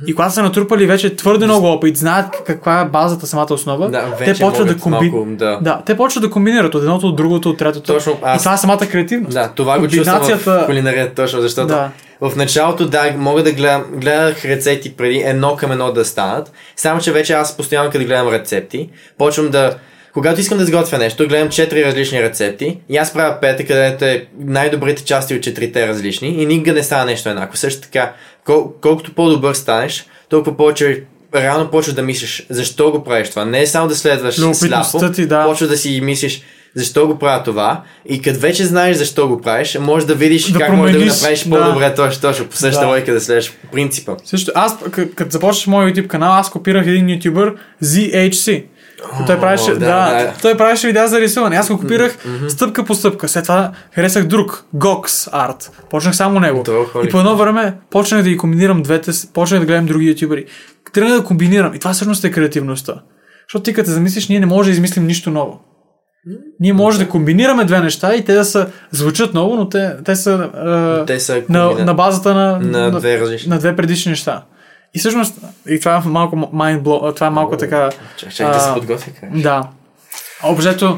И 0.07 0.15
когато 0.15 0.35
са 0.35 0.43
натрупали 0.43 0.87
вече 0.87 1.17
твърде 1.17 1.45
много 1.45 1.67
опит, 1.67 1.97
знаят 1.97 2.27
каква 2.47 2.81
е 2.81 2.85
базата, 2.85 3.27
самата 3.27 3.47
основа, 3.51 3.91
Да, 3.91 4.17
те 4.19 4.35
почват 4.35 4.69
да 4.69 4.91
малко, 4.91 5.27
да. 5.29 5.59
да, 5.63 5.83
те 5.87 5.97
почват 5.97 6.23
да 6.23 6.31
комбинират 6.31 6.75
от 6.75 6.83
едното, 6.83 7.07
от 7.07 7.17
другото, 7.17 7.51
от 7.51 7.59
третото. 7.59 7.93
Точно, 7.93 8.19
аз- 8.23 8.41
И 8.41 8.45
това 8.45 8.55
е 8.55 8.59
самата 8.59 8.79
креативност. 8.79 9.35
Да, 9.35 9.49
това 9.49 9.79
го 9.79 9.89
чувствам 9.89 10.23
в 10.23 10.63
кулинарията 10.67 11.15
точно, 11.15 11.41
защото 11.41 11.67
Да. 11.67 11.91
в 12.21 12.37
началото 12.37 12.89
да, 12.89 13.13
мога 13.17 13.43
да 13.43 13.53
гледам, 13.53 13.85
гледах 13.93 14.45
рецепти 14.45 14.93
преди 14.93 15.19
едно 15.19 15.57
към 15.57 15.73
едно 15.73 15.93
да 15.93 16.05
станат, 16.05 16.53
само 16.77 17.01
че 17.01 17.13
вече 17.13 17.33
аз 17.33 17.57
постоянно 17.57 17.91
като 17.91 18.05
гледам 18.05 18.29
рецепти, 18.29 18.89
почвам 19.19 19.49
да 19.49 19.75
когато 20.13 20.41
искам 20.41 20.59
да 20.59 20.65
сготвя 20.65 20.99
нещо, 20.99 21.29
гледам 21.29 21.49
четири 21.49 21.85
различни 21.85 22.23
рецепти 22.23 22.79
и 22.89 22.97
аз 22.97 23.13
правя 23.13 23.41
пета, 23.41 23.65
където 23.65 24.05
е 24.05 24.27
най-добрите 24.39 25.05
части 25.05 25.35
от 25.35 25.43
четирите 25.43 25.89
различни 25.89 26.29
и 26.29 26.47
никога 26.47 26.73
не 26.73 26.83
става 26.83 27.05
нещо 27.05 27.29
еднакво. 27.29 27.57
Също 27.57 27.83
така, 27.83 28.13
кол- 28.47 28.73
колкото 28.81 29.15
по-добър 29.15 29.55
станеш, 29.55 30.07
толкова 30.29 30.57
повече 30.57 31.03
реално 31.35 31.71
почваш 31.71 31.95
да 31.95 32.03
мислиш 32.03 32.47
защо 32.51 32.91
го 32.93 33.05
правиш 33.05 33.31
това. 33.31 33.45
Не 33.45 33.61
е 33.61 33.67
само 33.67 33.89
да 33.89 33.97
следваш 33.97 34.39
Любопитността 34.39 34.99
сляпо, 34.99 35.15
ти, 35.15 35.27
да. 35.27 35.45
почваш 35.47 35.69
да 35.69 35.77
си 35.77 36.01
мислиш 36.03 36.43
защо 36.75 37.07
го 37.07 37.19
правя 37.19 37.43
това 37.43 37.83
и 38.09 38.23
като 38.23 38.39
вече 38.41 38.65
знаеш 38.65 38.97
защо 38.97 39.29
го 39.29 39.41
правиш, 39.41 39.79
можеш 39.81 40.07
да 40.07 40.15
видиш 40.15 40.51
Да 40.51 40.59
как 40.59 40.73
можеш 40.73 40.93
да 40.93 40.99
го 40.99 41.03
промениш, 41.03 41.15
направиш 41.15 41.45
да. 41.45 41.51
по-добре 41.51 41.95
точно, 41.95 42.21
точно 42.21 42.47
по 42.47 42.57
същата 42.57 42.87
Да. 42.87 42.93
логика 42.93 43.13
да 43.13 43.21
следваш 43.21 43.53
принципа. 43.73 44.15
Също, 44.25 44.53
аз, 44.55 44.77
като 45.15 45.31
започнах 45.31 45.67
моят 45.67 45.97
YouTube 45.97 46.07
канал, 46.07 46.33
аз 46.33 46.51
копирах 46.51 46.87
един 46.87 47.11
ютубър 47.11 47.55
ZHC. 47.85 48.65
Той 49.27 49.41
правеше, 49.41 49.73
да, 49.73 49.79
да, 49.79 50.33
той 50.43 50.57
правеше 50.57 50.87
видеа 50.87 51.09
за 51.09 51.21
рисуване. 51.21 51.57
Аз 51.57 51.69
го 51.69 51.79
копирах 51.79 52.19
стъпка 52.49 52.85
по 52.85 52.95
стъпка. 52.95 53.29
След 53.29 53.45
това 53.45 53.73
харесах 53.95 54.27
друг, 54.27 54.65
Gox 54.75 55.07
Art. 55.33 55.71
Почнах 55.91 56.17
само 56.17 56.41
него. 56.41 56.65
И 57.05 57.09
по 57.09 57.19
едно 57.19 57.37
време 57.37 57.75
почнах 57.91 58.23
да 58.23 58.29
ги 58.29 58.37
комбинирам 58.37 58.83
двете, 58.83 59.11
почнах 59.35 59.61
да 59.61 59.67
гледам 59.67 59.87
други 59.87 60.07
ютубери. 60.07 60.45
Тръгнах 60.93 61.19
да 61.19 61.25
комбинирам. 61.25 61.75
И 61.75 61.79
това 61.79 61.93
всъщност 61.93 62.25
е 62.25 62.31
креативността. 62.31 62.95
Защото 63.49 63.63
ти 63.63 63.73
като 63.75 63.91
замислиш, 63.91 64.29
ние 64.29 64.41
не 64.41 64.47
можем 64.47 64.71
да 64.71 64.75
измислим 64.75 65.07
нищо 65.07 65.31
ново. 65.31 65.61
Ние 66.61 66.73
може 66.73 66.99
да 66.99 67.09
комбинираме 67.09 67.65
две 67.65 67.81
неща 67.81 68.15
и 68.15 68.25
те 68.25 68.35
да 68.35 68.45
са, 68.45 68.67
звучат 68.91 69.35
ново, 69.35 69.57
но 69.57 69.69
те, 69.69 69.97
те 70.05 70.17
са, 70.17 70.51
а, 70.55 71.05
Те 71.07 71.21
са 71.21 71.43
на, 71.49 71.71
на 71.71 71.95
базата 71.95 72.35
на, 72.35 72.59
на 72.59 73.01
две 73.01 73.21
различни. 73.21 73.51
на 73.51 73.59
две 73.59 73.77
предишни 73.77 74.11
неща. 74.11 74.43
И 74.95 74.99
всъщност, 74.99 75.39
и 75.69 75.81
това 75.81 75.97
е 75.97 76.09
малко 76.09 76.37
blow, 76.37 77.15
това 77.15 77.27
е 77.27 77.31
малко 77.31 77.57
така... 77.57 77.91
Чак, 78.17 78.35
чак 78.35 78.53
да 78.53 78.61
се 78.61 78.75
подготвя. 78.75 79.13
Да. 79.35 79.69
Обжето, 80.45 80.97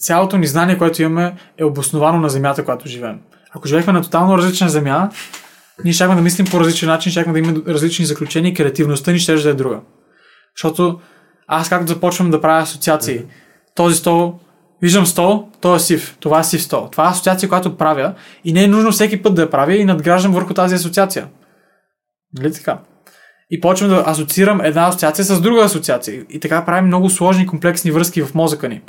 цялото 0.00 0.36
ни 0.36 0.46
знание, 0.46 0.78
което 0.78 1.02
имаме, 1.02 1.34
е 1.58 1.64
обосновано 1.64 2.18
на 2.18 2.28
Земята, 2.28 2.64
която 2.64 2.88
живеем. 2.88 3.18
Ако 3.54 3.68
живеехме 3.68 3.92
на 3.92 4.02
тотално 4.02 4.38
различна 4.38 4.68
Земя, 4.68 5.10
ние 5.84 5.92
щяхме 5.92 6.14
да 6.14 6.20
мислим 6.20 6.46
по 6.46 6.60
различен 6.60 6.88
начин, 6.88 7.12
щяхме 7.12 7.32
да 7.32 7.38
имаме 7.38 7.58
различни 7.68 8.04
заключения 8.04 8.50
и 8.50 8.54
креативността 8.54 9.12
ни 9.12 9.18
ще 9.18 9.34
да 9.34 9.50
е 9.50 9.54
друга. 9.54 9.80
Защото 10.56 11.00
аз 11.46 11.68
както 11.68 11.86
започвам 11.86 12.30
да 12.30 12.40
правя 12.40 12.62
асоциации, 12.62 13.22
този 13.74 13.96
стол, 13.96 14.34
виждам 14.82 15.06
стол, 15.06 15.48
той 15.60 15.76
е 15.76 15.80
сив, 15.80 16.16
това 16.20 16.40
е 16.40 16.44
сив 16.44 16.62
стол. 16.62 16.88
Това 16.92 17.06
е 17.06 17.10
асоциация, 17.10 17.48
която 17.48 17.76
правя 17.76 18.14
и 18.44 18.52
не 18.52 18.64
е 18.64 18.68
нужно 18.68 18.92
всеки 18.92 19.22
път 19.22 19.34
да 19.34 19.42
я 19.42 19.50
правя 19.50 19.74
и 19.74 19.84
надграждам 19.84 20.32
върху 20.32 20.54
тази 20.54 20.74
асоциация. 20.74 21.26
Нали 22.38 22.52
така? 22.52 22.78
И 23.50 23.60
почвам 23.60 23.90
да 23.90 24.02
асоциирам 24.06 24.60
една 24.60 24.88
асоциация 24.88 25.24
с 25.24 25.40
друга 25.40 25.64
асоциация. 25.64 26.24
И 26.30 26.40
така 26.40 26.64
правим 26.64 26.86
много 26.86 27.10
сложни, 27.10 27.46
комплексни 27.46 27.90
връзки 27.90 28.22
в 28.22 28.34
мозъка 28.34 28.68
ни. 28.68 28.80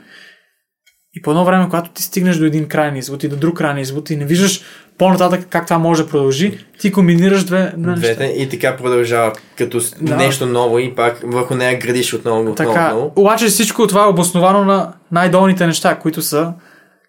И 1.14 1.22
по 1.22 1.32
едно 1.32 1.46
време, 1.46 1.66
когато 1.70 1.92
ти 1.92 2.04
стигнеш 2.04 2.38
до 2.38 2.46
един 2.46 2.68
крайен 2.68 2.96
извод 2.96 3.24
и 3.24 3.28
до 3.30 3.36
друг 3.36 3.58
крайен 3.58 3.78
извод 3.78 4.10
и 4.10 4.16
не 4.16 4.26
виждаш 4.26 4.62
по-нататък 4.98 5.48
как 5.50 5.66
това 5.66 5.78
може 5.78 6.04
да 6.04 6.10
продължи, 6.10 6.66
ти 6.80 6.92
комбинираш 6.92 7.44
две 7.44 7.74
на 7.78 7.96
Двете 7.96 8.24
и 8.24 8.50
така 8.50 8.78
продължава 8.78 9.34
като 9.58 9.82
Да. 10.02 10.16
нещо 10.16 10.46
ново 10.46 10.80
и 10.80 10.96
пак 10.96 11.20
върху 11.24 11.56
нея 11.56 11.80
градиш 11.80 12.14
отново, 12.14 12.40
отново, 12.40 12.56
Така, 12.56 12.88
отново. 12.88 13.14
обаче 13.16 13.46
всичко 13.48 13.88
това 13.88 14.04
е 14.04 14.08
обосновано 14.08 14.66
на 14.66 14.94
най-долните 15.12 15.68
неща, 15.68 15.96
които 15.96 16.22
са 16.22 16.54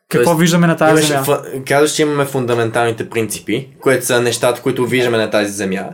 какво 0.08 0.30
Тоест, 0.30 0.40
виждаме 0.40 0.66
на 0.66 0.76
тази 0.76 1.12
Имаш, 1.12 1.24
земя. 1.26 1.42
казваш, 1.68 1.92
че 1.92 2.02
имаме 2.02 2.24
фундаменталните 2.24 3.10
принципи, 3.10 3.68
които 3.80 4.06
са 4.06 4.20
нещата, 4.20 4.62
които 4.62 4.86
виждаме 4.86 5.18
на 5.18 5.30
тази 5.30 5.52
земя. 5.52 5.84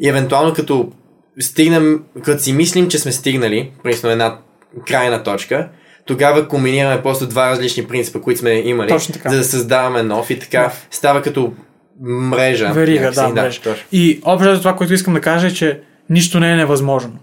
И 0.00 0.08
евентуално 0.08 0.54
като 0.54 0.92
стигнем, 1.40 2.02
като 2.24 2.42
си 2.42 2.52
мислим, 2.52 2.88
че 2.88 2.98
сме 2.98 3.12
стигнали, 3.12 3.72
примерно 3.82 4.10
една 4.10 4.38
крайна 4.86 5.22
точка, 5.22 5.68
тогава 6.06 6.48
комбинираме 6.48 7.02
просто 7.02 7.26
два 7.26 7.50
различни 7.50 7.86
принципа, 7.86 8.20
които 8.20 8.40
сме 8.40 8.50
имали, 8.50 8.88
Точно 8.88 9.14
така. 9.14 9.30
за 9.30 9.36
да 9.38 9.44
създаваме 9.44 10.02
нов 10.02 10.30
и 10.30 10.38
така 10.38 10.62
Нов. 10.62 10.86
става 10.90 11.22
като 11.22 11.52
мрежа. 12.00 12.72
Верига, 12.72 13.00
някакси. 13.00 13.34
да, 13.34 13.42
мрежа. 13.42 13.60
точно. 13.60 13.84
И 13.92 14.20
общо 14.24 14.58
това, 14.58 14.76
което 14.76 14.94
искам 14.94 15.14
да 15.14 15.20
кажа 15.20 15.46
е, 15.46 15.50
че 15.50 15.80
нищо 16.10 16.40
не 16.40 16.52
е 16.52 16.56
невъзможно. 16.56 17.18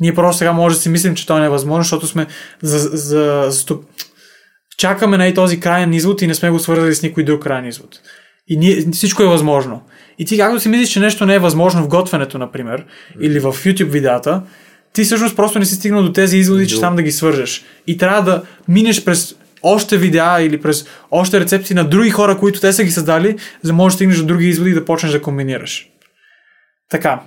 Ние 0.00 0.14
просто 0.14 0.38
сега 0.38 0.52
може 0.52 0.74
да 0.74 0.80
си 0.80 0.88
мислим, 0.88 1.14
че 1.14 1.26
то 1.26 1.36
е 1.36 1.40
невъзможно, 1.40 1.82
защото 1.82 2.06
сме 2.06 2.26
за, 2.62 2.78
за, 2.78 3.46
за, 3.48 3.76
чакаме 4.78 5.16
на 5.16 5.34
този 5.34 5.60
крайен 5.60 5.92
извод 5.92 6.22
и 6.22 6.26
не 6.26 6.34
сме 6.34 6.50
го 6.50 6.58
свързали 6.58 6.94
с 6.94 7.02
никой 7.02 7.24
друг 7.24 7.42
крайен 7.42 7.66
извод. 7.66 8.00
И 8.48 8.56
ние, 8.56 8.84
всичко 8.92 9.22
е 9.22 9.26
възможно. 9.26 9.82
И 10.18 10.24
ти 10.24 10.38
както 10.38 10.60
си 10.60 10.68
мислиш, 10.68 10.88
че 10.88 11.00
нещо 11.00 11.26
не 11.26 11.34
е 11.34 11.38
възможно 11.38 11.82
в 11.82 11.88
готвенето, 11.88 12.38
например, 12.38 12.84
или 13.20 13.40
в 13.40 13.44
YouTube 13.44 13.84
видеята, 13.84 14.42
ти 14.92 15.04
всъщност 15.04 15.36
просто 15.36 15.58
не 15.58 15.64
си 15.64 15.74
стигнал 15.74 16.02
до 16.02 16.12
тези 16.12 16.38
изводи, 16.38 16.68
че 16.68 16.80
там 16.80 16.96
да 16.96 17.02
ги 17.02 17.12
свържеш. 17.12 17.64
И 17.86 17.98
трябва 17.98 18.22
да 18.22 18.42
минеш 18.68 19.04
през 19.04 19.34
още 19.62 19.98
видеа 19.98 20.40
или 20.40 20.60
през 20.60 20.86
още 21.10 21.40
рецепти 21.40 21.74
на 21.74 21.84
други 21.84 22.10
хора, 22.10 22.38
които 22.38 22.60
те 22.60 22.72
са 22.72 22.84
ги 22.84 22.90
създали, 22.90 23.36
за 23.62 23.68
да 23.68 23.72
можеш 23.72 23.94
да 23.94 23.96
стигнеш 23.96 24.16
до 24.16 24.26
други 24.26 24.48
изводи 24.48 24.70
и 24.70 24.74
да 24.74 24.84
почнеш 24.84 25.12
да 25.12 25.22
комбинираш. 25.22 25.88
Така. 26.90 27.20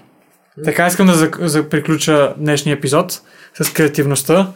Така 0.64 0.88
искам 0.88 1.08
да 1.08 1.14
за, 1.14 1.32
за 1.40 1.70
приключа 1.70 2.34
днешния 2.38 2.74
епизод 2.74 3.22
с 3.62 3.74
креативността. 3.74 4.52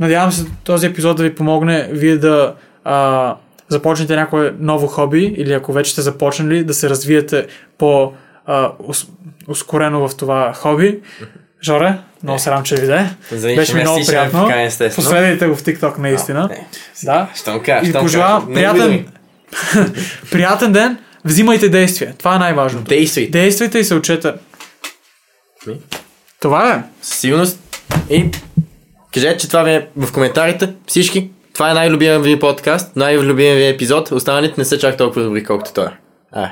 Надявам 0.00 0.32
се 0.32 0.46
този 0.64 0.86
епизод 0.86 1.16
да 1.16 1.22
ви 1.22 1.34
помогне 1.34 1.88
вие 1.92 2.16
да 2.16 2.54
а, 2.84 3.36
започнете 3.68 4.16
някое 4.16 4.52
ново 4.58 4.86
хоби 4.86 5.34
или 5.36 5.52
ако 5.52 5.72
вече 5.72 5.92
сте 5.92 6.02
започнали 6.02 6.64
да 6.64 6.74
се 6.74 6.90
развиете 6.90 7.46
по 7.78 8.12
а, 8.46 8.72
ус, 8.78 9.06
ускорено 9.48 10.08
в 10.08 10.16
това 10.16 10.52
хоби. 10.56 11.00
Жоре, 11.62 11.98
много 12.22 12.38
се 12.38 12.50
радвам, 12.50 12.64
че 12.64 12.74
ви 12.74 12.80
виде. 12.80 13.10
Беше 13.56 13.74
ми 13.74 13.80
много 13.80 14.06
приятно. 14.06 14.48
Последвайте 14.94 15.46
го 15.46 15.54
в 15.56 15.62
TikTok 15.62 15.98
наистина. 15.98 16.48
Не. 16.48 16.66
Да. 17.04 17.28
И 17.84 17.92
пожелавам 17.92 18.40
кажа. 18.40 18.48
Не 18.48 18.54
приятен, 18.54 19.06
приятен 20.30 20.72
ден. 20.72 20.98
Взимайте 21.24 21.68
действия. 21.68 22.14
Това 22.18 22.34
е 22.34 22.38
най-важното. 22.38 22.84
Действай. 22.84 23.30
Действайте 23.30 23.78
и 23.78 23.84
се 23.84 23.94
учете. 23.94 24.32
Това 26.40 26.74
е. 26.74 26.82
Сигурност. 27.02 27.60
И 28.10 28.30
кажете, 29.14 29.36
че 29.36 29.48
това 29.48 29.70
е 29.70 29.86
в 29.96 30.12
коментарите. 30.12 30.74
Всички. 30.86 31.30
Това 31.58 31.70
е 31.70 31.74
най-любимия 31.74 32.20
ви 32.20 32.38
подкаст, 32.38 32.96
най-любимия 32.96 33.56
ви 33.56 33.66
епизод. 33.66 34.12
Останалите 34.12 34.54
не 34.58 34.64
са 34.64 34.78
чак 34.78 34.96
толкова 34.96 35.22
добри, 35.22 35.44
колкото 35.44 35.72
той. 35.72 35.88
А. 36.32 36.50